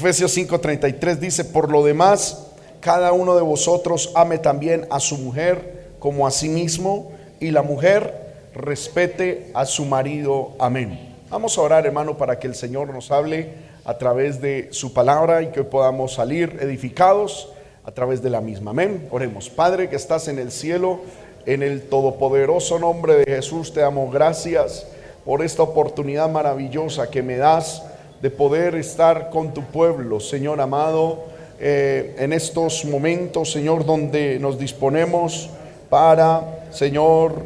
[0.00, 2.46] Efesios 5:33 dice, por lo demás,
[2.80, 7.60] cada uno de vosotros ame también a su mujer como a sí mismo y la
[7.60, 8.14] mujer
[8.54, 10.52] respete a su marido.
[10.58, 11.14] Amén.
[11.28, 13.52] Vamos a orar, hermano, para que el Señor nos hable
[13.84, 17.52] a través de su palabra y que podamos salir edificados
[17.84, 18.70] a través de la misma.
[18.70, 19.06] Amén.
[19.10, 19.50] Oremos.
[19.50, 21.00] Padre que estás en el cielo,
[21.44, 24.86] en el todopoderoso nombre de Jesús, te damos gracias
[25.26, 27.82] por esta oportunidad maravillosa que me das
[28.20, 31.24] de poder estar con tu pueblo, Señor amado,
[31.58, 35.50] eh, en estos momentos, Señor, donde nos disponemos
[35.88, 37.44] para, Señor,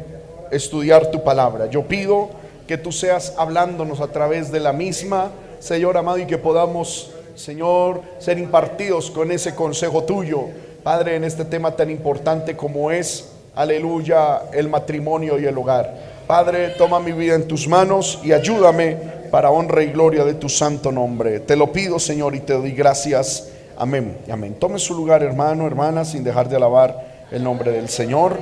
[0.51, 1.67] estudiar tu palabra.
[1.67, 2.29] Yo pido
[2.67, 8.01] que tú seas hablándonos a través de la misma, Señor amado, y que podamos, Señor,
[8.19, 10.45] ser impartidos con ese consejo tuyo,
[10.83, 16.14] Padre, en este tema tan importante como es, aleluya, el matrimonio y el hogar.
[16.27, 18.97] Padre, toma mi vida en tus manos y ayúdame
[19.29, 21.39] para honra y gloria de tu santo nombre.
[21.41, 23.51] Te lo pido, Señor, y te doy gracias.
[23.77, 24.17] Amén.
[24.31, 24.55] Amén.
[24.55, 28.39] Tome su lugar, hermano, hermana, sin dejar de alabar el nombre del Señor.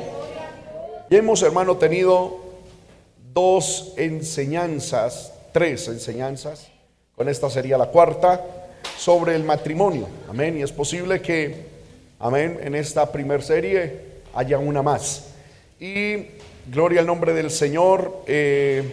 [1.10, 2.40] Y hemos, hermano, tenido
[3.34, 6.70] dos enseñanzas, tres enseñanzas,
[7.18, 8.42] con esta sería la cuarta,
[8.98, 10.08] sobre el matrimonio.
[10.30, 10.58] Amén.
[10.58, 11.66] Y es posible que,
[12.20, 15.26] amén, en esta primer serie haya una más.
[15.82, 16.28] Y
[16.66, 18.24] Gloria al nombre del Señor.
[18.26, 18.84] Eh,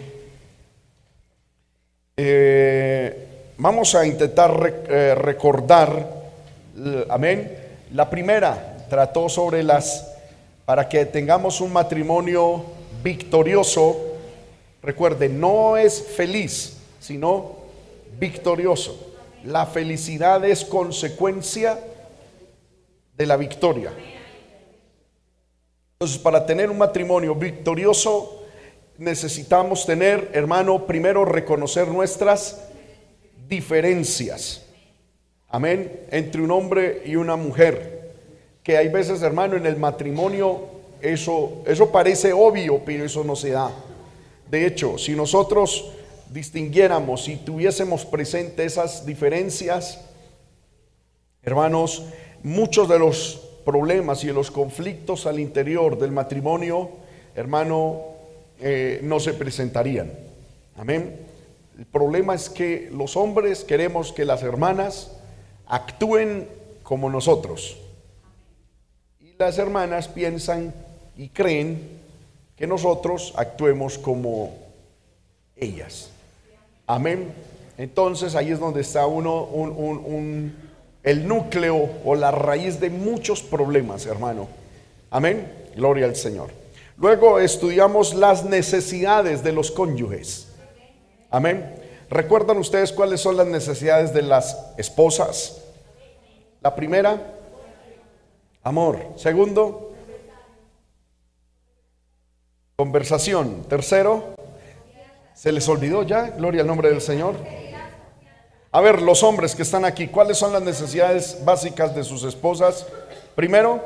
[2.17, 3.27] eh,
[3.57, 6.05] vamos a intentar eh, recordar,
[7.09, 7.57] amén.
[7.93, 10.05] La primera trató sobre las,
[10.65, 12.65] para que tengamos un matrimonio
[13.01, 14.17] victorioso.
[14.83, 17.55] Recuerde, no es feliz, sino
[18.19, 19.13] victorioso.
[19.45, 21.79] La felicidad es consecuencia
[23.15, 23.93] de la victoria.
[26.01, 28.41] Entonces, para tener un matrimonio victorioso,
[28.97, 32.59] necesitamos tener, hermano, primero reconocer nuestras
[33.47, 34.65] diferencias.
[35.47, 36.07] Amén.
[36.09, 38.13] Entre un hombre y una mujer.
[38.63, 40.69] Que hay veces, hermano, en el matrimonio
[41.01, 43.69] eso, eso parece obvio, pero eso no se da.
[44.49, 45.91] De hecho, si nosotros
[46.31, 50.01] distinguiéramos, si tuviésemos presente esas diferencias,
[51.43, 52.05] hermanos,
[52.41, 56.89] muchos de los problemas y los conflictos al interior del matrimonio,
[57.35, 58.01] hermano,
[58.59, 60.11] eh, no se presentarían.
[60.77, 61.17] Amén.
[61.77, 65.11] El problema es que los hombres queremos que las hermanas
[65.67, 66.47] actúen
[66.83, 67.77] como nosotros.
[69.19, 70.73] Y las hermanas piensan
[71.17, 71.99] y creen
[72.55, 74.53] que nosotros actuemos como
[75.55, 76.11] ellas.
[76.85, 77.33] Amén.
[77.77, 80.70] Entonces ahí es donde está uno un
[81.03, 84.47] el núcleo o la raíz de muchos problemas, hermano.
[85.09, 85.51] Amén.
[85.75, 86.49] Gloria al Señor.
[86.97, 90.49] Luego estudiamos las necesidades de los cónyuges.
[91.29, 91.75] Amén.
[92.09, 95.61] ¿Recuerdan ustedes cuáles son las necesidades de las esposas?
[96.61, 97.39] La primera,
[98.63, 98.99] amor.
[99.15, 99.93] Segundo,
[102.75, 103.63] conversación.
[103.67, 104.35] Tercero,
[105.33, 107.35] se les olvidó ya, gloria al nombre del Señor.
[108.73, 112.87] A ver, los hombres que están aquí, ¿cuáles son las necesidades básicas de sus esposas?
[113.35, 113.81] Primero,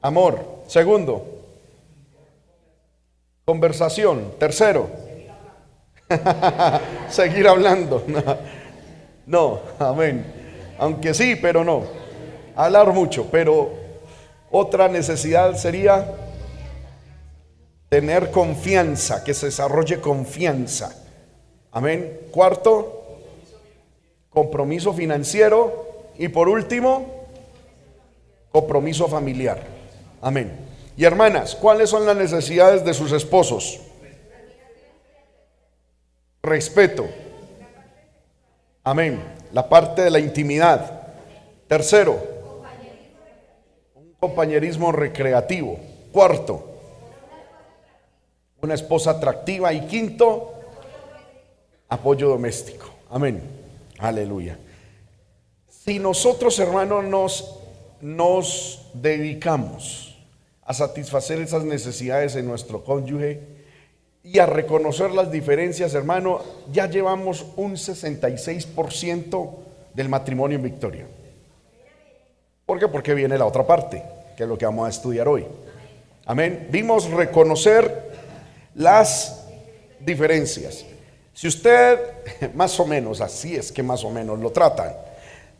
[0.00, 0.62] amor.
[0.66, 1.24] Segundo,
[3.44, 4.32] conversación.
[4.38, 4.90] Tercero,
[7.08, 8.02] seguir hablando.
[9.26, 10.24] no, amén.
[10.78, 11.84] Aunque sí, pero no.
[12.56, 13.70] Hablar mucho, pero
[14.50, 16.16] otra necesidad sería
[17.88, 20.96] tener confianza, que se desarrolle confianza.
[21.70, 22.20] Amén.
[22.32, 23.01] Cuarto,
[24.32, 25.86] compromiso financiero
[26.18, 27.26] y por último,
[28.50, 29.62] compromiso familiar.
[30.20, 30.52] Amén.
[30.96, 33.80] Y hermanas, ¿cuáles son las necesidades de sus esposos?
[36.42, 37.08] Respeto.
[38.84, 39.22] Amén.
[39.52, 41.02] La parte de la intimidad.
[41.68, 42.18] Tercero,
[43.94, 45.78] un compañerismo recreativo.
[46.12, 46.68] Cuarto,
[48.60, 49.72] una esposa atractiva.
[49.72, 50.52] Y quinto,
[51.88, 52.86] apoyo doméstico.
[53.10, 53.61] Amén.
[54.02, 54.58] Aleluya.
[55.68, 57.60] Si nosotros, hermanos, nos,
[58.00, 60.18] nos dedicamos
[60.64, 63.40] a satisfacer esas necesidades en nuestro cónyuge
[64.24, 66.40] y a reconocer las diferencias, hermano,
[66.72, 69.50] ya llevamos un 66%
[69.94, 71.06] del matrimonio en victoria.
[72.66, 72.88] ¿Por qué?
[72.88, 74.02] Porque viene la otra parte,
[74.36, 75.46] que es lo que vamos a estudiar hoy.
[76.26, 76.66] Amén.
[76.72, 78.10] Vimos reconocer
[78.74, 79.46] las
[80.00, 80.86] diferencias.
[81.34, 81.98] Si usted,
[82.54, 84.92] más o menos, así es que más o menos lo tratan,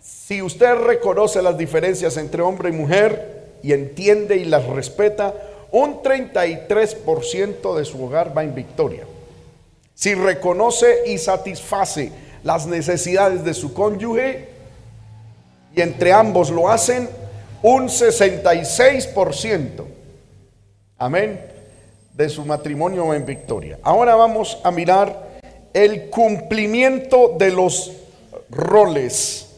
[0.00, 5.34] si usted reconoce las diferencias entre hombre y mujer y entiende y las respeta,
[5.70, 9.04] un 33% de su hogar va en victoria.
[9.94, 14.48] Si reconoce y satisface las necesidades de su cónyuge
[15.74, 17.08] y entre ambos lo hacen
[17.62, 19.84] un 66%.
[20.98, 21.40] Amén.
[22.12, 23.78] De su matrimonio en victoria.
[23.82, 25.21] Ahora vamos a mirar
[25.74, 27.92] el cumplimiento de los
[28.50, 29.48] roles.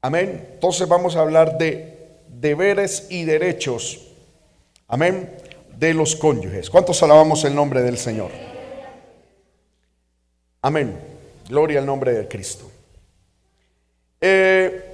[0.00, 0.48] Amén.
[0.54, 1.96] Entonces vamos a hablar de
[2.28, 4.06] deberes y derechos.
[4.88, 5.36] Amén.
[5.76, 6.70] De los cónyuges.
[6.70, 8.30] ¿Cuántos alabamos el nombre del Señor?
[10.62, 10.98] Amén.
[11.48, 12.70] Gloria al nombre de Cristo.
[14.20, 14.84] Eh,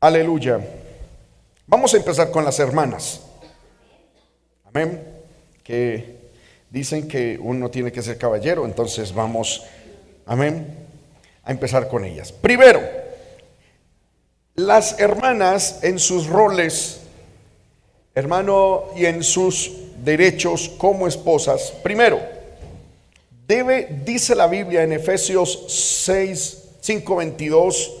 [0.00, 0.60] aleluya.
[1.66, 3.20] Vamos a empezar con las hermanas.
[4.64, 5.02] Amén.
[5.62, 6.17] Que
[6.70, 9.64] dicen que uno tiene que ser caballero, entonces vamos,
[10.26, 10.66] amén,
[11.44, 12.32] a empezar con ellas.
[12.32, 12.80] Primero,
[14.54, 17.00] las hermanas en sus roles,
[18.14, 19.72] hermano, y en sus
[20.04, 22.20] derechos como esposas, primero,
[23.46, 25.64] debe, dice la Biblia en Efesios
[26.04, 27.92] 6, 5, 22,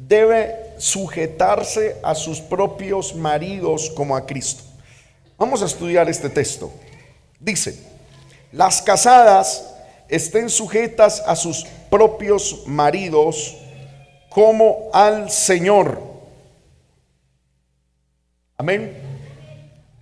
[0.00, 4.62] debe sujetarse a sus propios maridos como a Cristo.
[5.36, 6.72] Vamos a estudiar este texto.
[7.38, 7.78] Dice,
[8.52, 9.74] las casadas
[10.08, 13.56] estén sujetas a sus propios maridos
[14.30, 16.00] como al Señor.
[18.56, 18.96] Amén.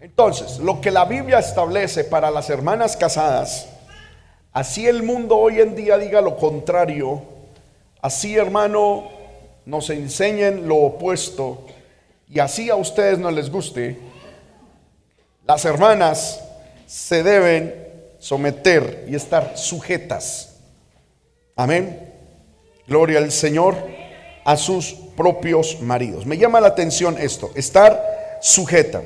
[0.00, 3.68] Entonces, lo que la Biblia establece para las hermanas casadas,
[4.52, 7.22] así el mundo hoy en día diga lo contrario,
[8.00, 9.10] así hermano
[9.66, 11.66] nos enseñen lo opuesto
[12.30, 13.98] y así a ustedes no les guste,
[15.44, 16.40] las hermanas
[16.86, 17.85] se deben
[18.18, 20.56] someter y estar sujetas.
[21.54, 22.12] Amén.
[22.86, 23.76] Gloria al Señor
[24.44, 26.26] a sus propios maridos.
[26.26, 29.02] Me llama la atención esto, estar sujeta.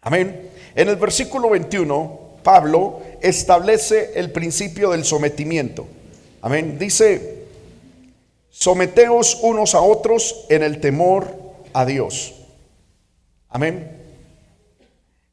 [0.00, 0.50] Amén.
[0.74, 5.86] En el versículo 21, Pablo establece el principio del sometimiento.
[6.40, 6.78] Amén.
[6.78, 7.44] Dice,
[8.50, 11.34] someteos unos a otros en el temor
[11.72, 12.34] a Dios.
[13.50, 14.02] Amén.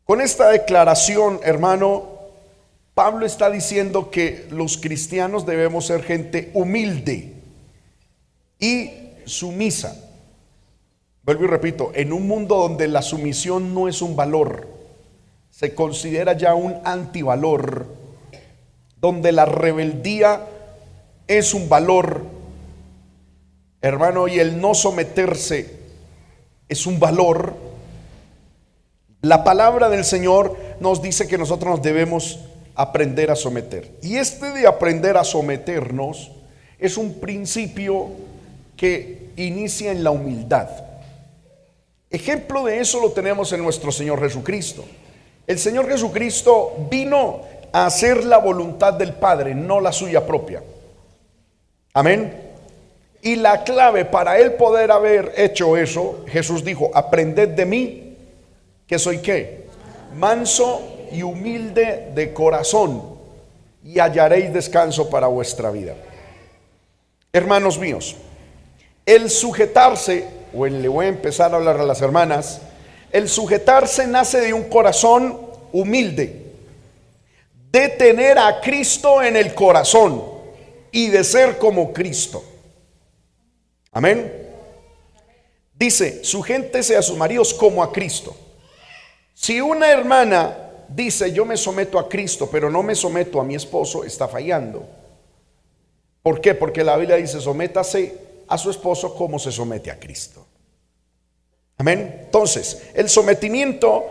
[0.06, 2.13] Con esta declaración, hermano,
[2.94, 7.34] Pablo está diciendo que los cristianos debemos ser gente humilde
[8.60, 8.92] y
[9.26, 10.00] sumisa.
[11.24, 14.68] Vuelvo y repito, en un mundo donde la sumisión no es un valor,
[15.50, 17.88] se considera ya un antivalor,
[18.98, 20.46] donde la rebeldía
[21.28, 22.26] es un valor,
[23.82, 25.80] hermano, y el no someterse
[26.70, 27.56] es un valor,
[29.24, 32.40] la palabra del Señor nos dice que nosotros nos debemos
[32.76, 33.92] aprender a someter.
[34.02, 36.32] Y este de aprender a someternos
[36.80, 38.10] es un principio
[38.76, 40.70] que inicia en la humildad.
[42.10, 44.86] Ejemplo de eso lo tenemos en nuestro Señor Jesucristo.
[45.48, 47.42] El Señor Jesucristo vino
[47.72, 50.62] a hacer la voluntad del Padre, no la suya propia.
[51.94, 52.34] Amén.
[53.22, 58.18] Y la clave para él poder haber hecho eso, Jesús dijo, aprended de mí,
[58.86, 59.64] que soy qué?
[60.16, 63.02] Manso y humilde de corazón,
[63.84, 65.96] y hallaréis descanso para vuestra vida.
[67.32, 68.16] Hermanos míos,
[69.06, 72.62] el sujetarse, o le voy a empezar a hablar a las hermanas,
[73.12, 75.40] el sujetarse nace de un corazón
[75.72, 76.42] humilde,
[77.72, 80.24] de tener a Cristo en el corazón
[80.92, 82.44] y de ser como Cristo.
[83.92, 84.32] Amén.
[85.74, 88.36] Dice, sujéntese a sus maridos como a Cristo.
[89.34, 90.63] Si una hermana
[90.96, 94.86] dice, yo me someto a Cristo, pero no me someto a mi esposo, está fallando.
[96.22, 96.56] ¿Por qué?
[96.56, 100.46] Porque la Biblia dice, sométase a su esposo como se somete a Cristo.
[101.78, 102.22] Amén.
[102.26, 104.06] Entonces, el sometimiento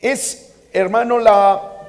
[0.00, 1.88] es, hermano, la,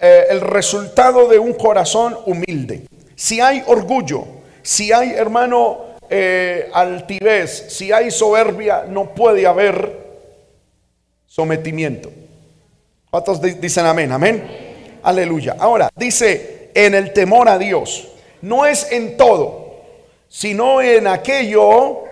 [0.00, 2.86] eh, el resultado de un corazón humilde.
[3.14, 4.24] Si hay orgullo,
[4.62, 10.06] si hay, hermano, eh, altivez, si hay soberbia, no puede haber
[11.26, 12.10] sometimiento.
[13.16, 14.12] ¿Cuántos dicen amén?
[14.12, 14.98] Amén.
[15.02, 15.56] Aleluya.
[15.58, 18.08] Ahora, dice, en el temor a Dios.
[18.42, 19.74] No es en todo,
[20.28, 22.04] sino en aquello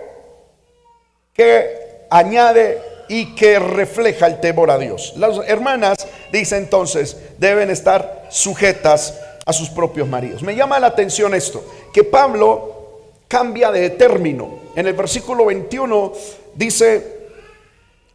[1.31, 5.13] que añade y que refleja el temor a Dios.
[5.17, 9.13] Las hermanas, dice entonces, deben estar sujetas
[9.45, 10.41] a sus propios maridos.
[10.41, 14.61] Me llama la atención esto, que Pablo cambia de término.
[14.75, 16.13] En el versículo 21
[16.55, 17.27] dice,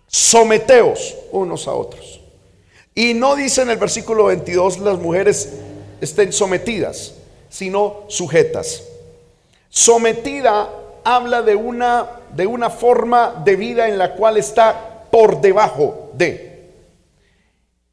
[0.09, 2.19] someteos unos a otros.
[2.94, 5.52] Y no dice en el versículo 22 las mujeres
[6.00, 7.14] estén sometidas,
[7.49, 8.82] sino sujetas.
[9.68, 10.68] Sometida
[11.04, 16.50] habla de una, de una forma de vida en la cual está por debajo de.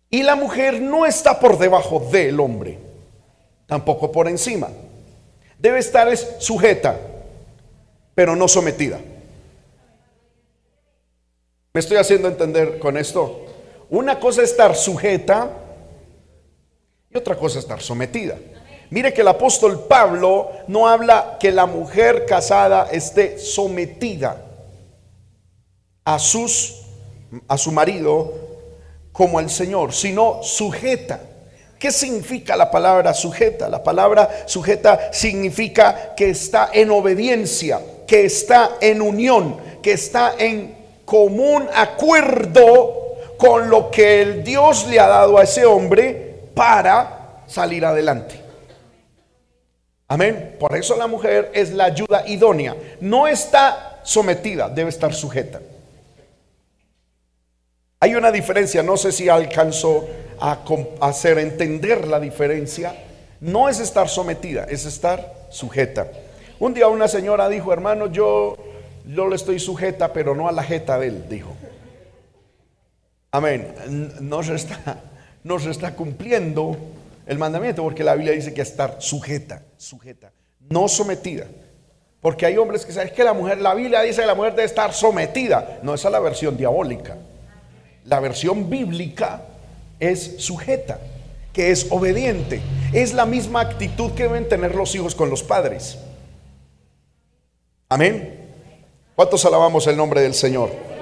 [0.10, 2.80] Y la mujer no está por debajo del hombre.
[3.68, 4.70] tampoco por encima.
[5.60, 6.98] Debe estar es sujeta,
[8.16, 8.98] pero no sometida.
[11.74, 13.47] ¿Me estoy haciendo entender con esto?
[13.90, 15.50] Una cosa es estar sujeta
[17.10, 18.38] y otra cosa es estar sometida.
[18.90, 24.44] Mire que el apóstol Pablo no habla que la mujer casada esté sometida
[26.06, 26.84] a sus
[27.48, 28.34] a su marido
[29.12, 31.20] como al Señor, sino sujeta.
[31.80, 33.70] ¿Qué significa la palabra sujeta?
[33.70, 40.76] La palabra sujeta significa que está en obediencia, que está en unión, que está en
[41.06, 43.07] común acuerdo
[43.38, 48.42] con lo que el Dios le ha dado a ese hombre para salir adelante.
[50.08, 50.56] Amén.
[50.60, 52.76] Por eso la mujer es la ayuda idónea.
[53.02, 55.60] No está sometida, debe estar sujeta.
[58.00, 60.08] Hay una diferencia, no sé si alcanzó
[60.40, 60.60] a
[61.02, 62.96] hacer entender la diferencia.
[63.42, 66.08] No es estar sometida, es estar sujeta.
[66.60, 68.58] Un día una señora dijo, hermano, yo,
[69.06, 71.57] yo le estoy sujeta, pero no a la jeta de él, dijo.
[73.38, 73.72] Amén.
[74.20, 75.04] No se está,
[75.70, 76.76] está cumpliendo
[77.28, 80.32] el mandamiento porque la Biblia dice que estar sujeta, sujeta,
[80.72, 81.46] no sometida.
[82.20, 84.66] Porque hay hombres que saben que la mujer, la Biblia dice que la mujer debe
[84.66, 85.78] estar sometida.
[85.84, 87.16] No, esa es la versión diabólica.
[88.06, 89.44] La versión bíblica
[90.00, 91.00] es sujeta,
[91.54, 92.60] que es obediente.
[92.92, 96.00] Es la misma actitud que deben tener los hijos con los padres.
[97.88, 98.48] Amén.
[99.16, 100.97] ¿Cuántos alabamos el nombre del Señor?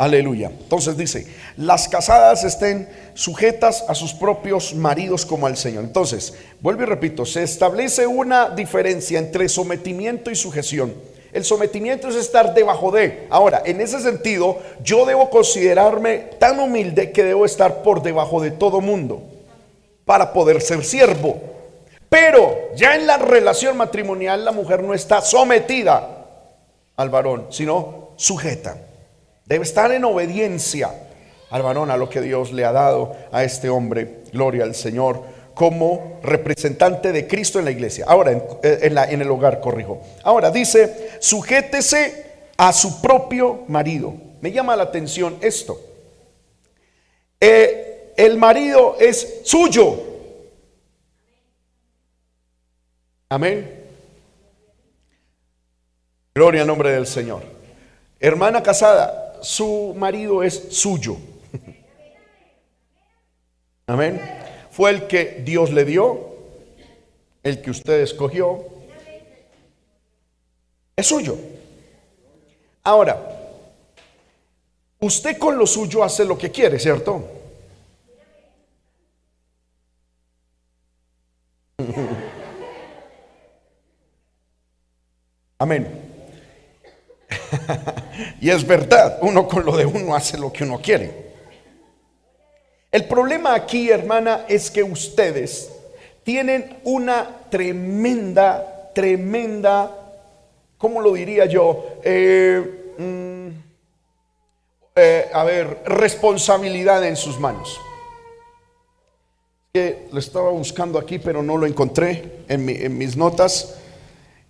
[0.00, 0.52] Aleluya.
[0.56, 1.26] Entonces dice,
[1.56, 5.82] las casadas estén sujetas a sus propios maridos como al Señor.
[5.82, 10.94] Entonces, vuelvo y repito, se establece una diferencia entre sometimiento y sujeción.
[11.32, 13.26] El sometimiento es estar debajo de.
[13.28, 18.52] Ahora, en ese sentido, yo debo considerarme tan humilde que debo estar por debajo de
[18.52, 19.20] todo mundo
[20.04, 21.40] para poder ser siervo.
[22.08, 26.24] Pero ya en la relación matrimonial la mujer no está sometida
[26.94, 28.76] al varón, sino sujeta.
[29.48, 30.90] Debe estar en obediencia
[31.48, 34.24] al varón, a lo que Dios le ha dado a este hombre.
[34.30, 35.22] Gloria al Señor
[35.54, 38.04] como representante de Cristo en la iglesia.
[38.06, 40.02] Ahora, en, eh, el hogar, corrijo.
[40.22, 42.26] Ahora dice, sujétese
[42.58, 44.12] a su propio marido.
[44.42, 45.80] Me llama la atención esto.
[47.40, 49.98] Eh, el marido es suyo.
[53.30, 53.84] Amén.
[56.34, 57.42] Gloria al nombre del Señor.
[58.20, 61.16] Hermana casada, su marido es suyo.
[63.86, 64.38] Amén
[64.78, 66.36] fue el que Dios le dio,
[67.42, 68.64] el que usted escogió,
[70.94, 71.36] es suyo.
[72.84, 73.20] Ahora,
[75.00, 77.28] usted con lo suyo hace lo que quiere, ¿cierto?
[85.58, 85.88] Amén.
[88.40, 91.28] y es verdad, uno con lo de uno hace lo que uno quiere.
[92.90, 95.70] El problema aquí, hermana, es que ustedes
[96.24, 99.90] tienen una tremenda, tremenda,
[100.76, 101.86] ¿cómo lo diría yo?
[102.02, 103.48] Eh, mm,
[105.00, 107.80] eh, a ver, responsabilidad en sus manos.
[109.72, 113.78] Que lo estaba buscando aquí, pero no lo encontré en, mis notas.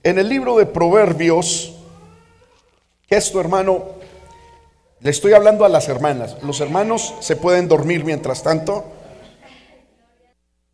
[0.02, 1.77] En el libro de Proverbios,
[3.08, 3.84] esto, hermano,
[5.00, 6.36] le estoy hablando a las hermanas.
[6.42, 8.84] Los hermanos se pueden dormir mientras tanto.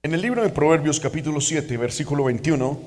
[0.02, 2.78] En el libro de Proverbios capítulo 7, versículo 21,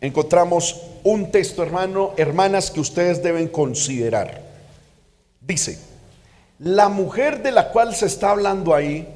[0.00, 4.40] encontramos un texto, hermano, hermanas, que ustedes deben considerar.
[5.40, 5.78] Dice,
[6.58, 9.08] la mujer de la cual se está hablando ahí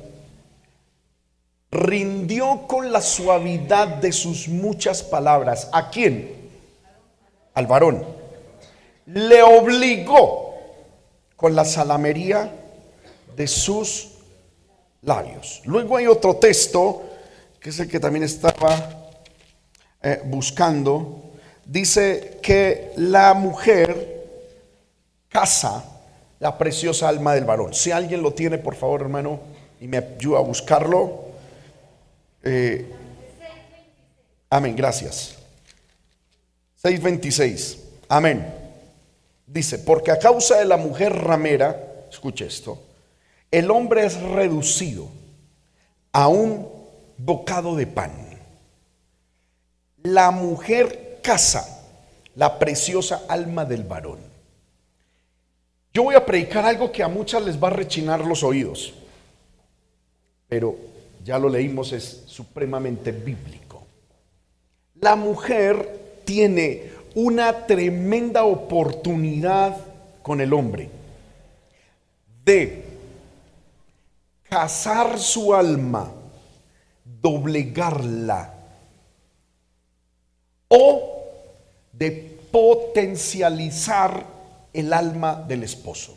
[1.70, 5.68] rindió con la suavidad de sus muchas palabras.
[5.72, 6.34] ¿A quién?
[7.52, 8.23] Al varón.
[9.06, 10.54] Le obligó
[11.36, 12.50] con la salamería
[13.36, 14.10] de sus
[15.02, 15.60] labios.
[15.64, 17.02] Luego hay otro texto,
[17.60, 19.10] que es el que también estaba
[20.02, 21.32] eh, buscando,
[21.64, 24.14] dice que la mujer
[25.28, 25.84] casa
[26.40, 27.72] la preciosa alma del varón.
[27.72, 29.40] Si alguien lo tiene, por favor, hermano,
[29.80, 31.24] y me ayuda a buscarlo.
[32.42, 32.86] Eh,
[34.50, 35.36] amén, gracias.
[36.82, 37.78] 6.26.
[38.08, 38.63] Amén.
[39.46, 42.82] Dice, porque a causa de la mujer ramera, escuche esto,
[43.50, 45.08] el hombre es reducido
[46.12, 46.68] a un
[47.18, 48.12] bocado de pan.
[50.02, 51.74] La mujer casa
[52.36, 54.18] la preciosa alma del varón.
[55.92, 58.94] Yo voy a predicar algo que a muchas les va a rechinar los oídos,
[60.48, 60.76] pero
[61.24, 63.86] ya lo leímos, es supremamente bíblico.
[65.00, 69.76] La mujer tiene una tremenda oportunidad
[70.22, 70.90] con el hombre
[72.44, 72.84] de
[74.48, 76.10] casar su alma,
[77.04, 78.54] doblegarla
[80.68, 81.22] o
[81.92, 82.10] de
[82.50, 84.26] potencializar
[84.72, 86.16] el alma del esposo.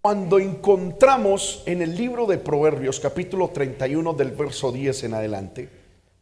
[0.00, 5.68] Cuando encontramos en el libro de Proverbios capítulo 31 del verso 10 en adelante,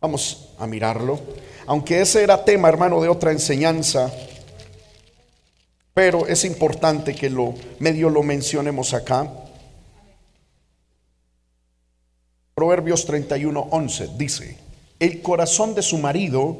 [0.01, 1.21] vamos a mirarlo,
[1.67, 4.13] aunque ese era tema hermano de otra enseñanza,
[5.93, 9.31] pero es importante que lo medio lo mencionemos acá.
[12.55, 14.57] Proverbios 31, 11 dice,
[14.99, 16.57] el corazón de su marido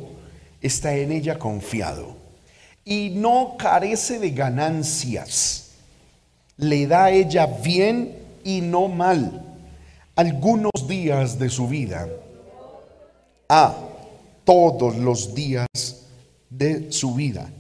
[0.61, 2.17] está en ella confiado
[2.85, 5.65] y no carece de ganancias
[6.57, 9.43] le da ella bien y no mal
[10.15, 12.09] algunos días de su vida.
[13.49, 13.75] A
[14.45, 15.69] todos los días
[16.51, 17.51] de su vida.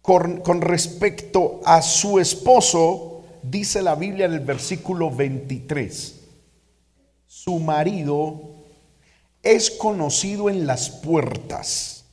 [0.00, 6.14] Con, respecto a su esposo, dice la Biblia en el versículo 23,
[7.26, 8.54] su marido
[9.42, 12.04] es conocido en las puertas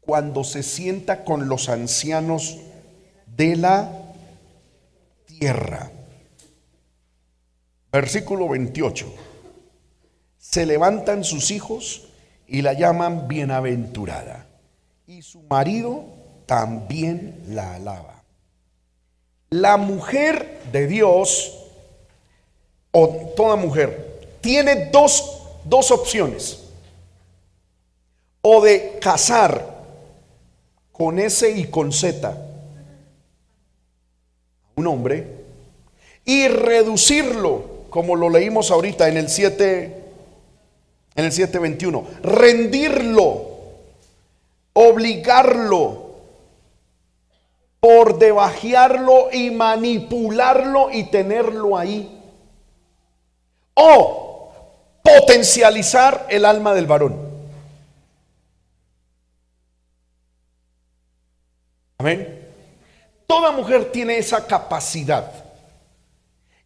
[0.00, 2.58] cuando se sienta con los ancianos
[3.26, 3.90] de la
[5.24, 5.90] tierra.
[7.90, 9.06] Versículo 28.
[10.36, 12.08] Se levantan sus hijos
[12.46, 14.46] y la llaman bienaventurada.
[15.06, 16.04] Y su marido
[16.46, 18.22] también la alaba.
[19.50, 21.58] La mujer de Dios,
[22.90, 26.60] o toda mujer, tiene dos, dos opciones.
[28.42, 29.74] O de casar
[30.92, 32.44] con S y con Z
[34.76, 35.26] un hombre,
[36.24, 40.03] y reducirlo, como lo leímos ahorita en el 7,
[41.16, 43.46] en el 721, rendirlo,
[44.72, 46.04] obligarlo,
[47.80, 52.18] por debajearlo y manipularlo y tenerlo ahí.
[53.74, 54.52] O
[55.02, 57.14] potencializar el alma del varón.
[61.98, 62.48] Amén.
[63.26, 65.30] Toda mujer tiene esa capacidad.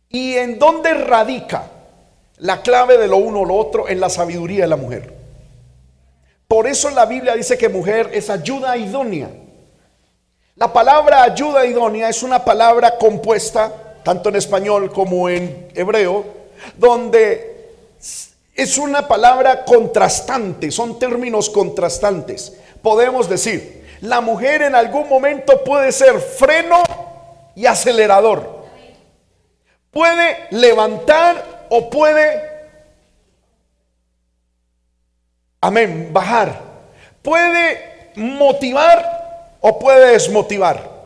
[0.09, 1.69] ¿Y en dónde radica
[2.39, 3.89] la clave de lo uno o lo otro?
[3.89, 5.15] En la sabiduría de la mujer.
[6.47, 9.29] Por eso la Biblia dice que mujer es ayuda idónea.
[10.57, 13.73] La palabra ayuda idónea es una palabra compuesta,
[14.03, 16.25] tanto en español como en hebreo,
[16.77, 17.59] donde
[18.55, 22.55] es una palabra contrastante, son términos contrastantes.
[22.83, 26.83] Podemos decir, la mujer en algún momento puede ser freno
[27.55, 28.65] y acelerador.
[29.91, 32.43] Puede levantar o puede,
[35.61, 36.63] amén, bajar.
[37.23, 40.99] Puede motivar o puede desmotivar.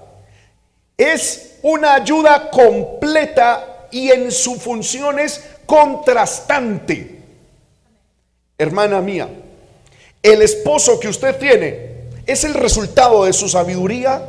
[0.97, 7.21] Es una ayuda completa y en su función es contrastante.
[8.59, 9.29] Hermana mía,
[10.23, 11.93] el esposo que usted tiene
[12.27, 14.25] ¿Es el resultado de su sabiduría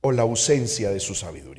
[0.00, 1.49] o la ausencia de su sabiduría?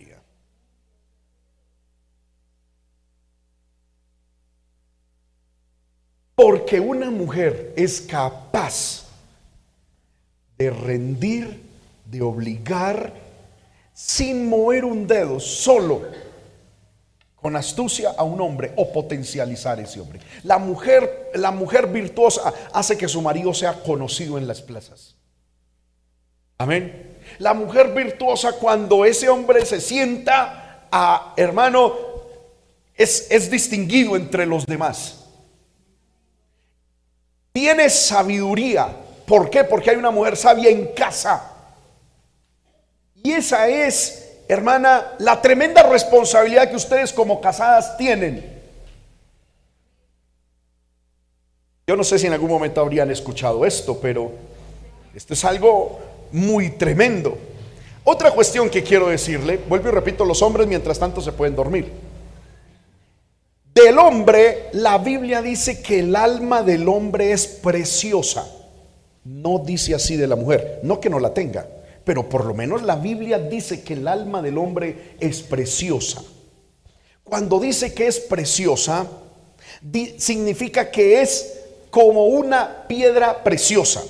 [6.41, 9.03] Porque una mujer es capaz
[10.57, 11.61] de rendir,
[12.03, 13.13] de obligar,
[13.93, 16.01] sin mover un dedo, solo
[17.35, 20.19] con astucia a un hombre o potencializar ese hombre.
[20.41, 25.15] La mujer, la mujer virtuosa hace que su marido sea conocido en las plazas.
[26.57, 27.19] Amén.
[27.37, 31.93] La mujer virtuosa cuando ese hombre se sienta a hermano
[32.95, 35.20] es, es distinguido entre los demás.
[37.51, 38.87] Tiene sabiduría.
[39.25, 39.63] ¿Por qué?
[39.63, 41.51] Porque hay una mujer sabia en casa.
[43.23, 48.59] Y esa es hermana, la tremenda responsabilidad que ustedes como casadas tienen.
[51.87, 54.31] Yo no sé si en algún momento habrían escuchado esto, pero
[55.15, 55.99] esto es algo
[56.31, 57.37] muy tremendo.
[58.03, 61.91] Otra cuestión que quiero decirle, vuelvo y repito, los hombres mientras tanto se pueden dormir.
[63.73, 68.47] Del hombre, la Biblia dice que el alma del hombre es preciosa.
[69.23, 71.67] No dice así de la mujer, no que no la tenga
[72.03, 76.23] pero por lo menos la Biblia dice que el alma del hombre es preciosa.
[77.23, 79.07] Cuando dice que es preciosa,
[80.17, 84.03] significa que es como una piedra preciosa.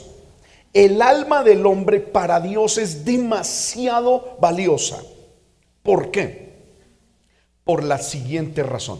[0.73, 5.03] El alma del hombre para Dios es demasiado valiosa.
[5.83, 6.51] ¿Por qué?
[7.63, 8.99] por la siguiente razón.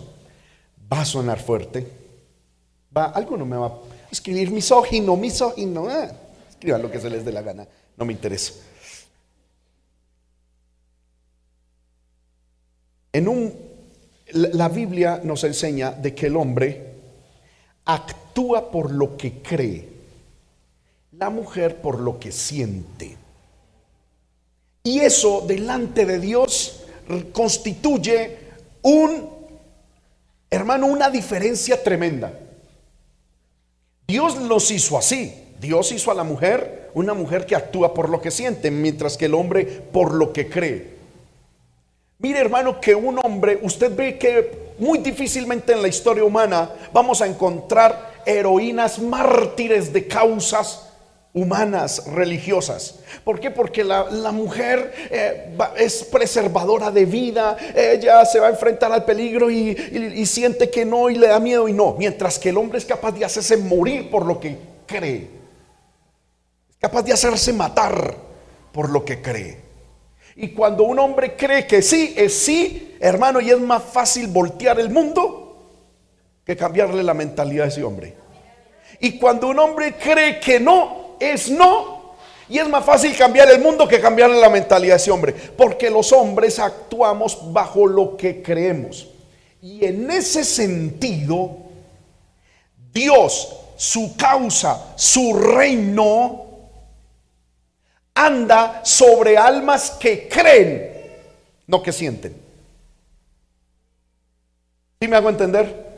[0.91, 1.88] Va a sonar fuerte.
[2.95, 3.80] Va, alguno me va a
[4.12, 5.89] escribir misógino, misógino.
[5.89, 6.12] Eh.
[6.49, 7.67] Escriban lo que se les dé la gana.
[7.97, 8.54] No me interesa.
[13.13, 13.54] En un,
[14.34, 16.91] la Biblia nos enseña de que el hombre
[17.86, 19.88] actúa por lo que cree,
[21.13, 23.17] la mujer por lo que siente.
[24.84, 26.84] Y eso delante de Dios
[27.34, 28.38] constituye
[28.84, 29.40] un,
[30.52, 32.32] hermano, una diferencia tremenda.
[34.08, 35.34] Dios los hizo así.
[35.60, 39.26] Dios hizo a la mujer una mujer que actúa por lo que siente, mientras que
[39.26, 41.02] el hombre por lo que cree.
[42.20, 47.22] Mire hermano que un hombre, usted ve que muy difícilmente en la historia humana vamos
[47.22, 50.90] a encontrar heroínas mártires de causas
[51.34, 53.00] humanas, religiosas.
[53.24, 53.52] ¿Por qué?
[53.52, 59.50] Porque la, mujer eh, es preservadora de vida, ella se va a enfrentar al peligro
[59.50, 62.78] y, y, siente que no y le da miedo y no, mientras que el hombre
[62.78, 65.30] es capaz de hacerse morir por lo que cree,
[66.70, 68.15] es capaz de hacerse matar
[68.72, 69.62] por lo que cree.
[70.36, 74.80] Y cuando un hombre cree que sí, es sí, hermano, y es más fácil voltear
[74.80, 75.41] el mundo
[76.46, 78.15] que cambiarle la mentalidad a ese hombre.
[79.00, 82.02] Y cuando un hombre cree que no, es no.
[82.50, 85.32] Y es más fácil cambiar el mundo que cambiarle la mentalidad a ese hombre.
[85.34, 89.08] Porque los hombres actuamos bajo lo que creemos.
[89.62, 91.58] Y en ese sentido,
[92.92, 96.46] Dios, su causa, su reino,
[98.14, 100.92] anda sobre almas que creen,
[101.68, 102.36] no que sienten.
[105.00, 105.90] ¿Sí me hago entender?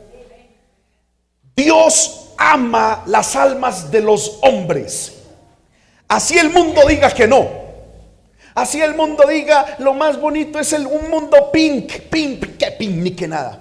[1.56, 5.22] Dios ama las almas de los hombres.
[6.08, 7.64] Así el mundo diga que no.
[8.54, 12.96] Así el mundo diga lo más bonito es el, un mundo pink, pink, que pink,
[12.96, 13.60] ni que nada.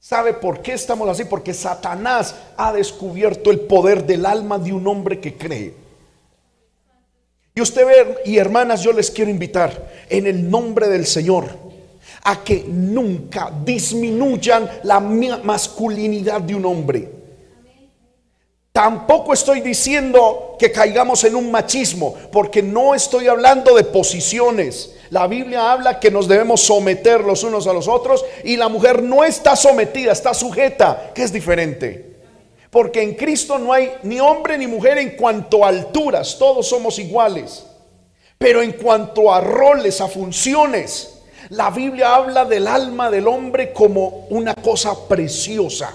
[0.00, 1.24] ¿Sabe por qué estamos así?
[1.24, 5.74] Porque Satanás ha descubierto el poder del alma de un hombre que cree.
[7.54, 11.48] Y usted ve, y hermanas, yo les quiero invitar en el nombre del Señor
[12.22, 17.15] a que nunca disminuyan la masculinidad de un hombre.
[18.76, 24.94] Tampoco estoy diciendo que caigamos en un machismo, porque no estoy hablando de posiciones.
[25.08, 29.02] La Biblia habla que nos debemos someter los unos a los otros y la mujer
[29.02, 32.16] no está sometida, está sujeta, que es diferente.
[32.68, 36.98] Porque en Cristo no hay ni hombre ni mujer en cuanto a alturas, todos somos
[36.98, 37.64] iguales.
[38.36, 44.26] Pero en cuanto a roles, a funciones, la Biblia habla del alma del hombre como
[44.28, 45.94] una cosa preciosa.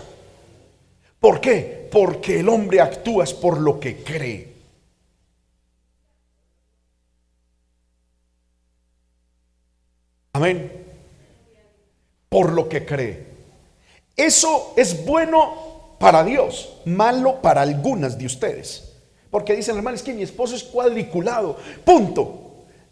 [1.20, 1.81] ¿Por qué?
[1.92, 4.52] Porque el hombre actúa es por lo que cree.
[10.34, 10.72] Amén.
[12.30, 13.28] Por lo que cree.
[14.16, 18.94] Eso es bueno para Dios, malo para algunas de ustedes.
[19.30, 21.58] Porque dicen, hermano, es que mi esposo es cuadriculado.
[21.86, 22.38] Punto.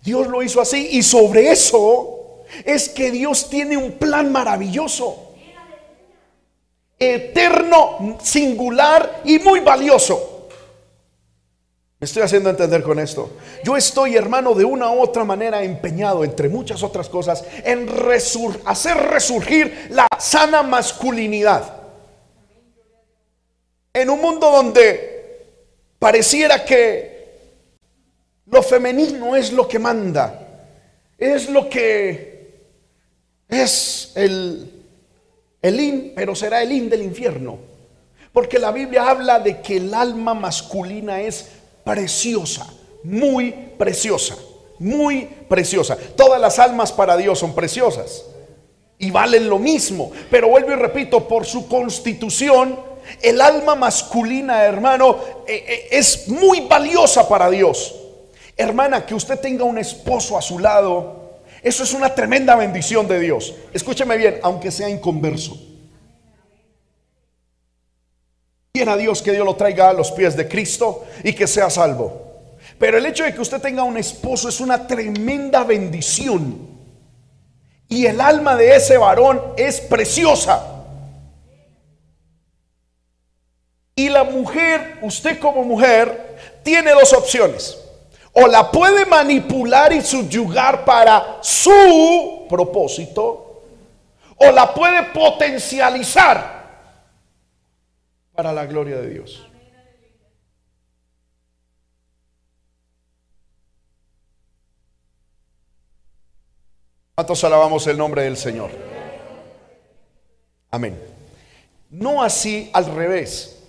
[0.04, 5.29] Dios lo hizo así y sobre eso es que Dios tiene un plan maravilloso.
[7.00, 10.50] Eterno, singular y muy valioso.
[12.00, 13.30] Me estoy haciendo entender con esto.
[13.64, 17.90] Yo estoy, hermano, de una u otra manera empeñado, entre muchas otras cosas, en
[18.66, 21.74] hacer resurgir la sana masculinidad.
[23.92, 25.46] En un mundo donde
[26.00, 27.20] pareciera que
[28.46, 30.48] lo femenino es lo que manda,
[31.18, 32.40] es lo que
[33.50, 34.79] es el,
[35.62, 37.58] el in, pero será el in del infierno.
[38.32, 41.50] Porque la Biblia habla de que el alma masculina es
[41.84, 42.72] preciosa,
[43.04, 44.38] muy preciosa,
[44.78, 45.98] muy preciosa.
[46.16, 48.26] Todas las almas para Dios son preciosas
[48.98, 50.12] y valen lo mismo.
[50.30, 52.90] Pero vuelvo y repito, por su constitución
[53.22, 55.18] el alma masculina, hermano,
[55.48, 57.96] eh, eh, es muy valiosa para Dios.
[58.56, 61.19] Hermana, que usted tenga un esposo a su lado,
[61.62, 63.54] eso es una tremenda bendición de Dios.
[63.74, 65.58] Escúcheme bien, aunque sea inconverso.
[68.72, 72.30] Quiera Dios que Dios lo traiga a los pies de Cristo y que sea salvo.
[72.78, 76.68] Pero el hecho de que usted tenga un esposo es una tremenda bendición.
[77.90, 80.86] Y el alma de ese varón es preciosa.
[83.96, 87.78] Y la mujer, usted como mujer, tiene dos opciones.
[88.34, 93.64] O la puede manipular y subyugar para su propósito,
[94.38, 96.60] o la puede potencializar
[98.34, 99.46] para la gloria de Dios.
[107.16, 108.72] ¿Cuántos alabamos el nombre del Señor?
[110.72, 110.98] Amén.
[111.90, 113.62] No así al revés.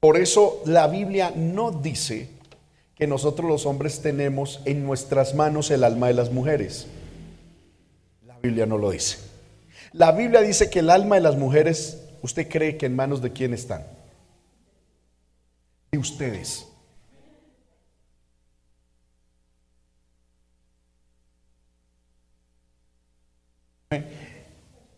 [0.00, 2.30] Por eso la Biblia no dice
[3.02, 6.86] que nosotros los hombres tenemos en nuestras manos el alma de las mujeres.
[8.24, 9.18] La Biblia no lo dice.
[9.90, 13.32] La Biblia dice que el alma de las mujeres, ¿usted cree que en manos de
[13.32, 13.84] quién están?
[15.90, 16.68] De ustedes.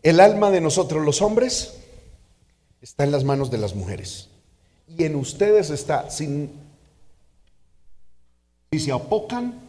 [0.03, 1.73] El alma de nosotros los hombres
[2.83, 4.29] está en las manos de las mujeres.
[4.87, 6.64] Y en ustedes está, sin,
[8.71, 9.61] si se apocan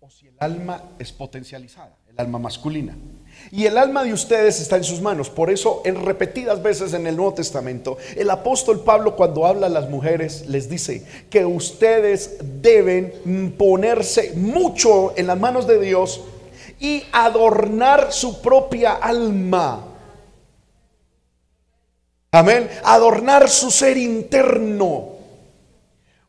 [0.00, 2.96] o si el alma es potencializada, el alma masculina.
[3.50, 5.30] Y el alma de ustedes está en sus manos.
[5.30, 9.70] Por eso, en repetidas veces en el Nuevo Testamento, el apóstol Pablo cuando habla a
[9.70, 16.22] las mujeres les dice que ustedes deben ponerse mucho en las manos de Dios
[16.80, 19.84] y adornar su propia alma.
[22.32, 22.68] Amén.
[22.84, 25.15] Adornar su ser interno.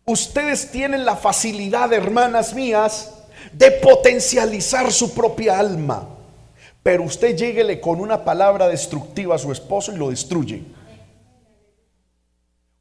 [0.07, 3.13] Ustedes tienen la facilidad, hermanas mías,
[3.51, 6.07] de potencializar su propia alma.
[6.81, 10.63] Pero usted lléguele con una palabra destructiva a su esposo y lo destruye.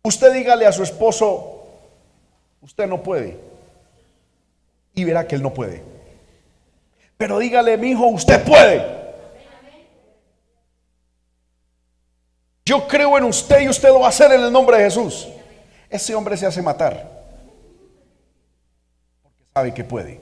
[0.04, 1.66] Usted dígale a su esposo,
[2.60, 3.40] usted no puede.
[4.94, 5.82] Y verá que él no puede.
[7.16, 8.86] Pero dígale, mi hijo, usted puede.
[12.64, 15.26] Yo creo en usted y usted lo va a hacer en el nombre de Jesús.
[15.90, 17.15] Ese hombre se hace matar.
[19.56, 20.20] Sabe que puede.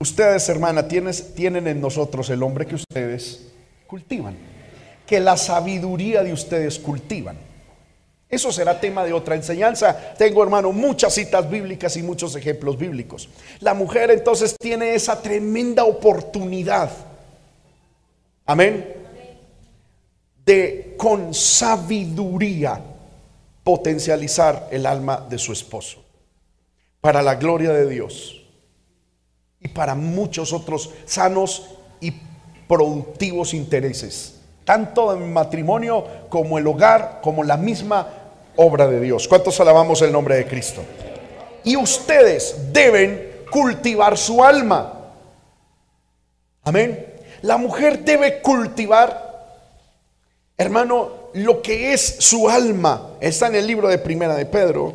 [0.00, 3.46] Ustedes, hermana, tienen en nosotros el hombre que ustedes
[3.86, 4.36] cultivan.
[5.06, 7.38] Que la sabiduría de ustedes cultivan.
[8.28, 10.14] Eso será tema de otra enseñanza.
[10.18, 13.30] Tengo, hermano, muchas citas bíblicas y muchos ejemplos bíblicos.
[13.60, 16.90] La mujer entonces tiene esa tremenda oportunidad.
[18.44, 18.94] Amén.
[20.44, 22.78] De con sabiduría
[23.64, 26.04] potencializar el alma de su esposo.
[27.00, 28.44] Para la gloria de Dios.
[29.60, 32.12] Y para muchos otros sanos y
[32.66, 38.06] productivos intereses tanto en matrimonio como el hogar, como la misma
[38.56, 39.26] obra de Dios.
[39.26, 40.82] ¿Cuántos alabamos el nombre de Cristo?
[41.64, 45.14] Y ustedes deben cultivar su alma.
[46.64, 47.14] Amén.
[47.40, 49.62] La mujer debe cultivar,
[50.58, 53.12] hermano, lo que es su alma.
[53.22, 54.94] Está en el libro de Primera de Pedro,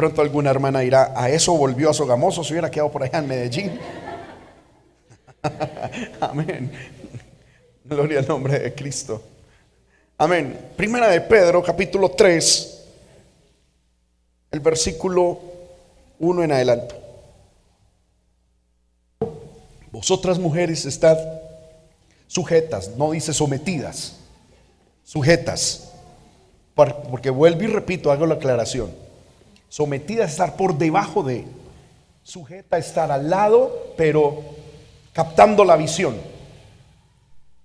[0.00, 3.28] Pronto alguna hermana irá, a eso volvió a Sogamoso, se hubiera quedado por allá en
[3.28, 3.78] Medellín.
[6.22, 6.72] Amén.
[7.84, 9.22] Gloria al nombre de Cristo.
[10.16, 10.58] Amén.
[10.74, 12.82] Primera de Pedro, capítulo 3,
[14.52, 15.38] el versículo
[16.18, 16.94] 1 en adelante.
[19.92, 21.18] Vosotras mujeres estad
[22.26, 24.16] sujetas, no dice sometidas,
[25.04, 25.92] sujetas.
[26.74, 29.09] Porque vuelvo y repito, hago la aclaración
[29.70, 31.46] sometida a estar por debajo de,
[32.22, 34.42] sujeta a estar al lado, pero
[35.14, 36.20] captando la visión.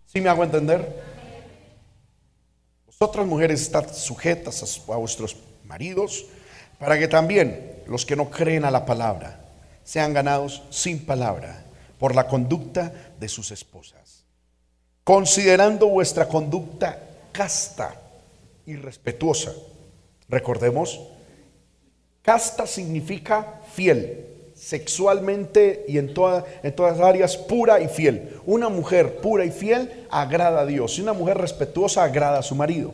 [0.05, 1.03] ¿Sí me hago entender?
[2.85, 6.25] Vosotras mujeres están sujetas a, vuestros maridos
[6.79, 9.41] para que también los que no creen a la palabra
[9.83, 11.65] sean ganados sin palabra
[11.99, 14.25] por la conducta de sus esposas,
[15.03, 16.99] considerando vuestra conducta
[17.31, 17.99] casta
[18.65, 19.53] y respetuosa.
[20.29, 20.99] Recordemos
[22.25, 26.11] Casta significa fiel, sexualmente y en,
[26.63, 28.39] en todas áreas pura y fiel.
[28.47, 32.55] Una mujer pura y fiel agrada a Dios y una mujer respetuosa agrada a su
[32.55, 32.93] marido.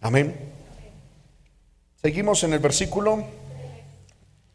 [0.00, 0.36] Amén.
[2.00, 3.24] Seguimos en el versículo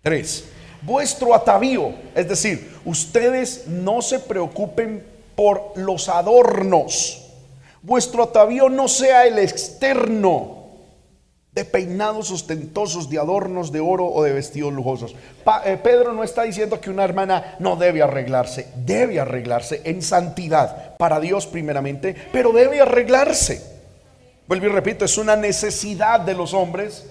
[0.04, 0.46] 3.
[0.82, 5.04] Vuestro atavío, es decir, ustedes no se preocupen
[5.36, 7.26] por los adornos.
[7.82, 10.59] Vuestro atavío no sea el externo,
[11.60, 15.14] de peinados ostentosos, de adornos de oro o de vestidos lujosos.
[15.66, 20.96] Eh, Pedro no está diciendo que una hermana no debe arreglarse, debe arreglarse en santidad
[20.96, 23.62] para Dios primeramente, pero debe arreglarse.
[24.48, 27.06] Vuelvo y repito, es una necesidad de los hombres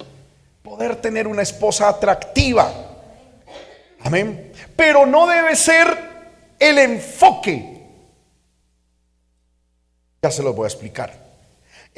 [0.63, 2.73] poder tener una esposa atractiva.
[4.01, 4.51] Amén.
[4.75, 5.89] Pero no debe ser
[6.59, 7.83] el enfoque.
[10.23, 11.28] Ya se lo voy a explicar.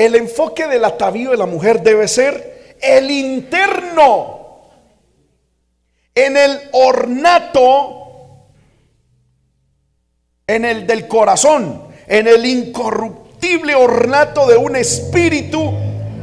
[0.01, 4.63] El enfoque del atavío de la mujer debe ser el interno,
[6.15, 8.47] en el ornato,
[10.47, 15.71] en el del corazón, en el incorruptible ornato de un espíritu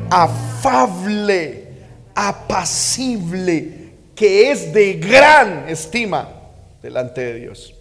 [0.09, 1.67] afable,
[2.15, 6.27] apacible, que es de gran estima
[6.81, 7.75] delante de Dios.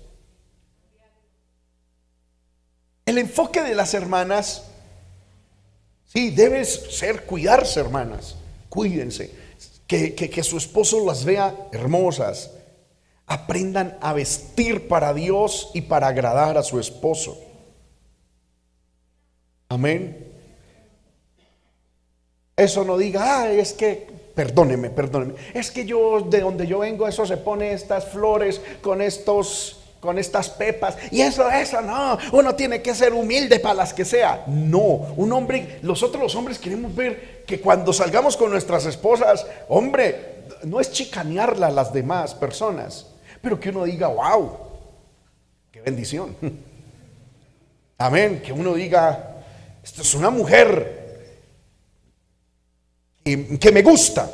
[3.07, 4.63] El enfoque de las hermanas,
[6.07, 8.37] sí, debe ser cuidarse, hermanas,
[8.69, 9.31] cuídense,
[9.87, 12.51] que, que su esposo las vea hermosas,
[13.27, 17.39] aprendan a vestir para Dios y para agradar a su esposo.
[19.69, 20.33] Amén.
[22.57, 27.07] Eso no diga, ah, es que, perdóneme, perdóneme, es que yo, de donde yo vengo,
[27.07, 32.55] eso se pone estas flores con estos, con estas pepas, y eso, eso, no, uno
[32.55, 34.45] tiene que ser humilde para las que sea.
[34.47, 34.81] No,
[35.17, 40.81] un hombre, nosotros los hombres queremos ver que cuando salgamos con nuestras esposas, hombre, no
[40.81, 43.07] es chicanearla a las demás personas,
[43.41, 44.57] pero que uno diga, wow,
[45.71, 46.37] qué bendición.
[47.99, 49.43] Amén, que uno diga,
[49.83, 51.05] esto es una mujer
[53.25, 54.31] que me gusta.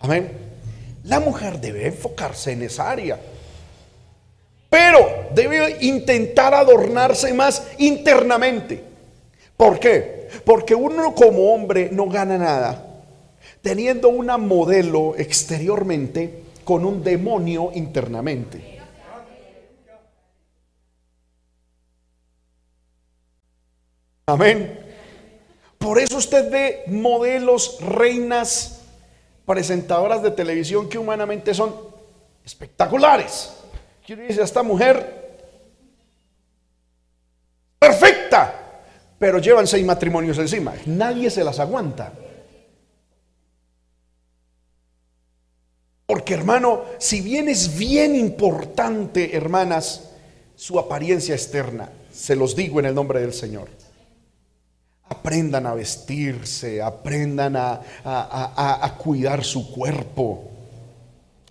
[0.00, 0.50] Amén.
[1.04, 3.18] La mujer debe enfocarse en esa área.
[4.70, 8.82] Pero debe intentar adornarse más internamente.
[9.56, 10.30] ¿Por qué?
[10.44, 12.86] Porque uno como hombre no gana nada
[13.62, 18.78] teniendo una modelo exteriormente con un demonio internamente.
[24.26, 24.78] Amén.
[25.78, 28.82] Por eso usted ve modelos, reinas,
[29.44, 31.74] presentadoras de televisión que humanamente son
[32.44, 33.54] espectaculares.
[34.10, 35.38] Y dice, esta mujer
[37.78, 38.82] perfecta,
[39.20, 40.74] pero llevan seis matrimonios encima.
[40.86, 42.12] Nadie se las aguanta.
[46.06, 50.10] Porque hermano, si bien es bien importante, hermanas,
[50.56, 53.68] su apariencia externa, se los digo en el nombre del Señor.
[55.04, 60.50] Aprendan a vestirse, aprendan a, cuidar su cuerpo.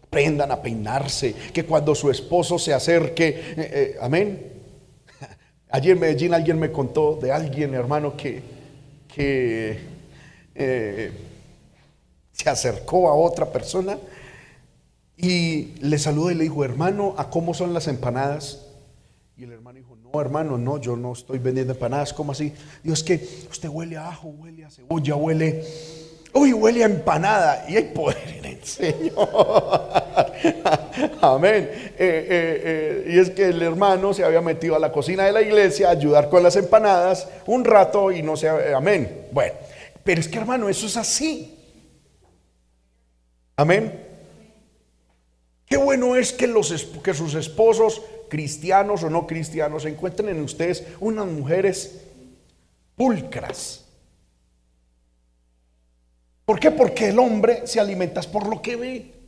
[0.10, 4.54] Aprendan a peinarse, que cuando su esposo se acerque, eh, eh, amén.
[5.70, 8.42] Ayer en Medellín alguien me contó de alguien, hermano, que,
[9.08, 9.80] que
[10.56, 11.12] eh,
[12.32, 13.98] se acercó a otra persona
[15.16, 18.66] y le saludó y le dijo, hermano, ¿a cómo son las empanadas?
[19.38, 22.14] Y el hermano dijo, no, hermano, no, yo no estoy vendiendo empanadas.
[22.14, 22.54] ¿Cómo así?
[22.84, 23.16] Dios, que
[23.50, 25.66] usted huele a ajo, huele a cebolla, huele.
[26.34, 27.66] Uy, huele a empanada.
[27.70, 29.30] Y hay poder en el Señor.
[31.22, 31.70] Amén.
[31.74, 32.62] Eh, eh,
[33.10, 35.88] eh, y es que el hermano se había metido a la cocina de la iglesia
[35.88, 38.50] a ayudar con las empanadas un rato y no se.
[38.50, 39.28] Amén.
[39.32, 39.54] Bueno,
[40.04, 41.56] pero es que hermano, eso es así.
[43.56, 44.08] Amén.
[45.66, 46.72] Qué bueno es que, los,
[47.04, 52.06] que sus esposos cristianos o no cristianos, encuentren en ustedes unas mujeres
[52.96, 53.86] pulcras.
[56.46, 56.72] ¿Por qué?
[56.72, 59.19] Porque el hombre se alimenta por lo que ve.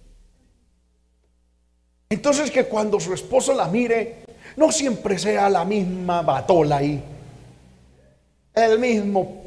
[2.12, 4.26] Entonces que cuando su esposo la mire,
[4.58, 7.02] no siempre sea la misma batola ahí.
[8.54, 9.46] El mismo.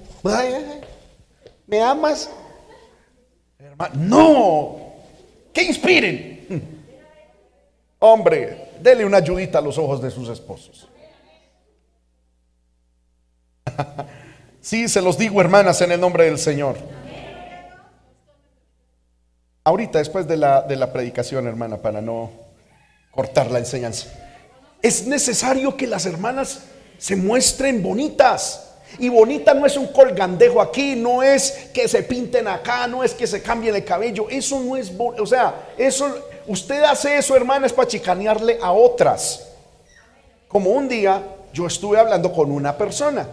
[1.66, 2.30] ¿Me amas?
[3.92, 4.76] no.
[5.52, 6.88] Que inspiren.
[7.98, 10.88] Hombre, dele una ayudita a los ojos de sus esposos.
[14.62, 16.78] sí, se los digo, hermanas, en el nombre del Señor.
[19.64, 22.43] Ahorita, después de la, de la predicación, hermana, para no
[23.14, 24.08] cortar la enseñanza,
[24.82, 26.60] es necesario que las hermanas
[26.98, 28.60] se muestren bonitas.
[28.98, 33.12] Y bonita no es un colgandejo aquí, no es que se pinten acá, no es
[33.12, 34.28] que se cambien el cabello.
[34.30, 36.14] Eso no es, o sea, eso
[36.46, 39.48] usted hace eso, hermanas, para chicanearle a otras.
[40.46, 41.22] Como un día
[41.52, 43.26] yo estuve hablando con una persona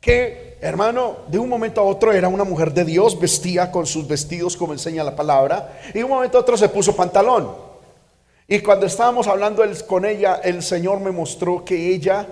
[0.00, 4.06] que, hermano, de un momento a otro era una mujer de Dios, vestía con sus
[4.06, 7.67] vestidos como enseña la palabra, y de un momento a otro se puso pantalón.
[8.48, 12.26] Y cuando estábamos hablando con ella, el Señor me mostró que ella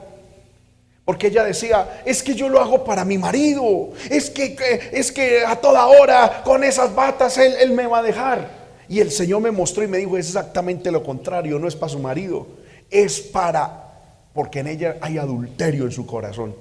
[1.07, 4.57] porque ella decía, es que yo lo hago para mi marido, es que,
[4.91, 8.51] es que a toda hora con esas batas él, él me va a dejar.
[8.89, 11.93] Y el Señor me mostró y me dijo, es exactamente lo contrario, no es para
[11.93, 12.49] su marido,
[12.91, 13.93] es para,
[14.35, 16.57] porque en ella hay adulterio en su corazón.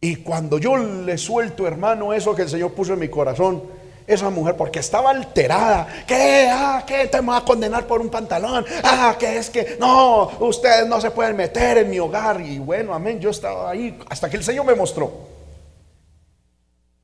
[0.00, 3.62] Y cuando yo le suelto, hermano, eso que el Señor puso en mi corazón,
[4.08, 8.64] esa mujer, porque estaba alterada, que, ah, que te va a condenar por un pantalón,
[8.82, 12.40] ah, que es que, no, ustedes no se pueden meter en mi hogar.
[12.40, 15.12] Y bueno, amén, yo estaba ahí hasta que el Señor me mostró.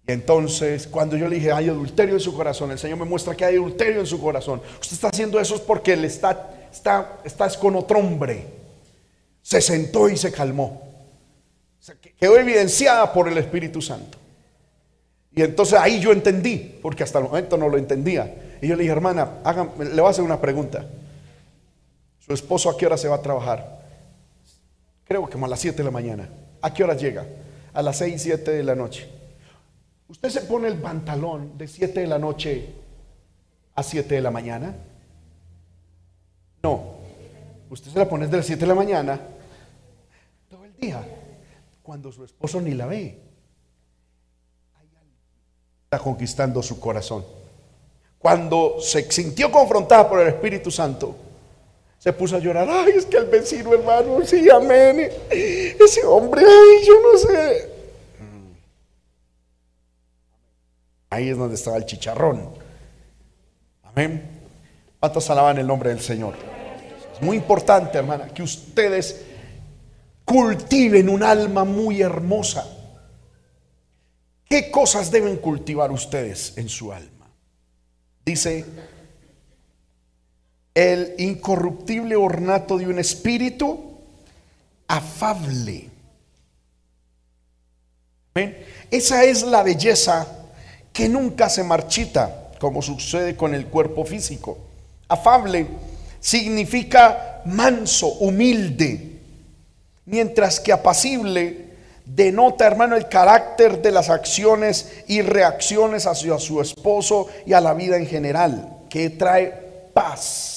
[0.06, 3.34] Y entonces, cuando yo le dije, hay adulterio en su corazón, el Señor me muestra
[3.34, 4.62] que hay adulterio en su corazón.
[4.80, 8.46] Usted está haciendo eso porque él está, está, estás con otro hombre.
[9.42, 10.82] Se sentó y se calmó.
[12.18, 14.23] quedó evidenciada por el Espíritu Santo.
[15.34, 18.56] Y entonces ahí yo entendí, porque hasta el momento no lo entendía.
[18.62, 19.40] Y yo le dije, hermana,
[19.78, 20.86] le voy a hacer una pregunta.
[22.20, 23.82] ¿Su esposo a qué hora se va a trabajar?
[25.04, 26.28] Creo que como a las 7 de la mañana.
[26.62, 27.26] ¿A qué hora llega?
[27.72, 29.08] A las 6, 7 de la noche.
[30.08, 32.72] ¿Usted se pone el pantalón de 7 de la noche
[33.74, 34.74] a 7 de la mañana?
[36.62, 36.94] No.
[37.68, 39.20] Usted se la pone desde las 7 de la mañana
[40.48, 41.04] todo el día.
[41.82, 43.23] Cuando su esposo ni la ve.
[45.98, 47.24] Conquistando su corazón.
[48.18, 51.14] Cuando se sintió confrontada por el Espíritu Santo,
[51.98, 52.68] se puso a llorar.
[52.70, 55.10] Ay, es que el vecino, hermano, sí, amén.
[55.30, 57.70] Ese hombre, ay, yo no sé.
[61.10, 62.50] Ahí es donde estaba el chicharrón.
[63.84, 64.30] Amén.
[64.98, 66.34] ¿Cuántos alaban el nombre del Señor?
[67.14, 69.24] Es muy importante, hermana, que ustedes
[70.24, 72.66] cultiven un alma muy hermosa.
[74.54, 77.28] ¿Qué cosas deben cultivar ustedes en su alma?
[78.24, 78.64] Dice
[80.72, 83.98] el incorruptible ornato de un espíritu
[84.86, 85.90] afable.
[88.92, 90.28] Esa es la belleza
[90.92, 94.56] que nunca se marchita, como sucede con el cuerpo físico.
[95.08, 95.66] Afable
[96.20, 99.18] significa manso, humilde,
[100.06, 101.63] mientras que apacible
[102.04, 107.74] denota, hermano, el carácter de las acciones y reacciones hacia su esposo y a la
[107.74, 110.54] vida en general, que trae paz.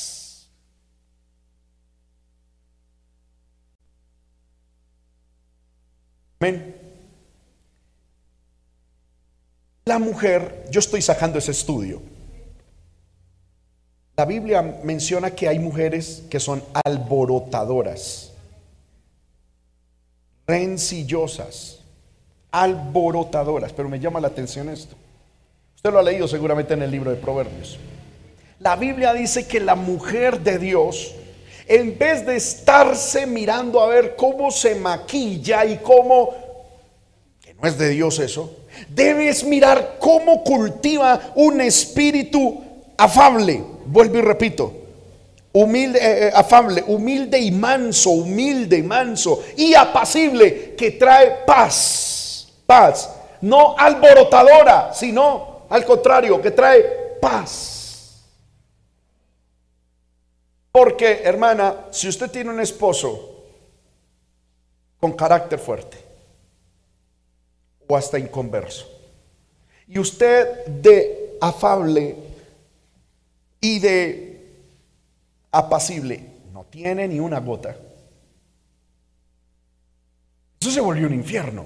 [9.85, 12.01] La mujer, yo estoy sacando ese estudio.
[14.15, 18.26] La Biblia menciona que hay mujeres que son alborotadoras,
[20.47, 21.81] rencillosas,
[22.51, 24.95] alborotadoras, pero me llama la atención esto.
[25.75, 27.77] Usted lo ha leído seguramente en el libro de Proverbios.
[28.59, 31.13] La Biblia dice que la mujer de Dios
[31.67, 36.33] en vez de estarse mirando a ver cómo se maquilla y cómo,
[37.41, 42.63] que no es de Dios eso, debes mirar cómo cultiva un espíritu
[42.97, 43.61] afable.
[43.85, 44.73] Vuelvo y repito,
[45.53, 52.47] humilde, eh, eh, afable, humilde y manso, humilde y manso y apacible que trae paz,
[52.65, 53.09] paz,
[53.41, 58.23] no alborotadora, sino al contrario, que trae paz.
[60.71, 63.45] Porque, hermana, si usted tiene un esposo
[64.99, 65.97] con carácter fuerte
[67.87, 68.87] o hasta inconverso,
[69.87, 72.15] y usted de afable
[73.61, 74.26] y de
[75.51, 77.75] apacible no tiene ni una gota,
[80.59, 81.65] eso se volvió un infierno.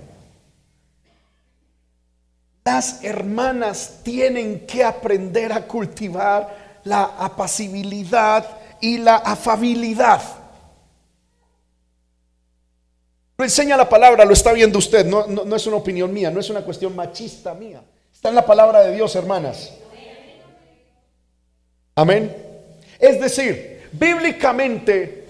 [2.64, 8.46] Las hermanas tienen que aprender a cultivar la apacibilidad
[8.80, 10.22] y la afabilidad.
[13.38, 16.40] Lo enseña la palabra, lo está viendo usted, no, no, es una opinión mía, no
[16.40, 17.82] es una cuestión machista mía.
[18.14, 19.74] Está en la palabra de Dios, hermanas.
[21.96, 22.51] Amén.
[23.02, 25.26] Es decir, bíblicamente,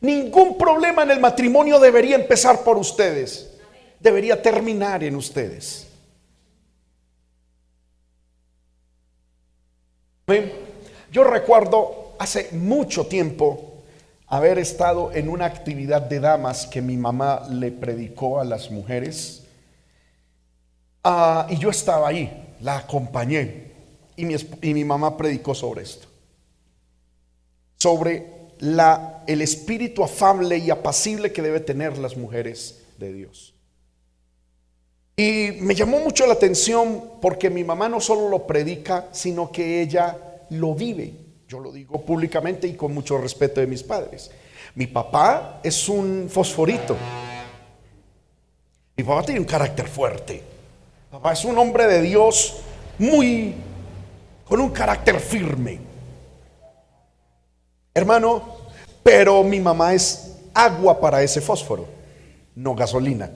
[0.00, 3.54] ningún problema en el matrimonio debería empezar por ustedes,
[4.00, 5.86] debería terminar en ustedes.
[11.12, 13.82] Yo recuerdo hace mucho tiempo
[14.26, 19.44] haber estado en una actividad de damas que mi mamá le predicó a las mujeres.
[21.04, 23.66] Ah, y yo estaba ahí, la acompañé.
[24.16, 26.08] Y mi mamá predicó sobre esto.
[27.78, 28.36] Sobre
[29.26, 33.54] el espíritu afable y apacible que debe tener las mujeres de Dios.
[35.16, 39.80] Y me llamó mucho la atención porque mi mamá no solo lo predica, sino que
[39.80, 40.18] ella
[40.50, 41.12] lo vive.
[41.48, 44.30] Yo lo digo públicamente y con mucho respeto de mis padres.
[44.74, 46.96] Mi papá es un fosforito.
[48.96, 50.42] Mi papá tiene un carácter fuerte.
[51.10, 52.58] papá es un hombre de Dios
[52.98, 53.54] muy
[54.46, 55.78] con un carácter firme.
[57.96, 58.42] Hermano,
[59.02, 61.88] pero mi mamá es agua para ese fósforo,
[62.54, 63.30] no gasolina.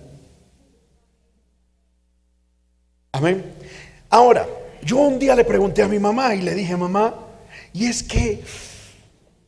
[3.10, 3.54] Amén.
[4.10, 4.46] Ahora,
[4.82, 7.14] yo un día le pregunté a mi mamá y le dije, mamá,
[7.72, 8.44] y es que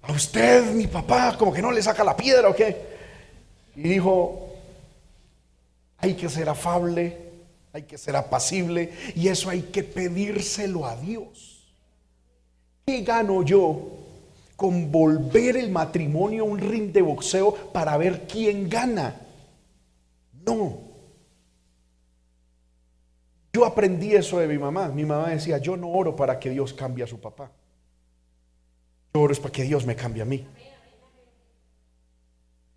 [0.01, 2.75] a usted, mi papá, como que no le saca la piedra o qué.
[3.77, 4.49] Y dijo,
[5.99, 7.19] hay que ser afable,
[7.75, 11.71] hay que ser apacible y eso hay que pedírselo a Dios.
[12.87, 14.02] ¿Qué gano yo
[14.57, 19.21] con volver el matrimonio a un ring de boxeo para ver quién gana?
[20.47, 20.79] No.
[23.53, 24.89] Yo aprendí eso de mi mamá.
[24.89, 27.51] Mi mamá decía, yo no oro para que Dios cambie a su papá.
[29.15, 30.47] Yo oro es para que Dios me cambie a mí.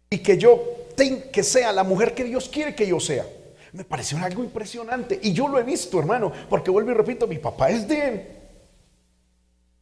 [0.09, 0.85] Y que yo
[1.31, 3.25] que sea la mujer que Dios quiere que yo sea.
[3.73, 5.19] Me pareció algo impresionante.
[5.21, 8.25] Y yo lo he visto, hermano, porque vuelvo y repito, mi papá es de,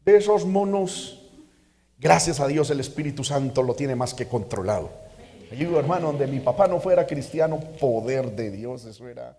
[0.03, 1.22] de esos monos.
[2.03, 4.91] Gracias a Dios el Espíritu Santo lo tiene más que controlado.
[5.51, 9.37] Yo digo, hermano, donde mi papá no fuera cristiano, poder de Dios, eso era.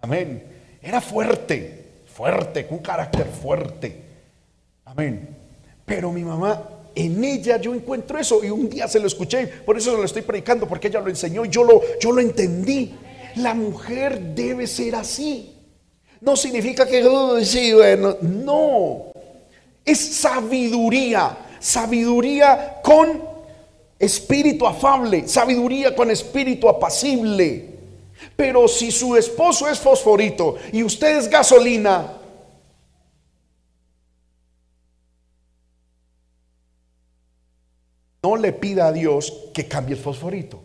[0.00, 0.42] Amén.
[0.82, 4.02] Era fuerte, fuerte, con un carácter fuerte.
[4.84, 5.36] Amén.
[5.86, 9.76] Pero mi mamá, en ella yo encuentro eso y un día se lo escuché, por
[9.78, 12.92] eso se lo estoy predicando, porque ella lo enseñó y yo lo, yo lo entendí.
[13.36, 15.56] La mujer debe ser así.
[16.20, 19.12] No significa que, bueno, no.
[19.84, 23.22] Es sabiduría, sabiduría con
[23.98, 27.70] espíritu afable, sabiduría con espíritu apacible.
[28.36, 32.18] Pero si su esposo es fosforito y usted es gasolina,
[38.22, 40.62] no le pida a Dios que cambie el fosforito.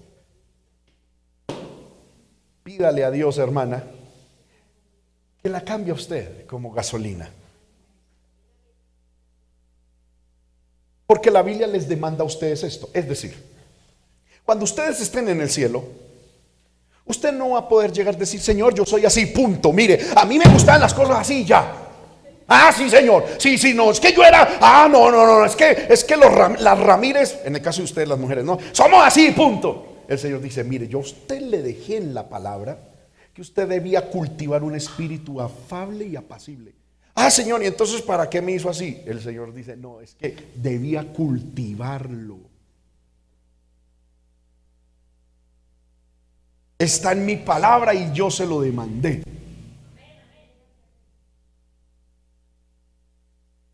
[2.64, 3.86] Pídale a Dios, hermana,
[5.42, 7.30] que la cambie a usted como gasolina.
[11.10, 12.88] Porque la Biblia les demanda a ustedes esto.
[12.94, 13.34] Es decir,
[14.46, 15.84] cuando ustedes estén en el cielo,
[17.04, 19.74] usted no va a poder llegar a decir, Señor, yo soy así, punto.
[19.74, 21.66] Mire, a mí me gustan las cosas así ya.
[22.48, 23.26] Ah, sí, señor.
[23.40, 23.90] Sí, sí, no.
[23.90, 24.60] Es que yo era.
[24.62, 25.46] Ah, no, no, no.
[25.46, 28.60] Es que, es que los las Ramírez, en el caso de ustedes, las mujeres, no.
[28.72, 30.04] Somos así, punto.
[30.08, 32.78] El Señor dice: Mire, yo a usted le dejé en la palabra
[33.34, 36.79] que usted debía cultivar un espíritu afable y apacible.
[37.22, 39.04] Ah, Señor, ¿y entonces para qué me hizo así?
[39.06, 42.38] El Señor dice, no, es que debía cultivarlo.
[46.78, 49.22] Está en mi palabra y yo se lo demandé.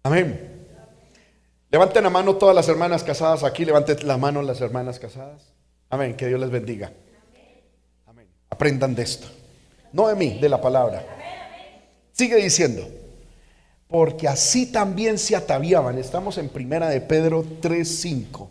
[0.02, 0.66] Amén.
[1.70, 5.54] Levanten la mano todas las hermanas casadas aquí, levanten la mano las hermanas casadas.
[5.91, 6.91] Amén, que Dios les bendiga.
[8.08, 8.26] Amén.
[8.50, 9.28] Aprendan de esto.
[9.93, 11.06] No de mí, de la palabra.
[12.12, 13.05] Sigue diciendo
[13.88, 15.97] porque así también se ataviaban.
[15.97, 18.49] Estamos en primera de Pedro 3:5.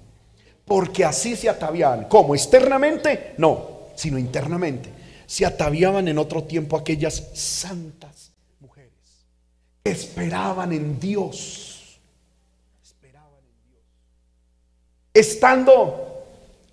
[0.65, 2.05] Porque así se ataviaban.
[2.09, 2.35] ¿Cómo?
[2.35, 3.35] ¿Externamente?
[3.37, 4.91] No, sino internamente.
[5.27, 8.93] Se ataviaban en otro tiempo aquellas santas mujeres
[9.83, 11.99] que esperaban en Dios.
[12.83, 13.83] Esperaban en Dios.
[15.13, 16.25] Estando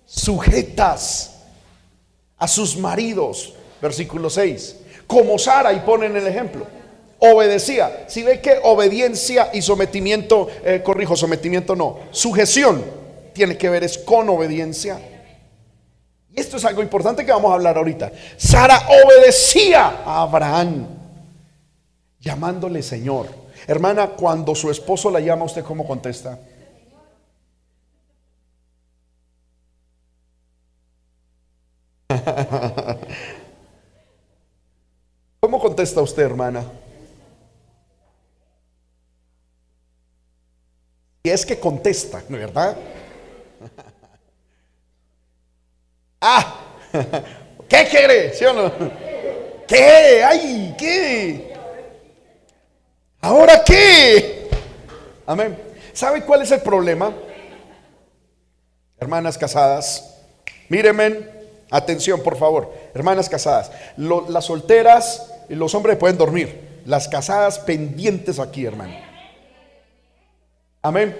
[0.06, 1.40] sujetas
[2.38, 3.54] a sus maridos.
[3.82, 4.76] Versículo 6.
[5.06, 6.66] Como Sara, y ponen el ejemplo
[7.22, 8.04] obedecía.
[8.08, 12.84] Si ve que obediencia y sometimiento, eh, corrijo, sometimiento no, sujeción
[13.32, 15.00] tiene que ver es con obediencia.
[16.30, 18.10] Y esto es algo importante que vamos a hablar ahorita.
[18.36, 20.86] Sara obedecía a Abraham,
[22.18, 23.28] llamándole Señor.
[23.66, 26.38] Hermana, cuando su esposo la llama, ¿usted cómo contesta?
[35.40, 36.64] ¿Cómo contesta usted, hermana?
[41.22, 42.76] Y es que contesta, ¿no verdad?
[46.20, 46.58] ah,
[47.68, 48.34] ¿qué quiere?
[48.34, 48.72] ¿Sí o no?
[49.68, 50.24] ¿Qué?
[50.24, 50.74] ¡Ay!
[50.76, 51.54] ¿Qué?
[53.20, 54.48] ¿Ahora qué?
[55.24, 55.56] Amén.
[55.92, 57.14] ¿Sabe cuál es el problema?
[58.98, 60.16] Hermanas casadas,
[60.68, 61.28] mírenme,
[61.70, 68.38] atención por favor, hermanas casadas, las solteras y los hombres pueden dormir, las casadas pendientes
[68.38, 69.11] aquí, hermano.
[70.82, 71.16] Amén.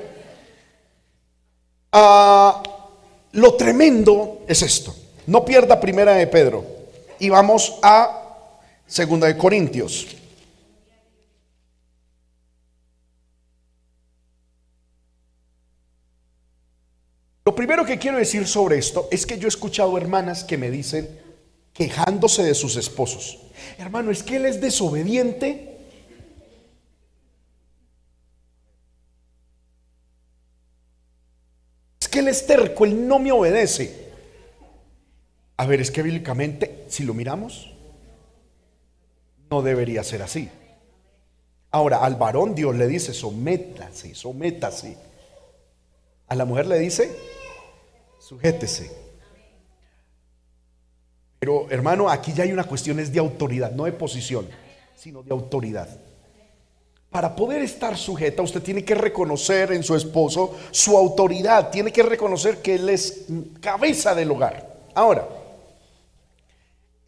[1.93, 2.63] Ah,
[3.33, 4.95] lo tremendo es esto.
[5.27, 6.65] No pierda primera de Pedro.
[7.21, 8.23] Y vamos a
[8.87, 10.09] segunda de Corintios.
[17.45, 20.71] Lo primero que quiero decir sobre esto es que yo he escuchado hermanas que me
[20.71, 21.21] dicen,
[21.73, 23.39] quejándose de sus esposos,
[23.79, 25.72] hermano, es que él es desobediente
[32.13, 34.13] que él es terco, él no me obedece.
[35.57, 37.73] A ver, es que bíblicamente, si lo miramos,
[39.51, 40.51] no debería ser así.
[41.71, 44.97] Ahora, al varón Dios le dice, sométase, sométase.
[46.29, 47.11] A la mujer le dice,
[48.21, 48.91] sujétese.
[51.39, 54.47] Pero hermano, aquí ya hay una cuestión, es de autoridad, no de posición,
[54.95, 55.89] sino de autoridad.
[57.13, 62.03] Para poder estar sujeta, usted tiene que reconocer en su esposo su autoridad, tiene que
[62.03, 63.27] reconocer que él es
[63.61, 64.67] cabeza del hogar.
[64.95, 65.29] Ahora,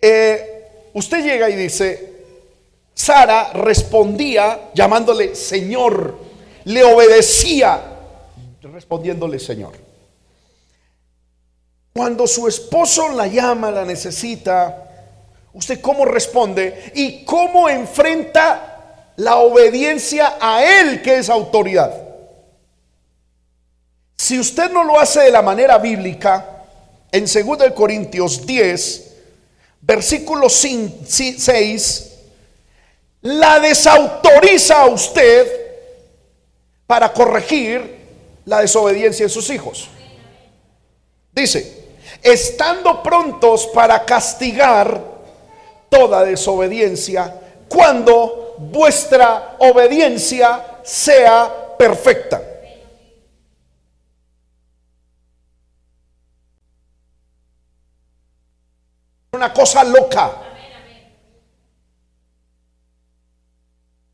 [0.03, 2.17] eh, usted llega y dice,
[2.93, 6.19] Sara respondía llamándole Señor,
[6.65, 7.81] le obedecía
[8.61, 9.73] respondiéndole Señor.
[11.95, 14.87] Cuando su esposo la llama, la necesita,
[15.55, 18.74] ¿usted cómo responde y cómo enfrenta
[19.17, 21.93] la obediencia a Él que es autoridad?
[24.17, 26.55] Si usted no lo hace de la manera bíblica,
[27.12, 29.15] en 2 Corintios 10,
[29.83, 32.11] versículo 6,
[33.21, 35.47] la desautoriza a usted
[36.87, 37.99] para corregir
[38.45, 39.89] la desobediencia de sus hijos.
[41.33, 41.85] Dice,
[42.23, 45.03] estando prontos para castigar
[45.89, 47.35] toda desobediencia
[47.69, 52.43] cuando vuestra obediencia sea perfecta.
[59.33, 60.31] Una cosa loca.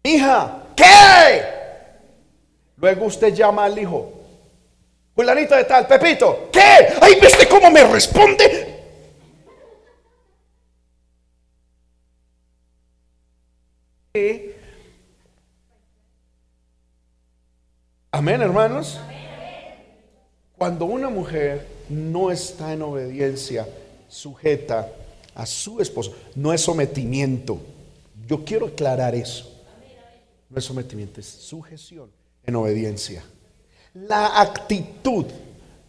[0.03, 1.45] Hija, ¿qué?
[2.77, 4.13] Luego usted llama al hijo.
[5.15, 6.95] Fulanito de tal, Pepito, ¿qué?
[7.01, 8.60] Ay, ¿viste cómo me responde?
[18.11, 18.99] Amén, hermanos.
[20.59, 23.69] Cuando una mujer no está en obediencia,
[24.09, 24.91] sujeta
[25.35, 27.61] a su esposo, no es sometimiento.
[28.27, 29.49] Yo quiero aclarar eso.
[30.49, 32.11] No es sometimiento, es sujeción
[32.45, 33.23] en obediencia.
[33.95, 35.27] La actitud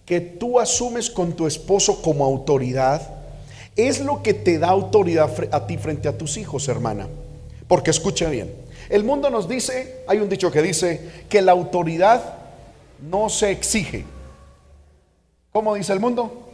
[0.06, 3.02] que tú asumes con tu esposo como autoridad
[3.76, 7.08] es lo que te da autoridad a ti frente a tus hijos, hermana.
[7.72, 8.54] Porque escucha bien,
[8.90, 12.22] el mundo nos dice, hay un dicho que dice que la autoridad
[13.00, 14.04] no se exige.
[15.54, 16.50] ¿Cómo dice el mundo?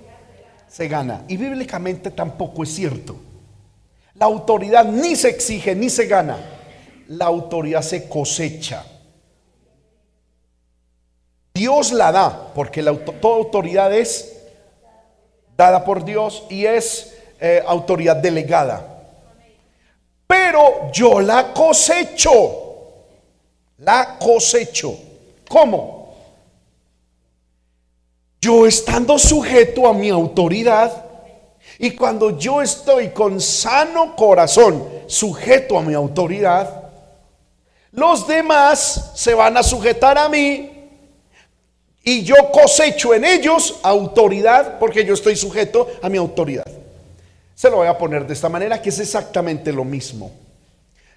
[0.68, 1.24] Se gana.
[1.28, 3.16] Y bíblicamente tampoco es cierto.
[4.14, 6.38] La autoridad ni se exige ni se gana.
[7.08, 8.86] La autoridad se cosecha.
[11.52, 14.38] Dios la da, porque toda autoridad es
[15.58, 18.97] dada por Dios y es eh, autoridad delegada.
[20.28, 22.66] Pero yo la cosecho.
[23.80, 24.94] La cosecho.
[25.48, 26.16] ¿Cómo?
[28.42, 31.06] Yo estando sujeto a mi autoridad
[31.80, 36.84] y cuando yo estoy con sano corazón sujeto a mi autoridad,
[37.92, 40.72] los demás se van a sujetar a mí
[42.04, 46.66] y yo cosecho en ellos autoridad porque yo estoy sujeto a mi autoridad.
[47.58, 50.32] Se lo voy a poner de esta manera que es exactamente lo mismo.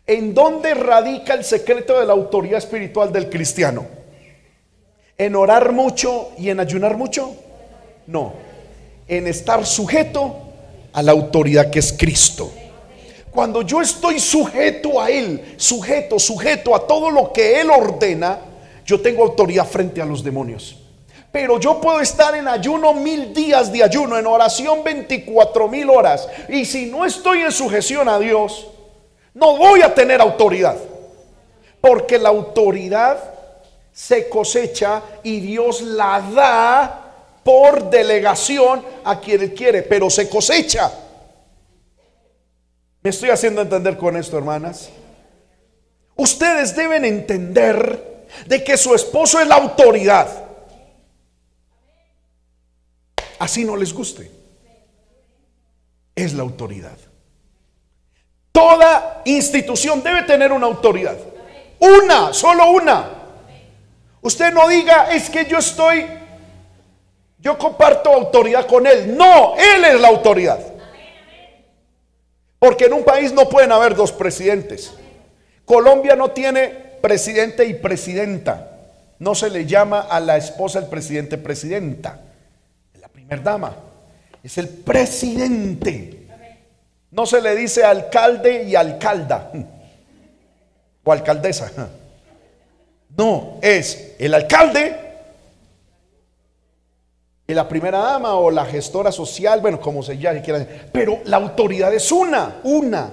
[0.07, 3.87] ¿En dónde radica el secreto de la autoridad espiritual del cristiano?
[5.19, 7.37] ¿En orar mucho y en ayunar mucho?
[8.07, 8.33] No,
[9.07, 10.35] en estar sujeto
[10.95, 12.51] a la autoridad que es Cristo.
[13.31, 18.39] Cuando yo estoy sujeto a Él, sujeto, sujeto a todo lo que Él ordena,
[18.87, 20.80] yo tengo autoridad frente a los demonios.
[21.33, 26.29] Pero yo puedo estar en ayuno mil días de ayuno, en oración 24 mil horas.
[26.49, 28.67] Y si no estoy en sujeción a Dios,
[29.35, 30.77] no voy a tener autoridad.
[31.81, 33.19] Porque la autoridad
[33.93, 37.13] se cosecha y Dios la da
[37.45, 40.91] por delegación a quien Él quiere, pero se cosecha.
[43.03, 44.91] ¿Me estoy haciendo entender con esto, hermanas?
[46.17, 50.50] Ustedes deben entender de que su esposo es la autoridad.
[53.41, 54.31] Así no les guste.
[56.15, 56.97] Es la autoridad.
[58.53, 61.17] Toda institución debe tener una autoridad.
[61.79, 63.09] Una, solo una.
[64.21, 66.05] Usted no diga, es que yo estoy,
[67.39, 69.17] yo comparto autoridad con él.
[69.17, 70.61] No, él es la autoridad.
[72.59, 74.93] Porque en un país no pueden haber dos presidentes.
[75.65, 76.69] Colombia no tiene
[77.01, 78.71] presidente y presidenta.
[79.19, 82.21] No se le llama a la esposa el presidente presidenta.
[83.31, 83.77] La primera dama.
[84.43, 86.27] Es el presidente.
[87.13, 89.53] No se le dice alcalde y alcalda.
[91.03, 91.71] O alcaldesa.
[93.17, 95.11] No, es el alcalde
[97.49, 100.69] y la primera dama o la gestora social, bueno, como se llame, quieran.
[100.93, 103.13] Pero la autoridad es una, una.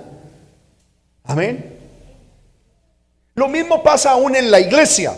[1.24, 1.78] Amén.
[3.34, 5.18] Lo mismo pasa aún en la iglesia.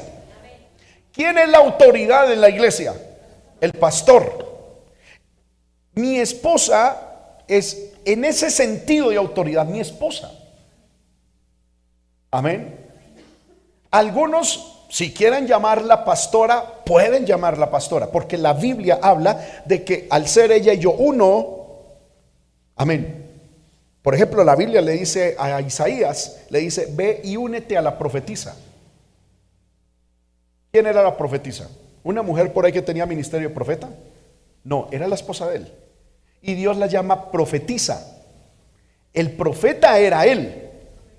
[1.12, 2.94] ¿Quién es la autoridad en la iglesia?
[3.60, 4.39] El pastor.
[5.94, 10.32] Mi esposa es en ese sentido de autoridad mi esposa.
[12.32, 12.78] Amén.
[13.92, 20.28] Algunos si quieren llamarla pastora, pueden llamarla pastora, porque la Biblia habla de que al
[20.28, 21.68] ser ella y yo uno,
[22.76, 23.28] amén.
[24.02, 28.00] Por ejemplo, la Biblia le dice a Isaías, le dice, ve y únete a la
[28.00, 28.56] profetisa.
[30.72, 31.70] ¿Quién era la profetisa?
[32.04, 33.90] ¿Una mujer por ahí que tenía ministerio de profeta?
[34.70, 35.74] No, era la esposa de él.
[36.44, 38.20] Y Dios la llama profetisa.
[39.12, 40.70] El profeta era él,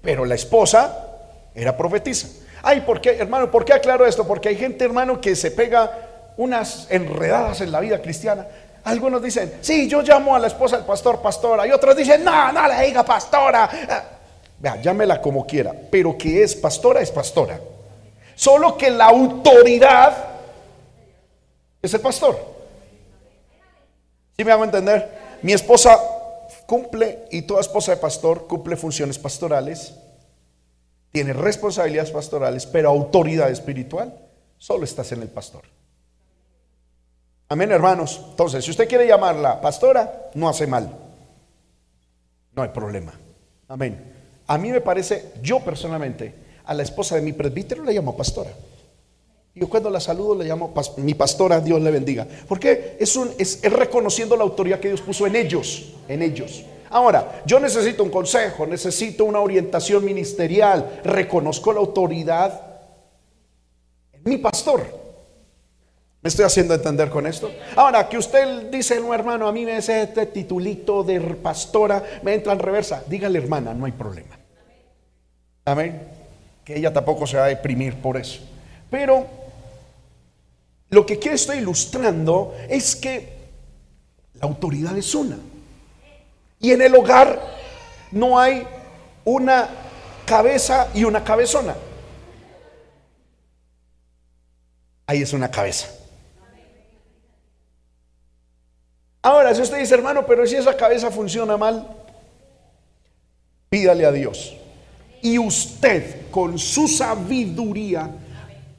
[0.00, 1.08] pero la esposa
[1.52, 2.28] era profetisa.
[2.62, 3.50] Ay, ¿por qué, hermano?
[3.50, 4.24] ¿Por qué aclaro esto?
[4.24, 8.46] Porque hay gente, hermano, que se pega unas enredadas en la vida cristiana.
[8.84, 11.66] Algunos dicen, sí, yo llamo a la esposa del pastor pastora.
[11.66, 13.68] Y otros dicen, no, no le diga pastora.
[13.88, 14.04] Ah,
[14.60, 15.74] vea, llámela como quiera.
[15.90, 17.58] Pero que es pastora, es pastora.
[18.36, 20.16] Solo que la autoridad
[21.82, 22.49] es el pastor.
[24.40, 25.38] ¿Sí me hago entender?
[25.42, 26.00] Mi esposa
[26.64, 29.92] cumple, y toda esposa de pastor cumple funciones pastorales,
[31.12, 34.18] tiene responsabilidades pastorales, pero autoridad espiritual
[34.56, 35.64] solo estás en el pastor.
[37.50, 38.18] Amén, hermanos.
[38.30, 40.90] Entonces, si usted quiere llamarla pastora, no hace mal.
[42.56, 43.12] No hay problema.
[43.68, 44.10] Amén.
[44.46, 46.34] A mí me parece, yo personalmente,
[46.64, 48.52] a la esposa de mi presbítero le llamo pastora.
[49.60, 52.26] Yo cuando la saludo le llamo mi pastora, Dios le bendiga.
[52.48, 56.64] Porque es, un, es, es reconociendo la autoridad que Dios puso en ellos, en ellos.
[56.88, 62.58] Ahora, yo necesito un consejo, necesito una orientación ministerial, reconozco la autoridad
[64.14, 64.80] en mi pastor.
[66.22, 67.50] ¿Me estoy haciendo entender con esto?
[67.76, 72.32] Ahora, que usted dice, no hermano, a mí me hace este titulito de pastora, me
[72.32, 73.04] entra en reversa.
[73.06, 74.38] Dígale hermana, no hay problema.
[75.66, 76.00] Amén.
[76.64, 78.40] Que ella tampoco se va a deprimir por eso.
[78.90, 79.39] Pero
[80.90, 83.38] lo que quiero estoy ilustrando es que
[84.34, 85.38] la autoridad es una.
[86.58, 87.40] Y en el hogar
[88.10, 88.66] no hay
[89.24, 89.68] una
[90.26, 91.76] cabeza y una cabezona.
[95.06, 95.88] Ahí es una cabeza.
[99.22, 101.86] Ahora, si usted dice, hermano, pero si esa cabeza funciona mal,
[103.68, 104.56] pídale a Dios.
[105.22, 108.10] Y usted, con su sabiduría,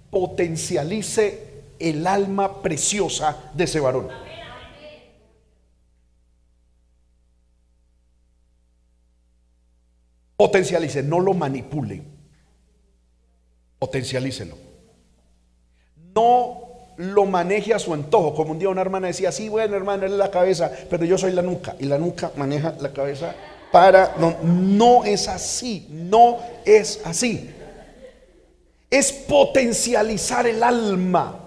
[0.09, 1.50] potencialice
[1.89, 4.07] el alma preciosa de ese varón.
[10.41, 12.01] Potencialice, no lo manipule.
[13.77, 14.57] Potencialícelo.
[16.15, 16.61] No
[16.97, 18.33] lo maneje a su antojo.
[18.33, 21.17] Como un día una hermana decía, sí, bueno, hermano, él es la cabeza, pero yo
[21.17, 21.75] soy la nuca.
[21.77, 23.35] Y la nuca maneja la cabeza
[23.71, 24.15] para...
[24.17, 27.49] No, no es así, no es así.
[28.89, 31.40] Es potencializar el alma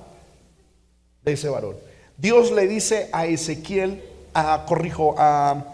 [1.24, 1.76] de ese varón.
[2.16, 4.02] Dios le dice a Ezequiel,
[4.34, 5.64] a, corrijo, a,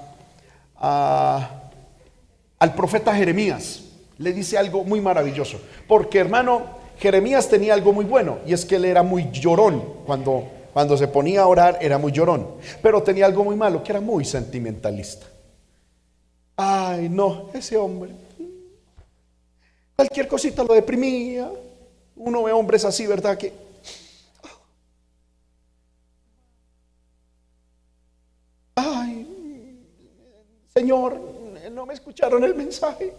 [2.59, 3.85] al profeta Jeremías,
[4.19, 5.61] le dice algo muy maravilloso.
[5.89, 6.63] Porque hermano,
[6.99, 11.09] Jeremías tenía algo muy bueno y es que él era muy llorón cuando, cuando se
[11.09, 12.47] ponía a orar era muy llorón,
[12.83, 15.27] pero tenía algo muy malo que era muy sentimentalista.
[16.57, 18.11] Ay, no, ese hombre.
[19.97, 21.51] Cualquier cosita lo deprimía.
[22.17, 23.39] Uno ve hombres así, ¿verdad?
[23.39, 23.51] Que
[30.91, 31.21] Señor,
[31.73, 33.15] no me escucharon el mensaje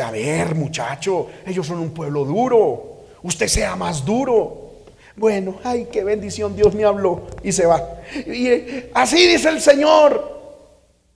[0.00, 3.04] a ver, muchacho, ellos son un pueblo duro.
[3.22, 4.72] Usted sea más duro.
[5.16, 8.00] Bueno, ay, qué bendición, Dios me habló y se va.
[8.26, 10.32] Y eh, así dice el Señor.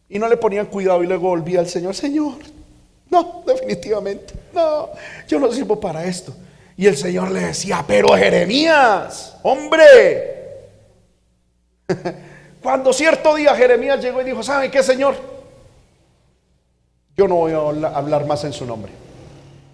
[0.09, 2.39] Y no le ponían cuidado y luego volvía al Señor, Señor,
[3.11, 4.89] no, definitivamente, no,
[5.26, 6.35] yo no sirvo para esto.
[6.76, 10.37] Y el Señor le decía, pero Jeremías, hombre.
[12.63, 15.15] Cuando cierto día Jeremías llegó y dijo, ¿sabe qué, Señor?
[17.19, 18.93] yo no voy a hablar más en su nombre.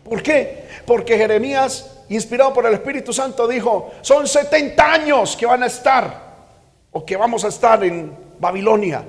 [0.03, 0.67] ¿Por qué?
[0.87, 6.25] Porque Jeremías, inspirado por el Espíritu Santo, dijo, son 70 años que van a estar
[6.91, 9.05] o que vamos a estar en Babilonia.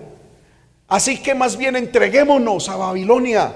[0.90, 3.56] Así que más bien entreguémonos a Babilonia.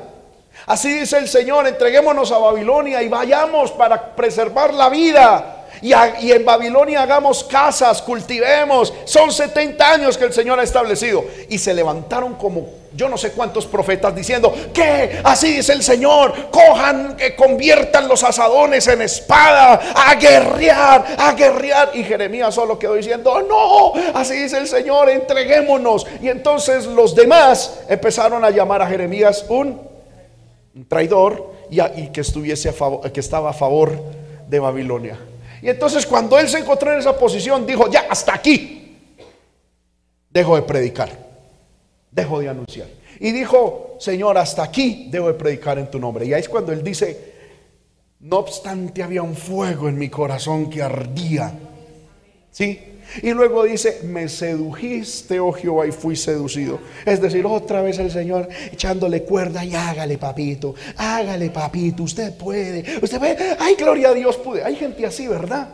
[0.66, 5.59] Así dice el Señor, entreguémonos a Babilonia y vayamos para preservar la vida.
[5.82, 8.94] Y, en Babilonia hagamos casas, cultivemos.
[9.06, 11.24] Son 70 años que el Señor ha establecido.
[11.50, 16.50] Y se levantaron como yo no sé cuántos profetas diciendo que así dice el Señor,
[16.50, 21.92] cojan, que conviertan los asadones en espada, a guerrear, a guerrear.
[21.94, 26.08] Y Jeremías solo quedó diciendo, no, así dice el Señor, entreguémonos.
[26.22, 29.88] Y entonces los demás empezaron a llamar a Jeremías un,
[30.88, 33.92] traidor y, y, que estuviese a favor, que estaba a favor
[34.48, 35.18] de Babilonia.
[35.62, 38.98] Y entonces cuando él se encontró en esa posición, dijo, ya, hasta aquí,
[40.30, 41.30] dejo de predicar
[42.12, 42.88] dejo de anunciar.
[43.20, 46.26] Y dijo, Señor, hasta aquí debo de predicar en tu nombre.
[46.26, 47.34] Y ahí es cuando él dice,
[48.20, 51.54] no obstante había un fuego en mi corazón que ardía.
[52.52, 52.99] ¿Sí?
[53.22, 56.80] Y luego dice, me sedujiste, oh Jehová, y fui seducido.
[57.06, 62.84] Es decir, otra vez el Señor echándole cuerda y hágale, papito, hágale, papito, usted puede,
[63.02, 64.64] usted puede, ay, gloria a Dios, pude.
[64.64, 65.70] Hay gente así, ¿verdad?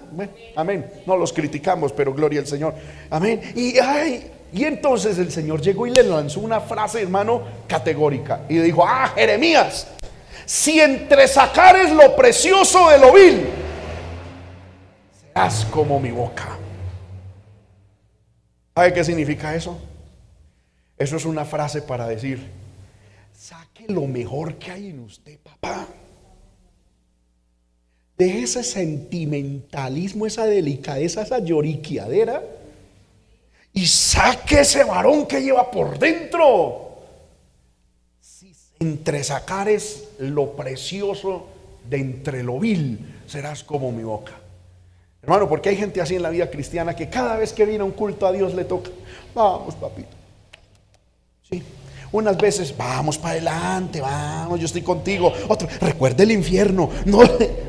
[0.56, 0.86] Amén.
[1.06, 2.74] No los criticamos, pero gloria al Señor.
[3.10, 3.42] Amén.
[3.56, 8.42] Y, ay, y entonces el Señor llegó y le lanzó una frase, hermano, categórica.
[8.48, 9.88] Y dijo, ah, Jeremías,
[10.46, 13.46] si entre sacares lo precioso de lo vil,
[15.34, 16.60] serás como mi boca.
[18.76, 19.78] ¿Sabe qué significa eso?
[20.98, 22.42] Eso es una frase para decir,
[23.34, 25.88] saque lo mejor que hay en usted, papá.
[28.18, 32.44] De ese sentimentalismo, esa delicadeza, esa lloriquiadera.
[33.72, 36.98] Y saque ese varón que lleva por dentro.
[38.20, 41.48] Si entre sacares lo precioso
[41.90, 44.34] de entre lo vil, serás como mi boca.
[45.26, 47.94] Hermano, porque hay gente así en la vida cristiana que cada vez que viene un
[47.94, 48.92] culto a Dios le toca,
[49.34, 50.16] vamos papito.
[51.50, 51.64] Sí.
[52.12, 55.34] Unas veces, vamos para adelante, vamos, yo estoy contigo.
[55.48, 56.92] Otro, recuerda el infierno.
[57.06, 57.22] No,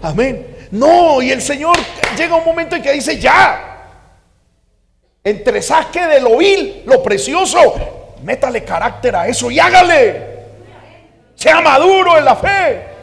[0.02, 0.54] amén.
[0.70, 1.78] No, y el Señor
[2.18, 3.72] llega un momento en que dice, ya.
[5.24, 7.59] Entre saque de lo vil, lo precioso,
[8.22, 10.36] métale carácter a eso y hágale.
[11.34, 12.95] Sea maduro en la fe.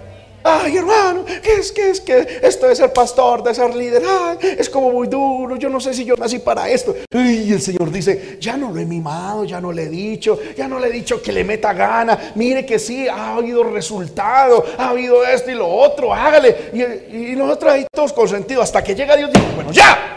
[0.44, 4.04] Ay, hermano, ¿qué es que es que esto de ser pastor, de ser líder?
[4.42, 5.56] es como muy duro.
[5.56, 6.96] Yo no sé si yo nací para esto.
[7.12, 10.68] Y el Señor dice: Ya no lo he mimado, ya no le he dicho, ya
[10.68, 12.34] no le he dicho que le meta gana.
[12.36, 16.72] Mire que sí, ha habido resultado, ha habido esto y lo otro, hágale.
[16.74, 20.10] Y, nosotros ahí todos consentidos hasta que llega Dios y dice: Bueno, ya.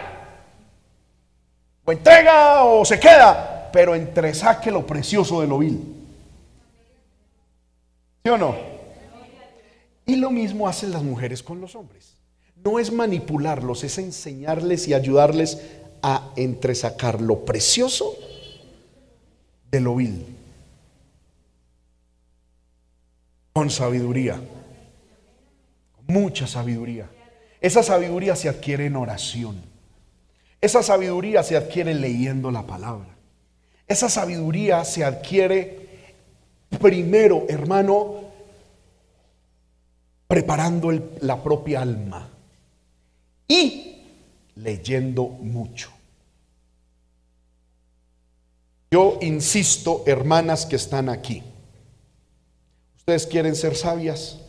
[1.84, 5.80] O entrega o se queda, pero entre saque lo precioso de lo vil.
[8.24, 8.75] ¿Sí o no?
[10.06, 12.14] Y lo mismo hacen las mujeres con los hombres.
[12.64, 15.60] No es manipularlos, es enseñarles y ayudarles
[16.02, 18.16] a entresacar lo precioso
[19.70, 20.24] de lo vil.
[23.52, 24.40] Con sabiduría.
[26.08, 27.10] mucha sabiduría.
[27.60, 29.60] Esa sabiduría se adquiere en oración.
[30.60, 33.08] Esa sabiduría se adquiere leyendo la palabra.
[33.88, 35.88] Esa sabiduría se adquiere
[36.80, 38.25] primero, hermano,
[40.28, 42.28] preparando la propia alma
[43.46, 44.02] y
[44.56, 45.90] leyendo mucho.
[48.90, 51.42] Yo insisto, hermanas que están aquí,
[52.96, 54.40] ustedes quieren ser sabias,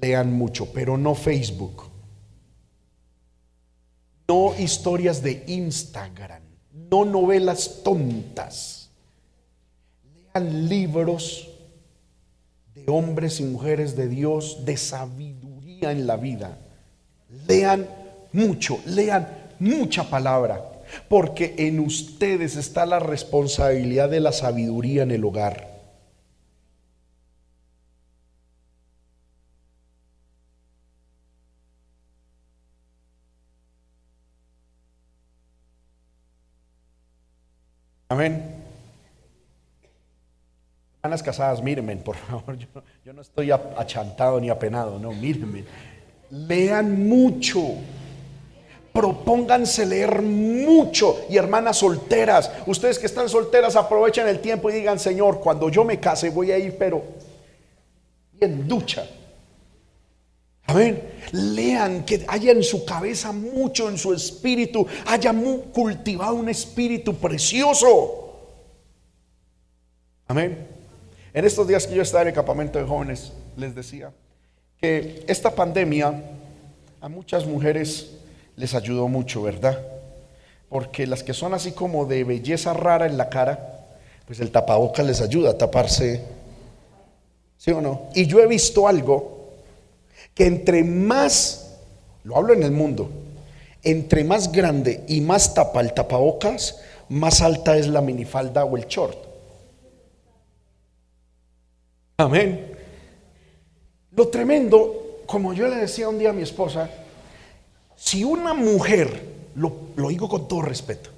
[0.00, 1.90] lean mucho, pero no Facebook,
[4.28, 6.42] no historias de Instagram,
[6.90, 8.90] no novelas tontas,
[10.34, 11.47] lean libros
[12.86, 16.58] hombres y mujeres de Dios de sabiduría en la vida.
[17.46, 17.86] Lean
[18.32, 20.62] mucho, lean mucha palabra,
[21.08, 25.78] porque en ustedes está la responsabilidad de la sabiduría en el hogar.
[38.10, 38.57] Amén
[41.02, 42.56] las casadas, mírenme, por favor,
[43.04, 45.64] yo, no estoy achantado ni apenado, no, mírenme.
[46.30, 47.60] Lean mucho,
[48.92, 51.20] propónganse leer mucho.
[51.30, 55.84] Y hermanas solteras, ustedes que están solteras, aprovechen el tiempo y digan, Señor, cuando yo
[55.84, 57.02] me case voy a ir, pero
[58.32, 59.06] bien ducha.
[60.66, 61.02] Amén.
[61.32, 65.32] Lean que haya en su cabeza mucho, en su espíritu, haya
[65.72, 68.26] cultivado un espíritu precioso.
[70.26, 70.77] Amén.
[71.34, 74.12] En estos días que yo estaba en el campamento de jóvenes, les decía
[74.80, 76.22] que esta pandemia
[77.00, 78.12] a muchas mujeres
[78.56, 79.78] les ayudó mucho, ¿verdad?
[80.70, 83.88] Porque las que son así como de belleza rara en la cara,
[84.26, 86.22] pues el tapabocas les ayuda a taparse,
[87.58, 88.08] ¿sí o no?
[88.14, 89.50] Y yo he visto algo
[90.34, 91.76] que entre más,
[92.24, 93.10] lo hablo en el mundo,
[93.82, 98.86] entre más grande y más tapa el tapabocas, más alta es la minifalda o el
[98.86, 99.27] short.
[102.20, 102.76] Amén.
[104.10, 106.90] Lo tremendo, como yo le decía un día a mi esposa,
[107.94, 109.22] si una mujer,
[109.54, 111.10] lo, digo con todo respeto,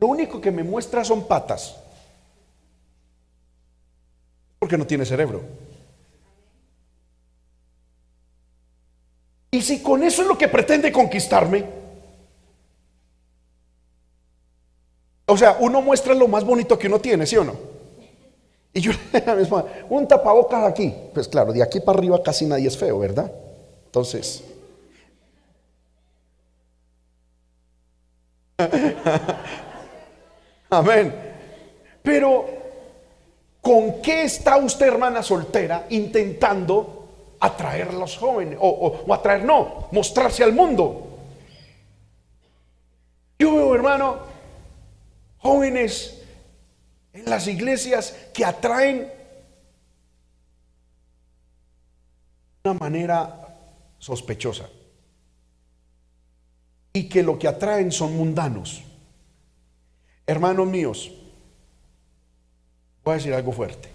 [0.00, 1.74] lo único que me muestra son patas,
[4.60, 5.42] porque no tiene cerebro.
[9.50, 11.64] Y si con eso es lo que pretende conquistarme,
[15.26, 17.77] o sea, uno muestra lo más bonito que uno tiene, ¿sí o no?
[18.72, 18.92] Y yo
[19.88, 20.94] un tapabocas aquí.
[21.14, 23.32] Pues claro, de aquí para arriba casi nadie es feo, ¿verdad?
[23.86, 24.44] Entonces,
[30.70, 31.14] Amén.
[32.02, 32.44] Pero,
[33.60, 38.58] ¿con qué está usted, hermana soltera, intentando atraer a los jóvenes?
[38.60, 41.04] O, o atraer, no, mostrarse al mundo.
[43.38, 44.16] Yo veo, hermano,
[45.38, 46.17] jóvenes
[47.20, 49.12] en las iglesias que atraen
[52.62, 53.56] de una manera
[53.98, 54.68] sospechosa
[56.92, 58.82] y que lo que atraen son mundanos.
[60.26, 61.12] Hermanos míos,
[63.04, 63.88] voy a decir algo fuerte.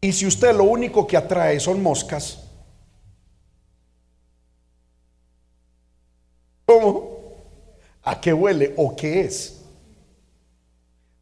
[0.00, 2.47] Y si usted lo único que atrae son moscas,
[6.68, 7.18] ¿cómo?
[8.02, 9.62] ¿A qué huele o qué es?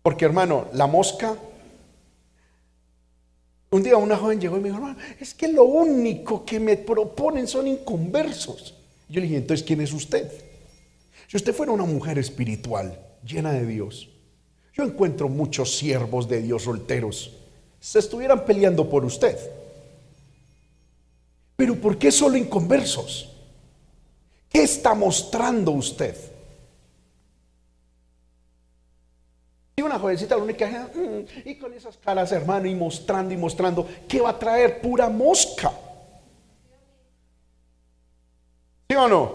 [0.02, 1.36] Porque hermano, la mosca
[3.70, 6.76] un día una joven llegó y me dijo, hermano, es que lo único que me
[6.76, 8.74] proponen son inconversos.
[9.08, 10.30] Yo le dije, entonces, ¿quién es usted?
[11.28, 14.08] Si usted fuera una mujer espiritual, llena de Dios,
[14.72, 17.32] yo encuentro muchos siervos de Dios solteros,
[17.78, 19.38] se estuvieran peleando por usted.
[21.56, 23.35] Pero ¿por qué solo inconversos?
[24.56, 26.16] ¿Qué está mostrando usted?
[29.76, 33.86] Y una jovencita, la única, mm", y con esas caras, hermano, y mostrando y mostrando,
[34.08, 34.80] ¿qué va a traer?
[34.80, 35.70] Pura mosca.
[38.88, 39.34] ¿Sí o no?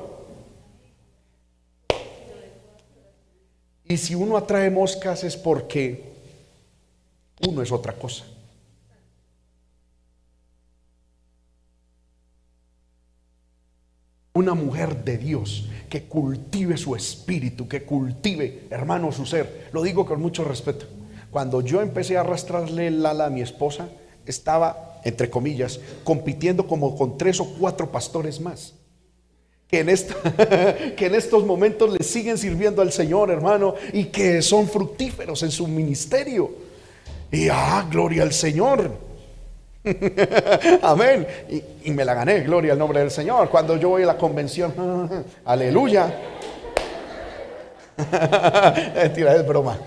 [3.86, 6.13] Y si uno atrae moscas es porque
[7.47, 8.26] uno es otra cosa.
[14.42, 19.68] Una mujer de Dios que cultive su espíritu, que cultive, hermano, su ser.
[19.72, 20.88] Lo digo con mucho respeto.
[21.30, 23.89] Cuando yo empecé a arrastrarle el ala a mi esposa,
[24.26, 28.74] estaba, entre comillas, compitiendo como con tres o cuatro pastores más.
[29.68, 29.88] Que en,
[30.96, 35.52] que en estos momentos le siguen sirviendo al Señor, hermano, y que son fructíferos en
[35.52, 36.50] su ministerio.
[37.32, 39.11] Y ah, gloria al Señor.
[40.82, 41.28] Amén.
[41.84, 43.50] Y, me la gané, gloria al nombre del Señor.
[43.50, 44.74] Cuando yo voy a la convención,
[45.46, 46.14] aleluya.
[49.16, 49.78] Tira, es broma.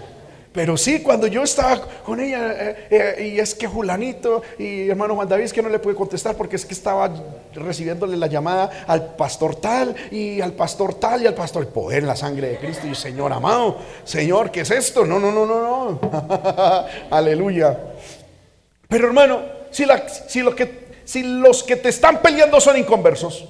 [0.53, 5.17] Pero sí, cuando yo estaba con ella, eh, eh, y es que Julanito y hermano
[5.17, 7.11] Juan David, es que no le pude contestar porque es que estaba
[7.55, 12.03] recibiéndole la llamada al pastor tal y al pastor tal y al pastor, el poder
[12.03, 12.87] en la sangre de Cristo.
[12.87, 15.05] Y Señor amado, Señor, ¿qué es esto?
[15.05, 16.01] No, no, no, no, no.
[17.11, 17.77] Aleluya.
[18.87, 19.85] Pero hermano, si,
[20.55, 23.45] que, si los que te están peleando son inconversos?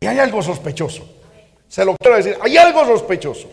[0.00, 1.08] Y hay algo sospechoso.
[1.68, 3.48] Se lo quiero decir, hay algo sospechoso.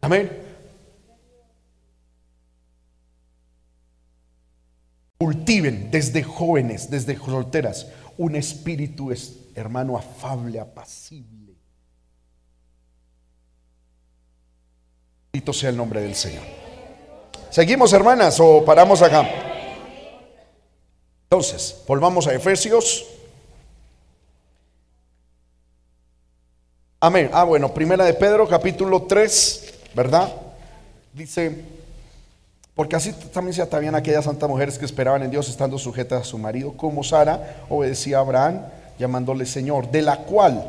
[0.00, 0.30] Amén.
[5.18, 7.88] Cultiven desde jóvenes, desde solteras,
[8.18, 9.12] un espíritu,
[9.54, 11.37] hermano, afable, apacible.
[15.38, 16.42] Bendito sea el nombre del Señor.
[17.48, 19.24] ¿Seguimos, hermanas, o paramos acá?
[21.30, 23.06] Entonces, volvamos a Efesios.
[26.98, 27.30] Amén.
[27.32, 30.28] Ah, bueno, primera de Pedro, capítulo 3, ¿verdad?
[31.12, 31.62] Dice,
[32.74, 36.24] porque así también se atavían aquellas santas mujeres que esperaban en Dios estando sujetas a
[36.24, 38.62] su marido, como Sara obedecía a Abraham,
[38.98, 40.64] llamándole Señor, de la cual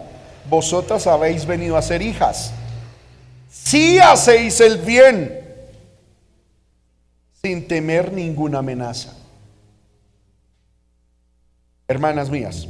[0.47, 2.53] vosotras habéis venido a ser hijas.
[3.49, 5.39] Si hacéis el bien
[7.41, 9.13] sin temer ninguna amenaza.
[11.87, 12.67] Hermanas mías,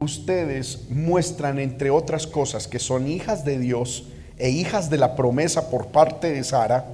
[0.00, 5.70] ustedes muestran, entre otras cosas, que son hijas de Dios e hijas de la promesa
[5.70, 6.84] por parte de Sara,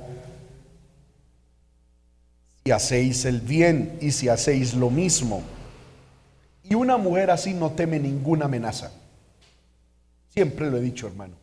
[2.64, 5.42] si hacéis el bien y si hacéis lo mismo.
[6.64, 8.92] Y una mujer así no teme ninguna amenaza.
[10.28, 11.41] Siempre lo he dicho, hermano.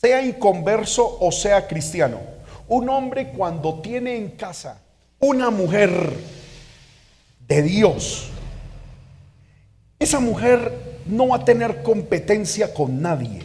[0.00, 2.36] Sea inconverso o sea cristiano
[2.68, 4.80] un hombre cuando tiene en casa
[5.18, 6.12] una mujer
[7.46, 8.28] de Dios,
[9.98, 13.42] esa mujer no va a tener competencia con nadie.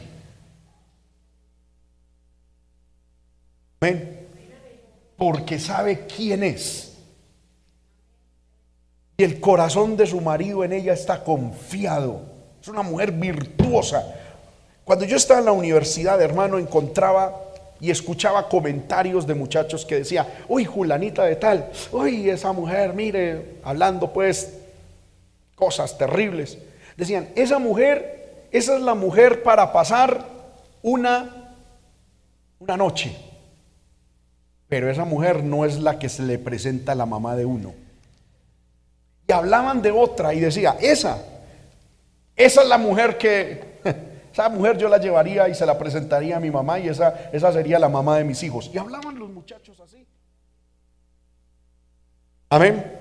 [5.17, 6.97] Porque sabe quién es.
[9.17, 12.23] Y el corazón de su marido en ella está confiado.
[12.59, 14.15] Es una mujer virtuosa.
[14.91, 17.39] Cuando yo estaba en la universidad, hermano, encontraba
[17.79, 23.59] y escuchaba comentarios de muchachos que decían, uy, Julanita de tal, uy, esa mujer, mire,
[23.63, 24.53] hablando pues
[25.55, 26.57] cosas terribles.
[26.97, 30.25] Decían, esa mujer, esa es la mujer para pasar
[30.81, 31.55] una,
[32.59, 33.15] una noche.
[34.67, 37.73] pero esa mujer no es la que se le presenta a la mamá de uno.
[39.25, 41.23] Y hablaban de otra y decía, esa,
[42.35, 43.70] esa es la mujer que,
[44.31, 47.51] esa mujer yo la llevaría y se la presentaría a mi mamá y esa, esa
[47.51, 48.69] sería la mamá de mis hijos.
[48.73, 50.05] Y hablaban los muchachos así.
[52.49, 52.99] Amén.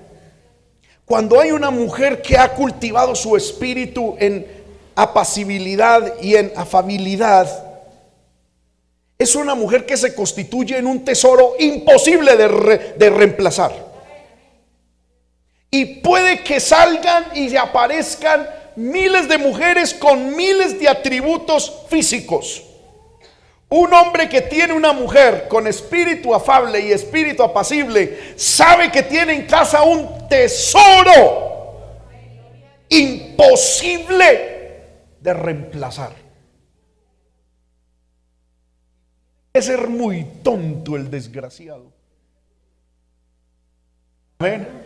[1.05, 4.45] Cuando hay una mujer que ha cultivado su espíritu en
[4.95, 7.47] apacibilidad y en afabilidad,
[9.17, 13.71] es una mujer que se constituye en un tesoro imposible de, de reemplazar.
[15.69, 22.63] Y puede que salgan y aparezcan miles de mujeres con miles de atributos físicos.
[23.69, 29.33] Un hombre que tiene una mujer con espíritu afable y espíritu apacible sabe que tiene
[29.33, 31.51] en casa un tesoro
[32.89, 34.51] imposible
[35.21, 36.13] de reemplazar.
[39.53, 41.91] Es ser muy tonto el desgraciado.
[44.39, 44.80] Amén.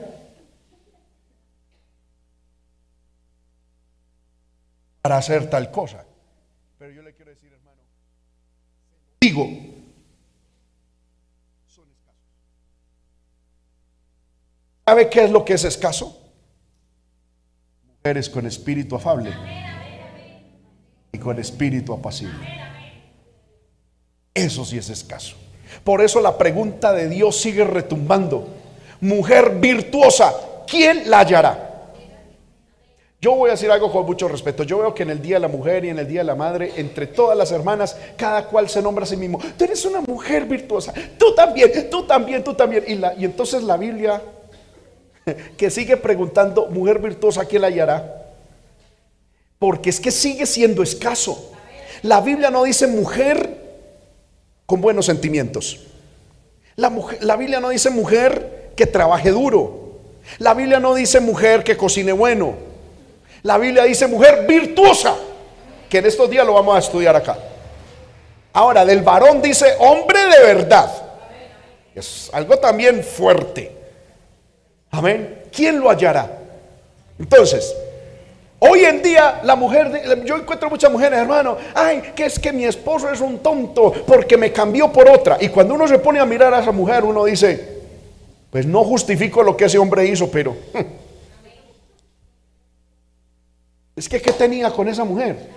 [5.05, 6.03] Para hacer tal cosa.
[6.79, 7.79] Pero yo le quiero decir, hermano,
[9.21, 9.43] digo,
[11.67, 12.23] son escasos.
[14.83, 16.19] ¿Sabe qué es lo que es escaso?
[17.85, 19.31] Mujeres con espíritu afable
[21.11, 22.47] y con espíritu apacible.
[24.33, 25.35] Eso sí es escaso.
[25.83, 28.47] Por eso la pregunta de Dios sigue retumbando.
[29.01, 30.33] Mujer virtuosa,
[30.65, 31.64] ¿quién la hallará?
[33.25, 34.61] Yo voy a decir algo con mucho respeto.
[34.61, 36.35] Yo veo que en el Día de la Mujer y en el Día de la
[36.35, 39.39] Madre, entre todas las hermanas, cada cual se nombra a sí mismo.
[39.57, 40.93] Tú eres una mujer virtuosa.
[41.17, 42.83] Tú también, tú también, tú también.
[42.87, 44.21] Y, la, y entonces la Biblia,
[45.57, 48.27] que sigue preguntando, mujer virtuosa, ¿quién la hallará?
[49.57, 51.51] Porque es que sigue siendo escaso.
[52.03, 53.57] La Biblia no dice mujer
[54.67, 55.87] con buenos sentimientos.
[56.75, 60.01] La, la Biblia no dice mujer que trabaje duro.
[60.37, 62.74] La Biblia no dice mujer que cocine bueno.
[63.45, 65.15] La Biblia dice mujer virtuosa,
[65.87, 67.37] que en estos días lo vamos a estudiar acá.
[68.53, 70.91] Ahora, del varón dice hombre de verdad.
[71.93, 73.71] Es algo también fuerte.
[74.89, 75.43] Amén.
[75.55, 76.27] ¿Quién lo hallará?
[77.19, 77.75] Entonces,
[78.57, 82.65] Hoy en día la mujer, yo encuentro muchas mujeres, hermano, ay, que es que mi
[82.65, 85.37] esposo es un tonto porque me cambió por otra.
[85.39, 87.83] Y cuando uno se pone a mirar a esa mujer, uno dice,
[88.49, 90.55] pues no justifico lo que ese hombre hizo, pero...
[93.95, 95.49] Es que, ¿qué tenía con esa mujer?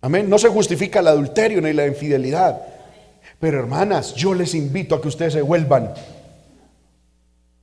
[0.00, 0.30] Amén.
[0.30, 2.62] No se justifica el adulterio ni la infidelidad.
[3.38, 5.92] Pero hermanas, yo les invito a que ustedes se vuelvan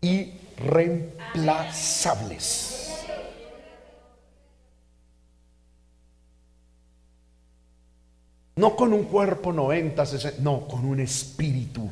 [0.02, 2.76] irreemplazables.
[8.56, 11.90] No con un cuerpo 90, 60, no, con un espíritu.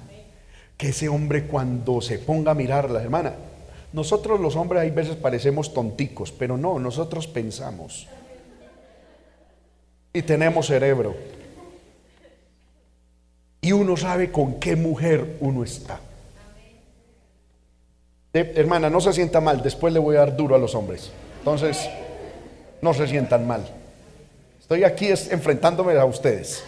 [0.78, 3.34] Que ese hombre cuando se ponga a mirar la hermana,
[3.94, 8.08] nosotros los hombres hay veces parecemos tonticos, pero no, nosotros pensamos.
[10.14, 11.16] Y tenemos cerebro.
[13.62, 16.00] Y uno sabe con qué mujer uno está
[18.36, 21.10] hermana, no se sienta mal, después le voy a dar duro a los hombres.
[21.40, 21.90] Entonces,
[22.82, 23.66] no se sientan mal.
[24.60, 26.64] Estoy aquí enfrentándome a ustedes.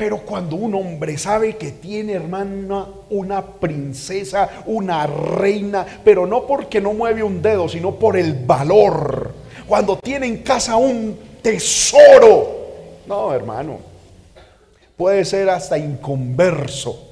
[0.00, 6.80] Pero cuando un hombre sabe que tiene, hermana, una princesa, una reina, pero no porque
[6.80, 9.30] no mueve un dedo, sino por el valor.
[9.68, 12.48] Cuando tiene en casa un tesoro.
[13.06, 13.76] No, hermano.
[14.96, 17.10] Puede ser hasta inconverso.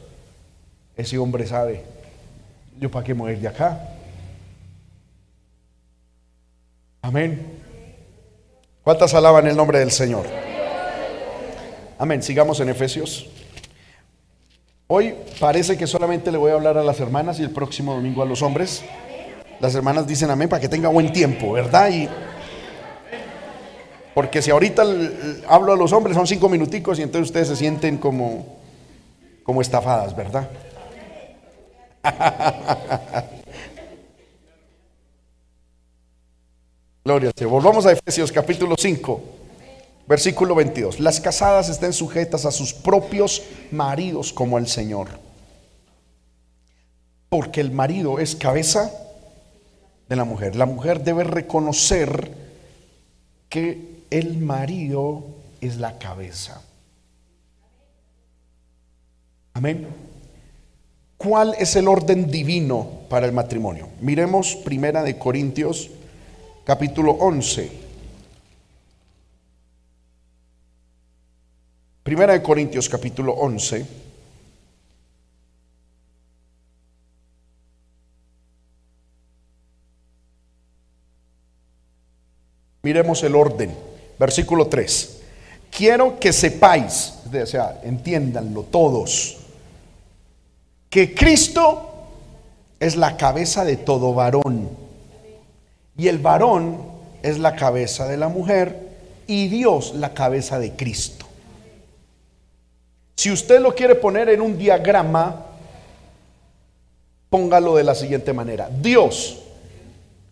[0.97, 1.85] Ese hombre sabe
[2.81, 3.87] yo para qué mover de acá.
[7.03, 7.61] Amén.
[8.83, 10.25] ¿Cuántas alaban el nombre del Señor?
[11.99, 12.23] Amén.
[12.23, 13.27] Sigamos en Efesios.
[14.87, 18.23] Hoy parece que solamente le voy a hablar a las hermanas y el próximo domingo
[18.23, 18.85] a los hombres.
[19.59, 21.91] Las hermanas dicen amén para que tenga buen tiempo, ¿verdad?
[21.91, 22.09] Y
[24.15, 24.85] porque si ahorita
[25.49, 28.57] hablo a los hombres son cinco minuticos y entonces ustedes se sienten como,
[29.43, 30.49] como estafadas, ¿verdad?
[37.05, 39.21] Gloria a Volvamos a Efesios capítulo 5,
[40.09, 41.01] versículo 22.
[41.01, 45.09] Las casadas estén sujetas a sus propios maridos como el Señor.
[47.29, 48.91] Porque el marido es cabeza
[50.09, 50.57] de la mujer.
[50.57, 52.33] La mujer debe reconocer
[53.51, 55.25] que el marido
[55.61, 56.63] es la cabeza.
[59.53, 59.89] Amén.
[61.19, 63.89] ¿Cuál es el orden divino para el matrimonio?
[64.01, 65.91] Miremos primera de Corintios
[66.65, 67.88] capítulo 11.
[72.09, 73.85] Primera de Corintios capítulo 11.
[82.83, 83.77] Miremos el orden.
[84.19, 85.21] Versículo 3.
[85.71, 89.37] Quiero que sepáis, o sea, entiéndanlo todos,
[90.89, 91.91] que Cristo
[92.81, 94.71] es la cabeza de todo varón.
[95.99, 96.81] Y el varón
[97.23, 101.28] es la cabeza de la mujer y Dios la cabeza de Cristo.
[103.19, 105.45] Si usted lo quiere poner en un diagrama,
[107.29, 108.71] póngalo de la siguiente manera.
[108.71, 109.43] Dios,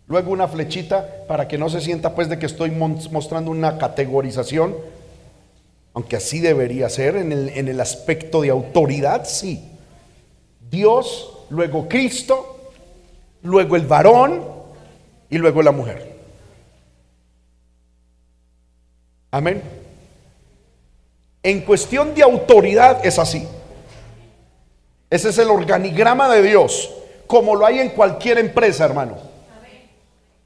[0.07, 4.73] luego una flechita para que no se sienta pues de que estoy mostrando una categorización,
[5.93, 9.67] aunque así debería ser en el, en el aspecto de autoridad, sí.
[10.71, 12.71] Dios, luego Cristo,
[13.41, 14.45] luego el varón
[15.29, 16.15] y luego la mujer.
[19.29, 19.76] Amén.
[21.47, 23.47] En cuestión de autoridad es así.
[25.09, 26.93] Ese es el organigrama de Dios,
[27.25, 29.15] como lo hay en cualquier empresa, hermano.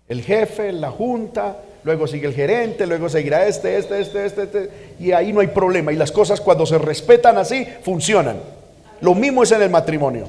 [0.07, 4.69] El jefe, la junta, luego sigue el gerente, luego seguirá este, este, este, este, este,
[4.99, 5.91] y ahí no hay problema.
[5.91, 8.40] Y las cosas cuando se respetan así, funcionan.
[8.99, 10.28] Lo mismo es en el matrimonio.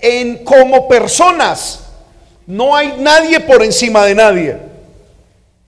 [0.00, 1.92] En como personas,
[2.44, 4.67] no hay nadie por encima de nadie.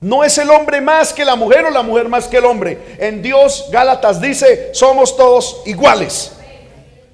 [0.01, 2.97] No es el hombre más que la mujer o la mujer más que el hombre.
[2.99, 6.33] En Dios, Gálatas dice, somos todos iguales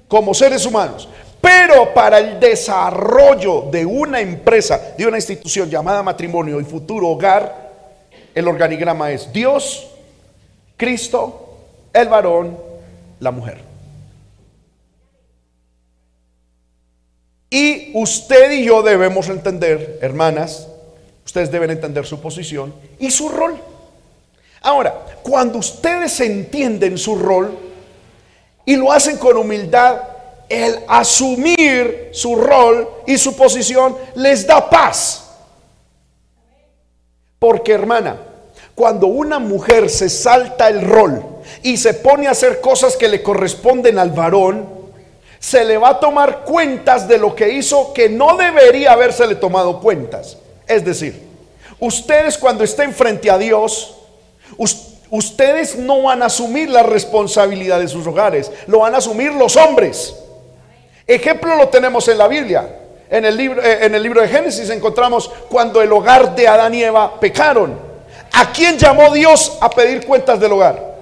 [0.07, 1.09] como seres humanos.
[1.41, 7.67] Pero para el desarrollo de una empresa, de una institución llamada matrimonio y futuro hogar,
[8.33, 9.87] el organigrama es Dios,
[10.77, 11.57] Cristo,
[11.93, 12.57] el varón,
[13.19, 13.61] la mujer.
[17.49, 20.67] Y usted y yo debemos entender, hermanas,
[21.27, 23.59] ustedes deben entender su posición y su rol.
[24.61, 27.51] Ahora, cuando ustedes entienden su rol
[28.63, 30.01] y lo hacen con humildad,
[30.47, 35.31] el asumir su rol y su posición les da paz.
[37.39, 38.17] Porque hermana,
[38.73, 41.25] cuando una mujer se salta el rol
[41.61, 44.65] y se pone a hacer cosas que le corresponden al varón,
[45.39, 49.81] se le va a tomar cuentas de lo que hizo que no debería habérsele tomado
[49.81, 50.37] cuentas.
[50.67, 51.27] Es decir,
[51.79, 53.95] ustedes cuando estén frente a Dios,
[55.09, 59.55] ustedes no van a asumir la responsabilidad de sus hogares, lo van a asumir los
[59.55, 60.15] hombres.
[61.05, 62.67] Ejemplo lo tenemos en la Biblia.
[63.09, 66.73] En el, libro, eh, en el libro de Génesis encontramos cuando el hogar de Adán
[66.73, 67.79] y Eva pecaron.
[68.33, 70.95] ¿A quién llamó Dios a pedir cuentas del hogar?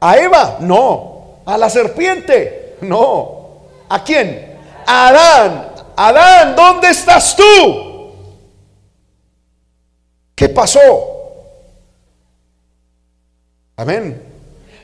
[0.00, 0.58] ¿A Eva?
[0.60, 1.38] No.
[1.44, 2.76] ¿A la serpiente?
[2.82, 3.48] No.
[3.88, 4.56] ¿A quién?
[4.86, 5.68] A Adán.
[5.96, 7.91] Adán, ¿dónde estás tú?
[10.34, 10.80] ¿Qué pasó?
[13.76, 14.22] Amén.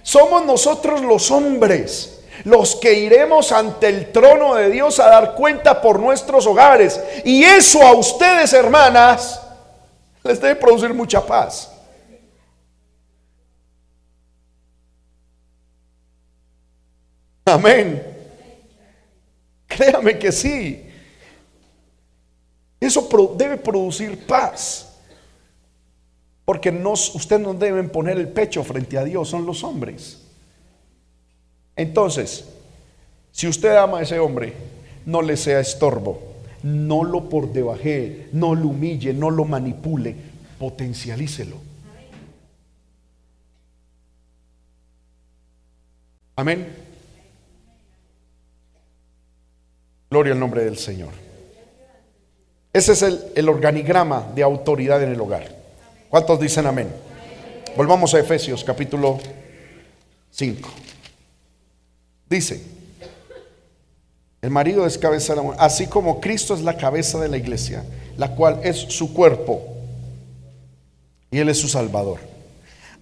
[0.03, 5.81] Somos nosotros los hombres los que iremos ante el trono de Dios a dar cuenta
[5.81, 7.01] por nuestros hogares.
[7.25, 9.41] Y eso a ustedes, hermanas,
[10.23, 11.73] les debe producir mucha paz.
[17.45, 18.05] Amén.
[19.67, 20.85] Créame que sí.
[22.81, 24.88] Eso debe producir paz.
[26.49, 30.23] Porque ustedes no deben poner el pecho frente a Dios, son los hombres.
[31.77, 32.47] Entonces,
[33.31, 34.55] si usted ama a ese hombre,
[35.05, 36.19] no le sea estorbo,
[36.63, 40.17] no lo por debaje, no lo humille, no lo manipule,
[40.59, 41.57] potencialícelo.
[46.35, 46.67] Amén.
[50.09, 51.11] Gloria al nombre del Señor.
[52.73, 55.58] Ese es el, organigrama de autoridad en el hogar.
[56.11, 56.89] ¿Cuántos dicen amén?
[57.77, 59.19] Volvamos a Efesios capítulo
[60.31, 60.71] 5.
[62.31, 62.63] Dice,
[64.41, 67.37] el marido es cabeza de la mujer, así como Cristo es la cabeza de la
[67.37, 67.85] iglesia,
[68.17, 69.63] la cual es su cuerpo
[71.31, 72.21] y Él es su Salvador.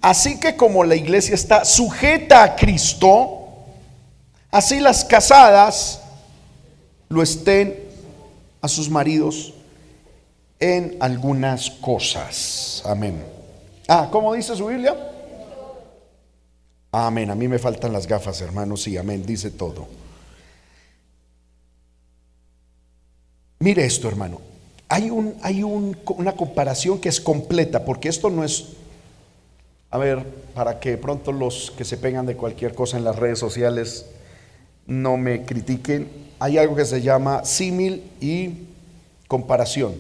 [0.01, 3.47] Así que como la iglesia está sujeta a Cristo,
[4.51, 6.01] así las casadas
[7.09, 7.85] lo estén
[8.61, 9.55] a sus maridos
[10.61, 12.83] en algunas cosas.
[12.85, 13.23] Amén.
[13.89, 14.97] Ah, ¿cómo dice su Biblia?
[16.93, 17.31] Amén.
[17.31, 18.83] A mí me faltan las gafas, hermanos.
[18.83, 19.25] Sí, amén.
[19.25, 19.87] Dice todo.
[23.59, 24.41] Mire esto, hermano.
[24.89, 28.67] Hay, un, hay una comparación que es completa, porque esto no es,
[29.91, 30.25] a ver,
[30.55, 34.07] para que pronto los que se pegan de cualquier cosa en las redes sociales
[34.87, 36.09] no me critiquen,
[36.39, 38.67] hay algo que se llama símil y
[39.27, 39.95] comparación.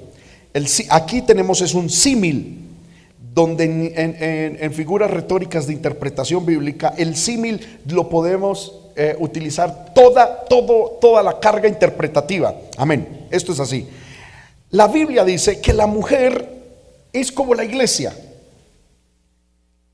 [0.90, 2.62] Aquí tenemos es un símil.
[3.34, 3.92] donde
[4.60, 11.22] en, figuras retóricas de interpretación bíblica el símil lo podemos eh, utilizar toda, todo, toda
[11.22, 12.54] la carga interpretativa.
[12.78, 13.26] Amén.
[13.30, 13.86] Esto es así.
[14.70, 16.48] La Biblia dice que la mujer
[17.12, 18.16] es como la iglesia.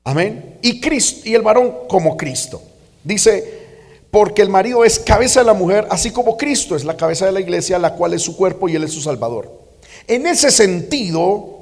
[0.05, 0.59] Amén.
[0.61, 2.61] Y Cristo y el varón como Cristo.
[3.03, 3.63] Dice,
[4.09, 7.31] porque el marido es cabeza de la mujer, así como Cristo es la cabeza de
[7.31, 9.62] la iglesia, la cual es su cuerpo y él es su salvador.
[10.07, 11.53] En ese sentido,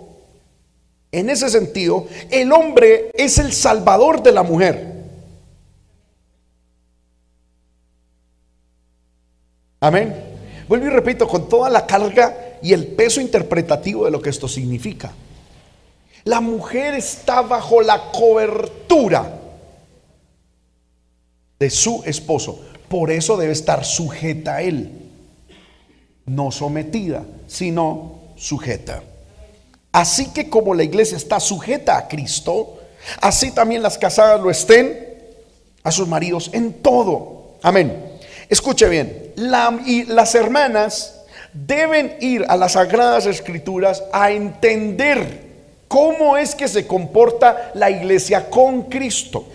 [1.11, 4.91] en ese sentido, el hombre es el salvador de la mujer.
[9.81, 10.15] Amén.
[10.67, 14.47] Vuelvo y repito, con toda la carga y el peso interpretativo de lo que esto
[14.47, 15.11] significa.
[16.23, 19.39] La mujer está bajo la cobertura
[21.59, 22.61] de su esposo.
[22.87, 25.09] Por eso debe estar sujeta a él.
[26.25, 29.03] No sometida, sino sujeta.
[29.91, 32.79] Así que como la iglesia está sujeta a Cristo,
[33.21, 35.07] así también las casadas lo estén
[35.83, 37.57] a sus maridos en todo.
[37.61, 38.11] Amén.
[38.49, 39.33] Escuche bien,
[39.85, 41.21] y las hermanas
[41.53, 45.51] deben ir a las sagradas escrituras a entender
[45.87, 49.45] cómo es que se comporta la iglesia con Cristo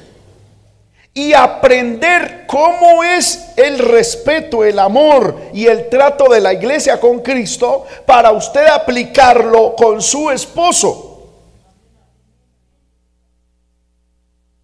[1.17, 7.21] y aprender cómo es el respeto, el amor y el trato de la iglesia con
[7.21, 11.31] Cristo para usted aplicarlo con su esposo.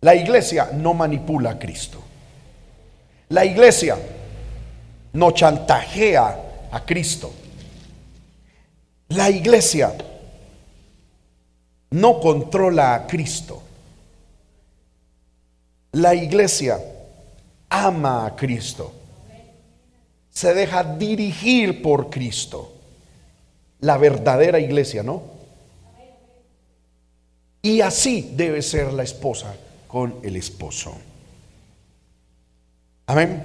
[0.03, 1.99] La iglesia no manipula a Cristo.
[3.31, 3.97] La iglesia
[5.15, 6.39] no chantajea
[6.70, 7.33] a Cristo.
[9.09, 9.95] La iglesia
[11.89, 13.62] no controla a Cristo.
[15.93, 16.81] La iglesia
[17.69, 18.93] ama a Cristo.
[20.31, 22.73] Se deja dirigir por Cristo.
[23.81, 25.23] La verdadera iglesia, ¿no?
[27.60, 29.55] Y así debe ser la esposa
[29.86, 30.94] con el esposo.
[33.06, 33.44] Amén.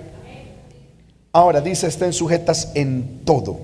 [1.33, 3.59] Ahora dice, estén sujetas en todo.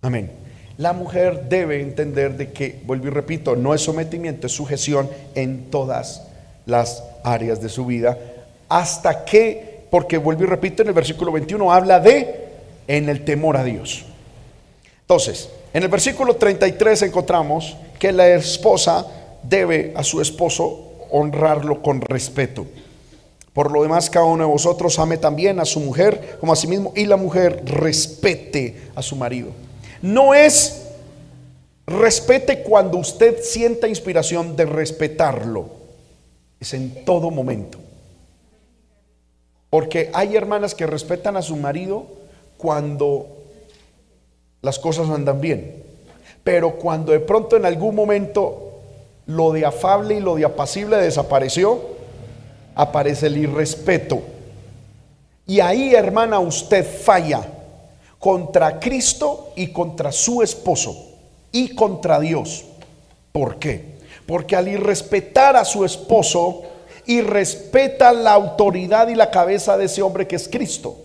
[0.00, 0.32] Amén.
[0.78, 5.70] La mujer debe entender de que, vuelvo y repito, no es sometimiento, es sujeción en
[5.70, 6.27] todas
[6.68, 8.16] las áreas de su vida,
[8.68, 12.46] hasta que, porque vuelvo y repito, en el versículo 21 habla de
[12.86, 14.04] en el temor a Dios.
[15.00, 19.06] Entonces, en el versículo 33 encontramos que la esposa
[19.42, 22.66] debe a su esposo honrarlo con respeto.
[23.54, 26.66] Por lo demás, cada uno de vosotros ame también a su mujer como a sí
[26.66, 29.48] mismo y la mujer respete a su marido.
[30.02, 30.82] No es
[31.86, 35.77] respete cuando usted sienta inspiración de respetarlo
[36.60, 37.78] es en todo momento.
[39.70, 42.06] Porque hay hermanas que respetan a su marido
[42.56, 43.26] cuando
[44.62, 45.84] las cosas andan bien.
[46.42, 48.72] Pero cuando de pronto en algún momento
[49.26, 51.80] lo de afable y lo de apacible desapareció,
[52.74, 54.22] aparece el irrespeto.
[55.46, 57.42] Y ahí, hermana, usted falla
[58.18, 60.94] contra Cristo y contra su esposo
[61.52, 62.64] y contra Dios.
[63.32, 63.87] ¿Por qué?
[64.28, 66.62] Porque al irrespetar a su esposo,
[67.06, 70.98] irrespeta la autoridad y la cabeza de ese hombre que es Cristo.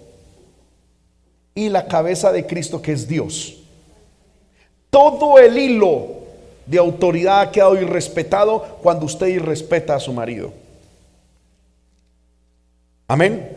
[1.55, 3.63] Y la cabeza de Cristo que es Dios.
[4.89, 6.07] Todo el hilo
[6.65, 10.51] de autoridad ha quedado irrespetado cuando usted irrespeta a su marido.
[13.07, 13.55] Amén.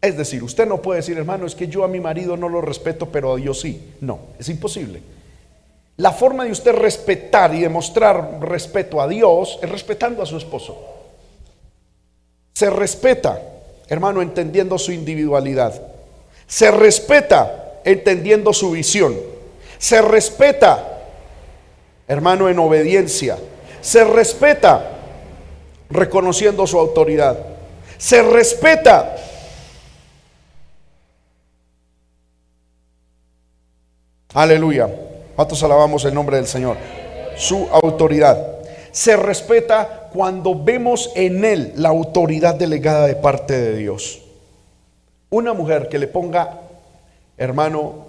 [0.00, 2.62] Es decir, usted no puede decir, hermano, es que yo a mi marido no lo
[2.62, 3.92] respeto, pero a Dios sí.
[4.00, 5.02] No, es imposible.
[5.98, 10.76] La forma de usted respetar y demostrar respeto a Dios es respetando a su esposo.
[12.52, 13.40] Se respeta,
[13.88, 15.80] hermano, entendiendo su individualidad.
[16.46, 19.14] Se respeta entendiendo su visión.
[19.78, 21.02] Se respeta,
[22.08, 23.38] hermano, en obediencia.
[23.80, 24.92] Se respeta
[25.88, 27.38] reconociendo su autoridad.
[27.98, 29.16] Se respeta
[34.36, 34.90] Aleluya.
[35.36, 36.78] ¿Cuántos alabamos el nombre del Señor?
[37.36, 38.56] Su autoridad.
[38.90, 44.22] Se respeta cuando vemos en Él la autoridad delegada de parte de Dios.
[45.28, 46.62] Una mujer que le ponga,
[47.36, 48.06] hermano,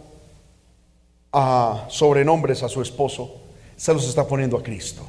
[1.34, 3.36] a sobrenombres a su esposo,
[3.76, 5.06] se los está poniendo a Cristo.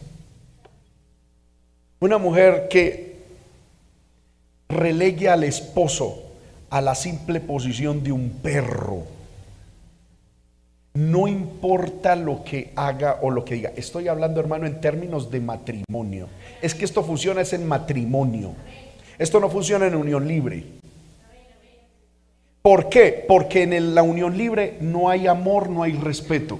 [2.00, 3.16] Una mujer que
[4.68, 6.24] relegue al esposo
[6.68, 9.17] a la simple posición de un perro
[10.98, 13.72] no importa lo que haga o lo que diga.
[13.76, 16.26] Estoy hablando, hermano, en términos de matrimonio.
[16.60, 18.54] Es que esto funciona es en matrimonio.
[19.16, 20.64] Esto no funciona en unión libre.
[22.62, 23.24] ¿Por qué?
[23.28, 26.58] Porque en la unión libre no hay amor, no hay respeto.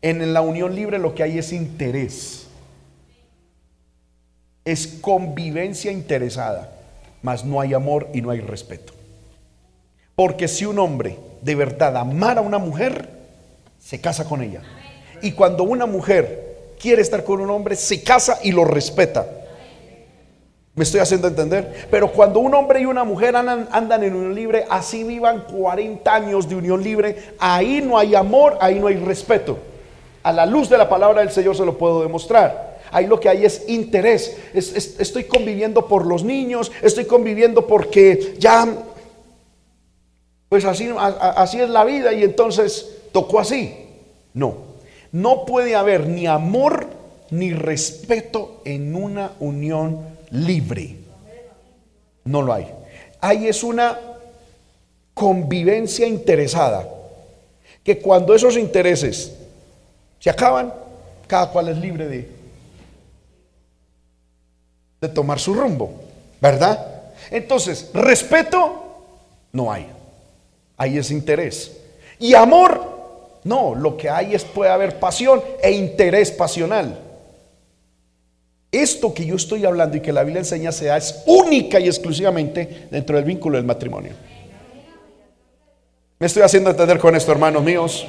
[0.00, 2.46] En la unión libre lo que hay es interés.
[4.64, 6.70] Es convivencia interesada,
[7.22, 8.97] mas no hay amor y no hay respeto.
[10.18, 13.08] Porque si un hombre de verdad amara a una mujer,
[13.78, 14.62] se casa con ella.
[15.22, 19.28] Y cuando una mujer quiere estar con un hombre, se casa y lo respeta.
[20.74, 21.86] Me estoy haciendo entender.
[21.88, 26.48] Pero cuando un hombre y una mujer andan, en unión libre, así vivan 40 años
[26.48, 29.56] de unión libre, ahí no hay amor, ahí no hay respeto.
[30.24, 32.68] A la luz de la palabra del Señor se lo puedo demostrar.
[32.90, 34.36] Ahí lo que hay es interés.
[34.52, 38.66] estoy conviviendo por los niños, estoy conviviendo porque ya,
[40.48, 43.86] pues así, así es la vida y entonces tocó así.
[44.32, 44.56] No,
[45.12, 46.86] no puede haber ni amor
[47.30, 50.96] ni respeto en una unión libre.
[52.24, 52.68] No lo hay.
[53.20, 53.98] Ahí es una
[55.14, 56.88] convivencia interesada.
[57.82, 59.34] Que cuando esos intereses
[60.18, 60.72] se acaban,
[61.26, 62.30] cada cual es libre de,
[65.00, 65.92] de tomar su rumbo,
[66.40, 67.02] ¿verdad?
[67.30, 68.82] Entonces, respeto
[69.52, 69.97] no hay.
[70.78, 71.76] Ahí es interés.
[72.20, 72.80] Y amor,
[73.44, 76.98] no, lo que hay es puede haber pasión e interés pasional.
[78.70, 81.88] Esto que yo estoy hablando y que la Biblia enseña se da es única y
[81.88, 84.12] exclusivamente dentro del vínculo del matrimonio.
[86.18, 88.06] Me estoy haciendo entender con esto, hermanos míos.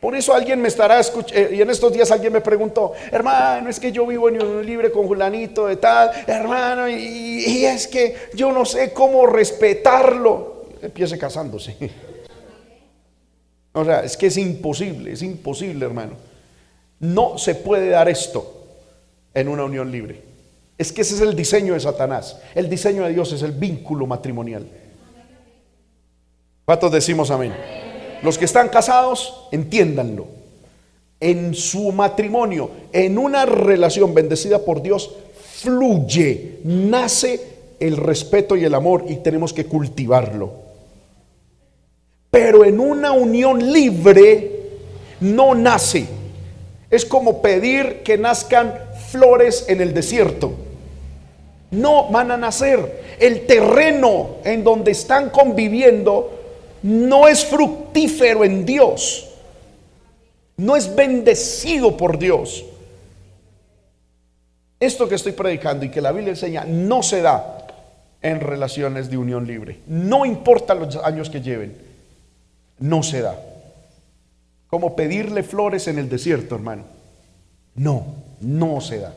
[0.00, 3.68] Por eso alguien me estará escuchando, eh, y en estos días alguien me preguntó, hermano,
[3.68, 8.14] es que yo vivo en un libre con Julanito de tal, hermano, y es que
[8.34, 10.53] yo no sé cómo respetarlo.
[10.84, 11.76] Empiece casándose.
[13.72, 16.12] O sea, es que es imposible, es imposible, hermano.
[17.00, 18.66] No se puede dar esto
[19.34, 20.22] en una unión libre.
[20.78, 22.40] Es que ese es el diseño de Satanás.
[22.54, 24.66] El diseño de Dios es el vínculo matrimonial.
[26.64, 27.54] ¿Cuántos decimos amén?
[28.22, 30.26] Los que están casados, entiéndanlo.
[31.18, 38.74] En su matrimonio, en una relación bendecida por Dios, fluye, nace el respeto y el
[38.74, 40.63] amor y tenemos que cultivarlo.
[42.34, 44.50] Pero en una unión libre
[45.20, 46.04] no nace.
[46.90, 48.74] Es como pedir que nazcan
[49.12, 50.52] flores en el desierto.
[51.70, 53.04] No van a nacer.
[53.20, 56.32] El terreno en donde están conviviendo
[56.82, 59.30] no es fructífero en Dios,
[60.56, 62.64] no es bendecido por Dios.
[64.80, 67.64] Esto que estoy predicando y que la Biblia enseña no se da
[68.20, 69.78] en relaciones de unión libre.
[69.86, 71.93] No importa los años que lleven,
[72.78, 73.38] no se da.
[74.68, 76.84] Como pedirle flores en el desierto, hermano.
[77.74, 78.04] No,
[78.40, 79.14] no se da.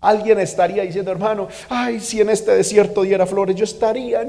[0.00, 4.26] Alguien estaría diciendo, hermano, ay, si en este desierto diera flores, yo estaría,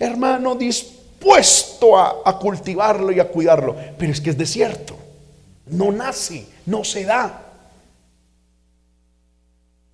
[0.00, 4.96] hermano, dispuesto puesto a, cultivarlo y a cuidarlo, pero es que es desierto,
[5.66, 7.44] no nace, no se da.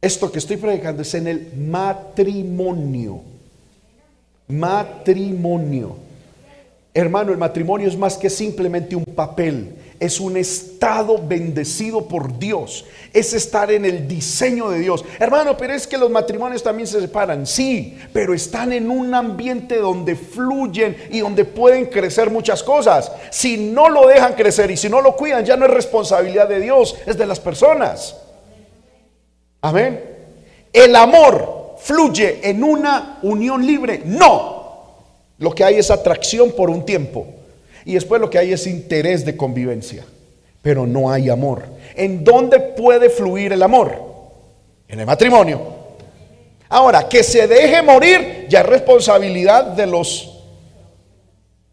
[0.01, 3.23] Esto que estoy predicando es en el matrimonio.
[4.49, 5.97] Matrimonio.
[6.95, 12.85] Hermano, el matrimonio es más que simplemente un papel es un estado bendecido por Dios,
[13.13, 15.05] es estar en el diseño de Dios.
[15.19, 19.79] Hermano, pero es que los matrimonios también se separan, sí, pero están en un ambiente
[19.79, 23.11] donde fluyen y donde pueden crecer muchas cosas.
[23.31, 26.61] Si no lo dejan crecer y si no lo cuidan, ya no es responsabilidad de
[26.61, 28.17] Dios, es de las personas.
[29.63, 30.03] Amén.
[30.73, 34.03] El amor fluye en una unión libre.
[34.05, 34.54] No.
[35.39, 37.27] Lo que hay es atracción por un tiempo.
[37.85, 40.05] Y después lo que hay es interés de convivencia,
[40.63, 41.65] pero no hay amor.
[41.95, 43.95] ¿En dónde puede fluir el amor?
[44.89, 45.61] En el matrimonio.
[46.69, 50.31] Ahora, que se deje morir ya es responsabilidad de los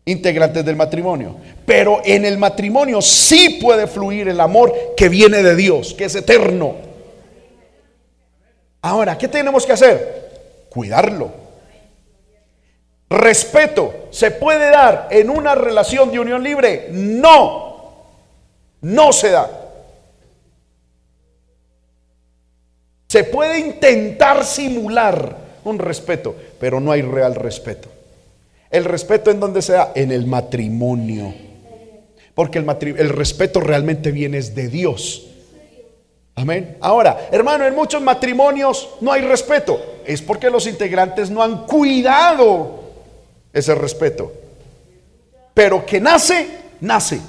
[0.05, 1.37] integrantes del matrimonio.
[1.65, 6.15] Pero en el matrimonio sí puede fluir el amor que viene de Dios, que es
[6.15, 6.75] eterno.
[8.81, 10.67] Ahora, ¿qué tenemos que hacer?
[10.69, 11.40] Cuidarlo.
[13.11, 16.87] Respeto se puede dar en una relación de unión libre.
[16.91, 18.05] No,
[18.79, 19.51] no se da.
[23.07, 25.35] Se puede intentar simular
[25.65, 27.89] un respeto, pero no hay real respeto.
[28.69, 29.91] El respeto en donde se da?
[29.93, 31.33] En el matrimonio.
[32.33, 35.27] Porque el, el respeto realmente viene de Dios.
[36.35, 36.77] Amén.
[36.79, 39.97] Ahora, hermano, en muchos matrimonios no hay respeto.
[40.05, 42.80] Es porque los integrantes no han cuidado
[43.53, 44.31] ese respeto.
[45.53, 46.47] Pero que nace,
[46.79, 47.21] nace.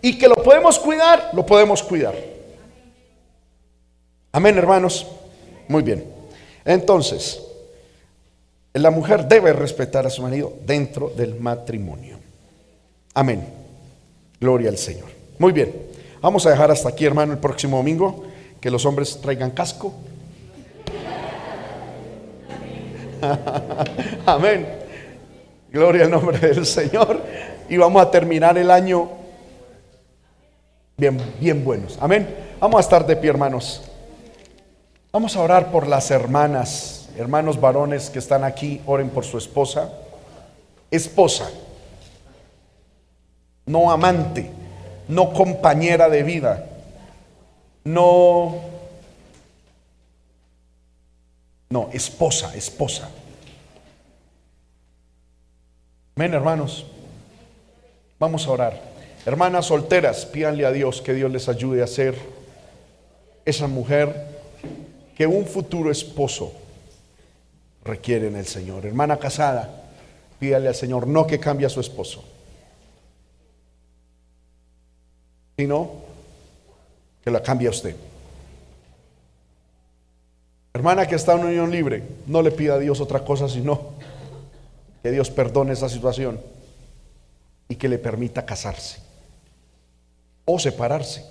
[0.00, 2.14] Y que lo podemos cuidar, lo podemos cuidar.
[4.32, 5.06] Amén, hermanos.
[5.68, 6.04] Muy bien.
[6.64, 7.40] Entonces,
[8.74, 12.18] la mujer debe respetar a su marido dentro del matrimonio.
[13.14, 13.46] Amén.
[14.40, 15.08] Gloria al Señor.
[15.38, 15.72] Muy bien.
[16.20, 18.24] Vamos a dejar hasta aquí, hermano, el próximo domingo.
[18.60, 19.92] Que los hombres traigan casco.
[24.26, 24.81] Amén.
[25.72, 27.22] Gloria al nombre del Señor.
[27.66, 29.08] Y vamos a terminar el año
[30.98, 31.96] bien, bien buenos.
[31.98, 32.28] Amén.
[32.60, 33.82] Vamos a estar de pie, hermanos.
[35.10, 38.82] Vamos a orar por las hermanas, hermanos varones que están aquí.
[38.84, 39.90] Oren por su esposa.
[40.90, 41.50] Esposa,
[43.64, 44.50] no amante,
[45.08, 46.66] no compañera de vida,
[47.84, 48.56] no,
[51.70, 53.08] no, esposa, esposa.
[56.14, 56.84] Amén, hermanos.
[58.18, 58.92] Vamos a orar.
[59.24, 62.14] Hermanas solteras, pídanle a Dios que Dios les ayude a ser
[63.44, 64.26] esa mujer
[65.16, 66.52] que un futuro esposo
[67.84, 68.84] requiere en el Señor.
[68.84, 69.84] Hermana casada,
[70.38, 72.22] pídale al Señor no que cambie a su esposo,
[75.56, 75.92] sino
[77.24, 77.96] que la cambie a usted.
[80.74, 83.92] Hermana que está en unión libre, no le pida a Dios otra cosa sino
[85.02, 86.40] que Dios perdone esa situación
[87.68, 89.00] y que le permita casarse
[90.44, 91.24] o separarse.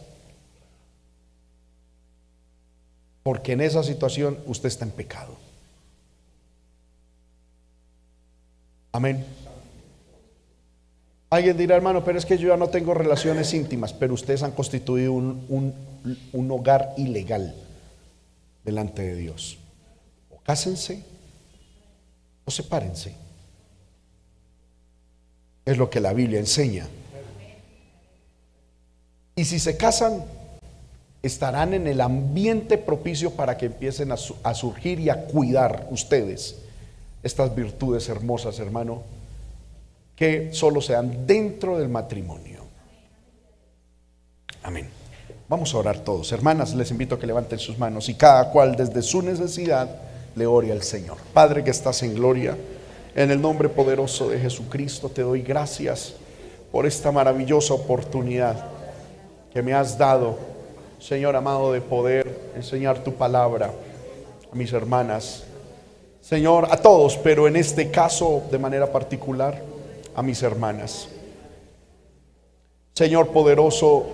[3.24, 5.38] Porque en esa situación usted está en pecado.
[8.92, 9.26] Amén.
[11.30, 14.52] Alguien dirá, hermano, pero es que yo ya no tengo relaciones íntimas, pero ustedes han
[14.52, 15.74] constituido un,
[16.34, 17.56] un hogar ilegal
[18.66, 19.58] delante de Dios.
[20.30, 21.06] O cásense
[22.44, 23.31] o sepárense.
[25.66, 26.88] Es lo que la Biblia enseña.
[29.36, 30.24] Y si se casan,
[31.24, 36.58] estarán en el ambiente propicio para que empiecen a, surgir y a cuidar ustedes
[37.24, 39.04] estas virtudes hermosas, hermano,
[40.16, 42.62] que solo sean dentro del matrimonio.
[44.64, 44.90] Amén.
[45.48, 46.32] Vamos a orar todos.
[46.32, 49.90] Hermanas, les invito a que levanten sus manos y cada cual desde su necesidad
[50.36, 51.18] le ore al Señor.
[51.34, 52.58] Padre que estás en gloria,
[53.16, 56.16] en el nombre poderoso de Jesucristo te doy gracias
[56.72, 58.66] por esta maravillosa oportunidad
[59.54, 60.38] que me has dado,
[61.00, 63.72] Señor amado, de poder enseñar tu palabra
[64.52, 65.44] a mis hermanas
[66.22, 69.60] Señor, a todos, pero en este caso de manera particular
[70.16, 71.10] a mis hermanas.
[72.94, 74.06] Señor poderoso,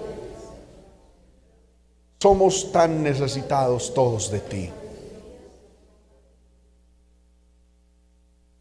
[2.20, 4.72] somos tan necesitados todos de ti.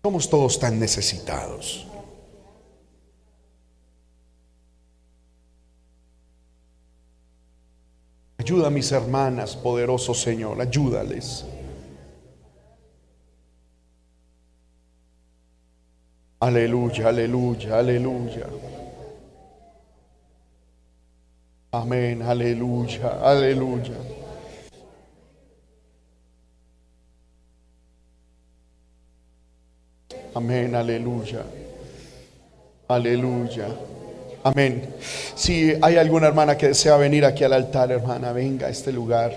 [0.07, 1.85] Somos todos tan necesitados.
[8.39, 11.45] Ayuda a mis hermanas, poderoso Señor, ayúdales.
[16.39, 18.47] Aleluya, aleluya, aleluya.
[21.73, 24.26] Amén, aleluya, aleluya.
[30.37, 31.45] Amén, aleluya.
[32.89, 33.69] Aleluya.
[34.45, 34.95] Amén.
[35.35, 39.33] Si hay alguna hermana que desea venir aquí al altar, hermana, venga a este lugar.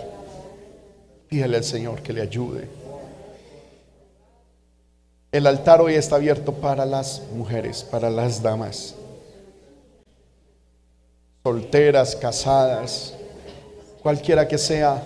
[1.29, 2.67] Dígale al Señor que le ayude.
[5.31, 8.93] El altar hoy está abierto para las mujeres, para las damas,
[11.43, 13.13] solteras, casadas,
[14.01, 15.01] cualquiera que sea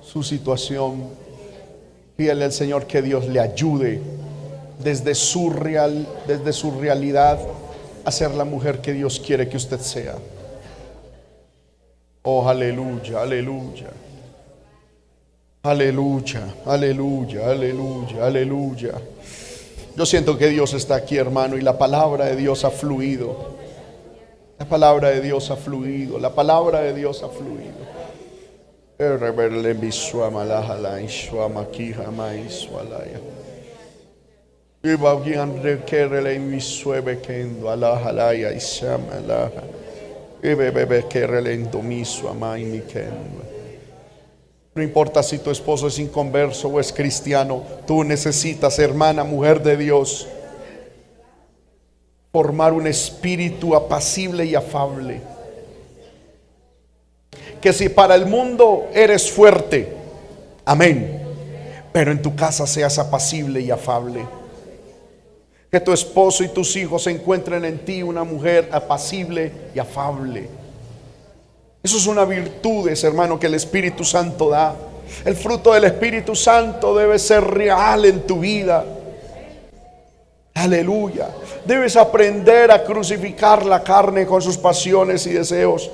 [0.00, 1.08] su situación.
[2.14, 4.00] Pídele al Señor que Dios le ayude
[4.84, 7.38] desde su, real, desde su realidad
[8.04, 10.14] a ser la mujer que Dios quiere que usted sea.
[12.22, 13.90] Oh, aleluya, aleluya.
[15.62, 18.92] Aleluya, aleluya, aleluya, aleluya.
[19.96, 23.54] Yo siento que Dios está aquí, hermano, y la palabra de Dios ha fluido.
[24.58, 26.18] La palabra de Dios ha fluido.
[26.18, 27.84] La palabra de Dios ha fluido.
[44.74, 49.78] No importa si tu esposo es inconverso o es cristiano, tú necesitas, hermana, mujer de
[49.78, 50.28] Dios,
[52.30, 55.22] formar un espíritu apacible y afable.
[57.62, 59.94] Que si para el mundo eres fuerte,
[60.66, 61.22] amén,
[61.90, 64.43] pero en tu casa seas apacible y afable.
[65.74, 70.48] Que tu esposo y tus hijos encuentren en ti una mujer apacible y afable
[71.84, 74.74] eso es una virtud, hermano, que el Espíritu Santo da.
[75.22, 78.82] El fruto del Espíritu Santo debe ser real en tu vida.
[80.54, 81.28] Aleluya.
[81.66, 85.90] Debes aprender a crucificar la carne con sus pasiones y deseos.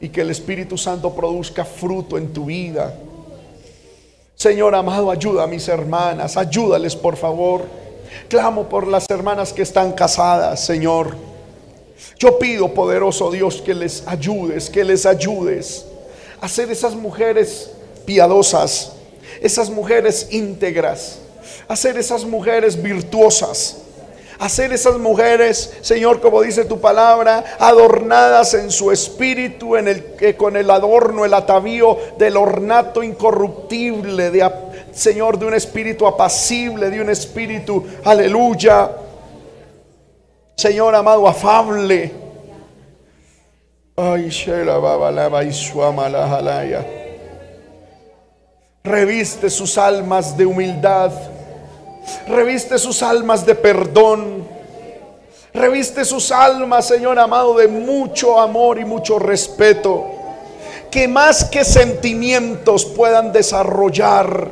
[0.00, 2.94] y que el Espíritu Santo produzca fruto en tu vida.
[4.34, 7.87] Señor amado, ayuda a mis hermanas, ayúdales por favor.
[8.28, 11.16] Clamo por las hermanas que están casadas, Señor.
[12.18, 15.84] Yo pido, poderoso Dios, que les ayudes, que les ayudes
[16.40, 17.70] a ser esas mujeres
[18.04, 18.92] piadosas,
[19.40, 21.18] esas mujeres íntegras,
[21.68, 23.76] a esas mujeres virtuosas
[24.38, 29.72] hacer esas mujeres, Señor, como dice tu palabra, adornadas en su espíritu,
[30.16, 34.48] que con el adorno, el atavío del ornato incorruptible, de,
[34.92, 38.90] Señor, de un espíritu apacible, de un espíritu, aleluya.
[40.56, 42.12] Señor amado, afable.
[43.96, 44.30] Ay,
[48.84, 51.12] Reviste sus almas de humildad
[52.26, 54.46] Reviste sus almas de perdón.
[55.54, 60.06] Reviste sus almas, Señor amado, de mucho amor y mucho respeto.
[60.90, 64.50] Que más que sentimientos puedan desarrollar,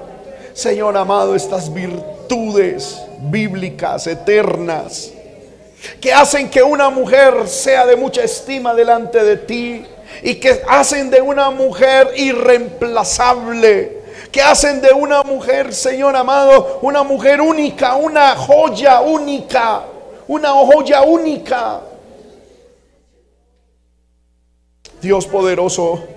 [0.56, 5.12] Señor amado, estas virtudes bíblicas, eternas,
[6.00, 9.84] que hacen que una mujer sea de mucha estima delante de ti
[10.22, 13.96] y que hacen de una mujer irreemplazable
[14.32, 19.82] que hacen de una mujer, Señor amado, una mujer única, una joya única,
[20.26, 21.80] una joya única.
[25.02, 26.16] Dios poderoso.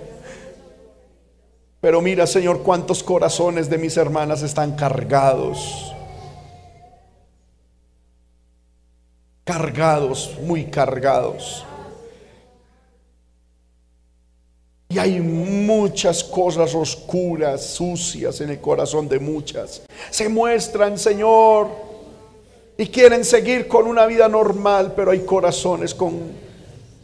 [1.80, 5.94] Pero mira, Señor, cuántos corazones de mis hermanas están cargados.
[9.44, 11.64] Cargados, muy cargados.
[14.90, 19.82] Y hay muchas cosas oscuras, sucias en el corazón de muchas.
[20.10, 21.68] Se muestran, Señor,
[22.76, 26.32] y quieren seguir con una vida normal, pero hay corazones con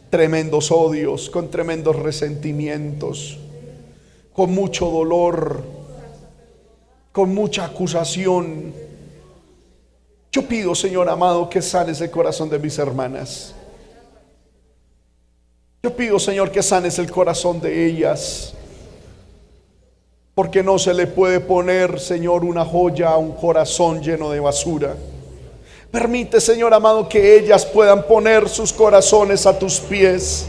[0.09, 3.39] tremendos odios, con tremendos resentimientos,
[4.37, 5.63] con mucho dolor,
[7.11, 8.71] con mucha acusación.
[10.31, 13.55] Yo pido, Señor amado, que sales el corazón de mis hermanas.
[15.81, 18.53] Yo pido, Señor, que sanes el corazón de ellas.
[20.35, 24.95] Porque no se le puede poner, Señor, una joya a un corazón lleno de basura.
[25.89, 30.47] Permite, Señor amado, que ellas puedan poner sus corazones a tus pies.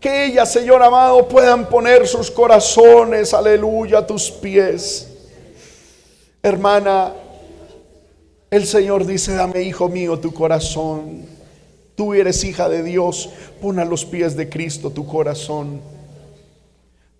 [0.00, 5.08] Que ellas, Señor amado, puedan poner sus corazones, aleluya, a tus pies.
[6.42, 7.12] Hermana,
[8.50, 11.26] el Señor dice, dame, hijo mío, tu corazón.
[11.94, 13.28] Tú eres hija de Dios.
[13.60, 15.82] Pon a los pies de Cristo tu corazón.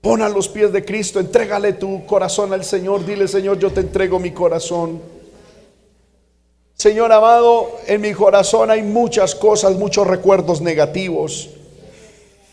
[0.00, 1.20] Pon a los pies de Cristo.
[1.20, 3.04] Entrégale tu corazón al Señor.
[3.04, 5.02] Dile, Señor, yo te entrego mi corazón.
[6.74, 11.50] Señor amado, en mi corazón hay muchas cosas, muchos recuerdos negativos.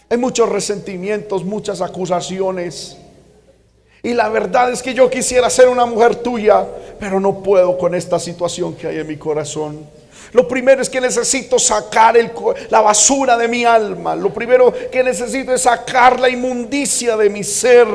[0.10, 2.98] Hay muchos resentimientos, muchas acusaciones.
[4.04, 6.66] Y la verdad es que yo quisiera ser una mujer tuya,
[7.00, 9.86] pero no puedo con esta situación que hay en mi corazón.
[10.32, 12.16] Lo primero es que necesito sacar
[12.70, 14.16] la basura de mi alma.
[14.16, 17.88] Lo primero que necesito es sacar la inmundicia de mi ser.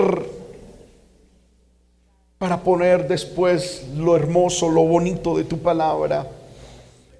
[2.38, 6.26] Para poner después lo hermoso, lo bonito de tu palabra.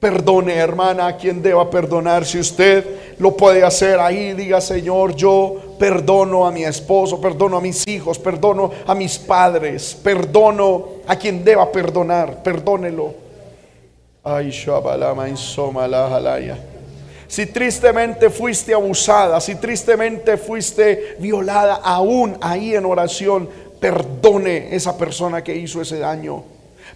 [0.03, 2.27] Perdone, hermana, a quien deba perdonar.
[2.27, 7.61] Si usted lo puede hacer ahí, diga, Señor, yo perdono a mi esposo, perdono a
[7.61, 13.15] mis hijos, perdono a mis padres, perdono a quien deba perdonar, perdónelo.
[14.25, 14.51] Ay,
[17.29, 23.49] Si tristemente fuiste abusada, si tristemente fuiste violada, aún ahí en oración,
[23.79, 26.43] perdone esa persona que hizo ese daño.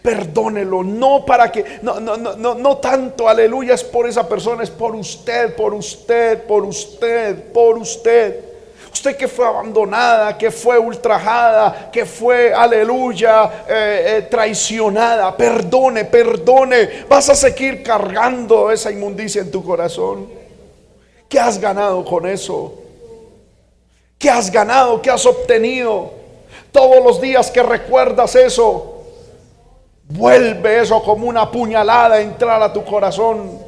[0.06, 4.70] Perdónelo, no para que, no, no, no, no tanto, aleluya, es por esa persona, es
[4.70, 8.44] por usted, por usted, por usted, por usted.
[8.92, 17.04] Usted que fue abandonada, que fue ultrajada, que fue, aleluya, eh, eh, traicionada, perdone, perdone.
[17.08, 20.28] Vas a seguir cargando esa inmundicia en tu corazón.
[21.28, 22.74] ¿Qué has ganado con eso?
[24.16, 25.02] ¿Qué has ganado?
[25.02, 26.12] ¿Qué has obtenido?
[26.70, 28.95] Todos los días que recuerdas eso,
[30.08, 33.66] vuelve eso como una puñalada a entrar a tu corazón.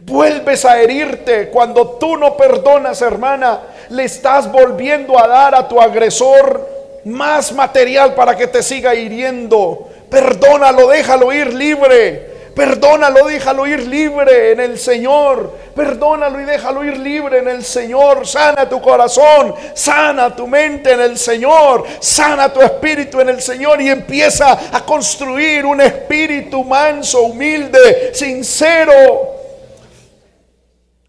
[0.00, 5.80] Vuelves a herirte cuando tú no perdonas, hermana le estás volviendo a dar a tu
[5.80, 6.68] agresor
[7.04, 9.88] más material para que te siga hiriendo.
[10.10, 12.34] Perdónalo, déjalo ir libre.
[12.54, 15.52] Perdónalo, déjalo ir libre en el Señor.
[15.74, 18.26] Perdónalo y déjalo ir libre en el Señor.
[18.26, 23.80] Sana tu corazón, sana tu mente en el Señor, sana tu espíritu en el Señor
[23.80, 28.92] y empieza a construir un espíritu manso, humilde, sincero.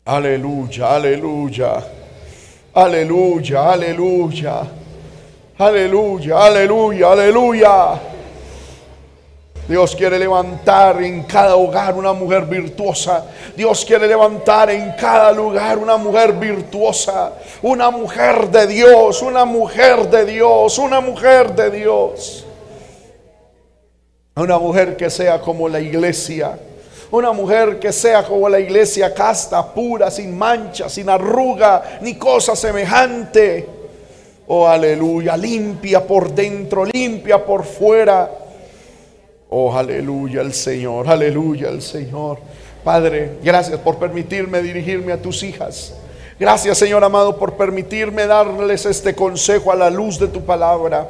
[0.05, 1.73] Aleluya, aleluya.
[2.73, 4.61] Aleluya, aleluya.
[5.57, 8.14] Aleluya, aleluya, aleluya.
[9.67, 13.25] Dios quiere levantar en cada hogar una mujer virtuosa.
[13.57, 17.33] Dios quiere levantar en cada lugar una mujer virtuosa.
[17.63, 22.45] Una mujer de Dios, una mujer de Dios, una mujer de Dios.
[24.35, 26.59] Una mujer que sea como la iglesia.
[27.09, 32.55] Una mujer que sea como la iglesia casta, pura, sin mancha, sin arruga, ni cosa
[32.55, 33.67] semejante.
[34.45, 38.44] Oh, aleluya, limpia por dentro, limpia por fuera
[39.49, 42.39] Oh, aleluya al Señor, aleluya al Señor.
[42.83, 45.93] Padre, gracias por permitirme dirigirme a tus hijas.
[46.39, 51.07] Gracias, Señor amado, por permitirme darles este consejo a la luz de tu palabra.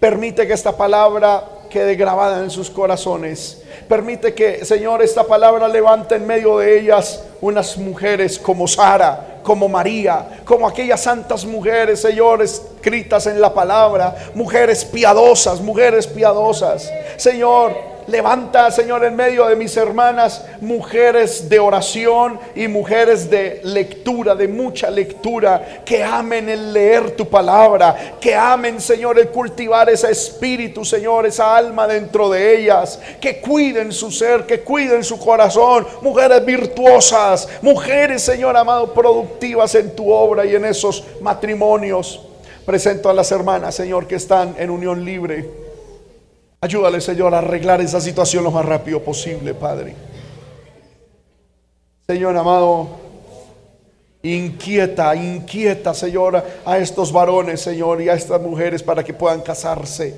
[0.00, 3.62] Permite que esta palabra quede grabada en sus corazones.
[3.86, 9.68] Permite que, Señor, esta palabra levante en medio de ellas unas mujeres como Sara, como
[9.68, 12.42] María, como aquellas santas mujeres, Señor,
[13.26, 16.90] en la palabra, mujeres piadosas, mujeres piadosas.
[17.16, 24.34] Señor, Levanta, Señor, en medio de mis hermanas, mujeres de oración y mujeres de lectura,
[24.34, 30.10] de mucha lectura, que amen el leer tu palabra, que amen, Señor, el cultivar ese
[30.10, 35.86] espíritu, Señor, esa alma dentro de ellas, que cuiden su ser, que cuiden su corazón,
[36.00, 42.27] mujeres virtuosas, mujeres, Señor amado, productivas en tu obra y en esos matrimonios.
[42.68, 45.48] Presento a las hermanas, Señor, que están en unión libre
[46.60, 49.94] Ayúdale, Señor, a arreglar esa situación lo más rápido posible, Padre.
[52.06, 52.88] Señor amado,
[54.22, 60.14] inquieta, inquieta, Señor, a estos varones, Señor, y a estas mujeres para que puedan casarse.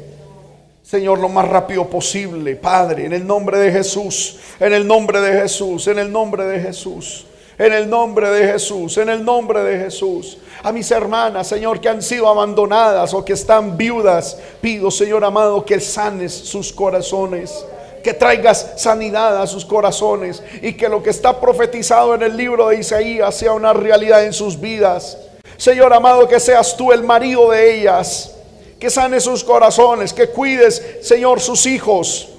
[0.83, 5.41] Señor, lo más rápido posible, Padre, en el nombre de Jesús, en el nombre de
[5.43, 7.27] Jesús, en el nombre de Jesús,
[7.61, 11.91] en el nombre de Jesús, en el nombre de Jesús a mis hermanas, Señor, que
[11.91, 14.39] han sido abandonadas o que están viudas.
[14.63, 17.67] Pido, Señor amado, que sanes sus corazones.
[18.03, 22.69] Que traigas sanidad a sus corazones y que lo que está profetizado en el libro
[22.69, 25.19] de Isaías sea una realidad en sus vidas.
[25.59, 28.35] Señor amado, que seas tú el marido de ellas,
[28.79, 32.31] que sane sus corazones, que cuides, Señor, sus hijos.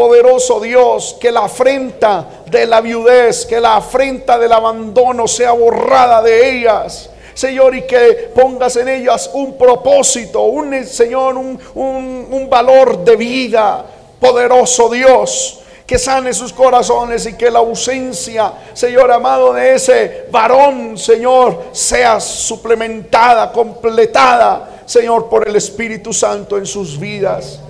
[0.00, 6.22] Poderoso Dios, que la afrenta de la viudez, que la afrenta del abandono sea borrada
[6.22, 7.10] de ellas.
[7.34, 13.84] Señor, y que pongas en ellas un propósito, un Señor, un, un valor de vida.
[14.18, 20.96] Poderoso Dios que sane sus corazones y que la ausencia, Señor amado, de ese varón,
[20.96, 27.60] Señor, sea suplementada, completada, Señor, por el Espíritu Santo en sus vidas.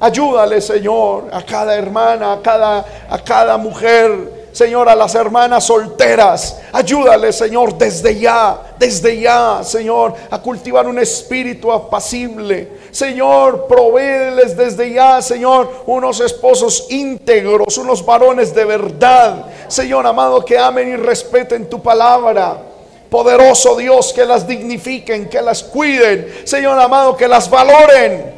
[0.00, 6.60] Ayúdale, Señor, a cada hermana, a cada, a cada mujer, Señor, a las hermanas solteras.
[6.72, 12.78] Ayúdale, Señor, desde ya, desde ya, Señor, a cultivar un espíritu apacible.
[12.90, 19.46] Señor, provéeles desde ya, Señor, unos esposos íntegros, unos varones de verdad.
[19.68, 22.62] Señor amado, que amen y respeten tu palabra.
[23.10, 26.32] Poderoso Dios, que las dignifiquen, que las cuiden.
[26.44, 28.37] Señor amado, que las valoren.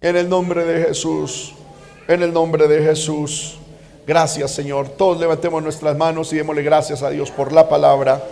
[0.00, 1.54] En el nombre de Jesús.
[2.06, 3.58] En el nombre de Jesús.
[4.06, 4.90] Gracias, Señor.
[4.90, 8.22] Todos levantemos nuestras manos y démosle gracias a Dios por la palabra.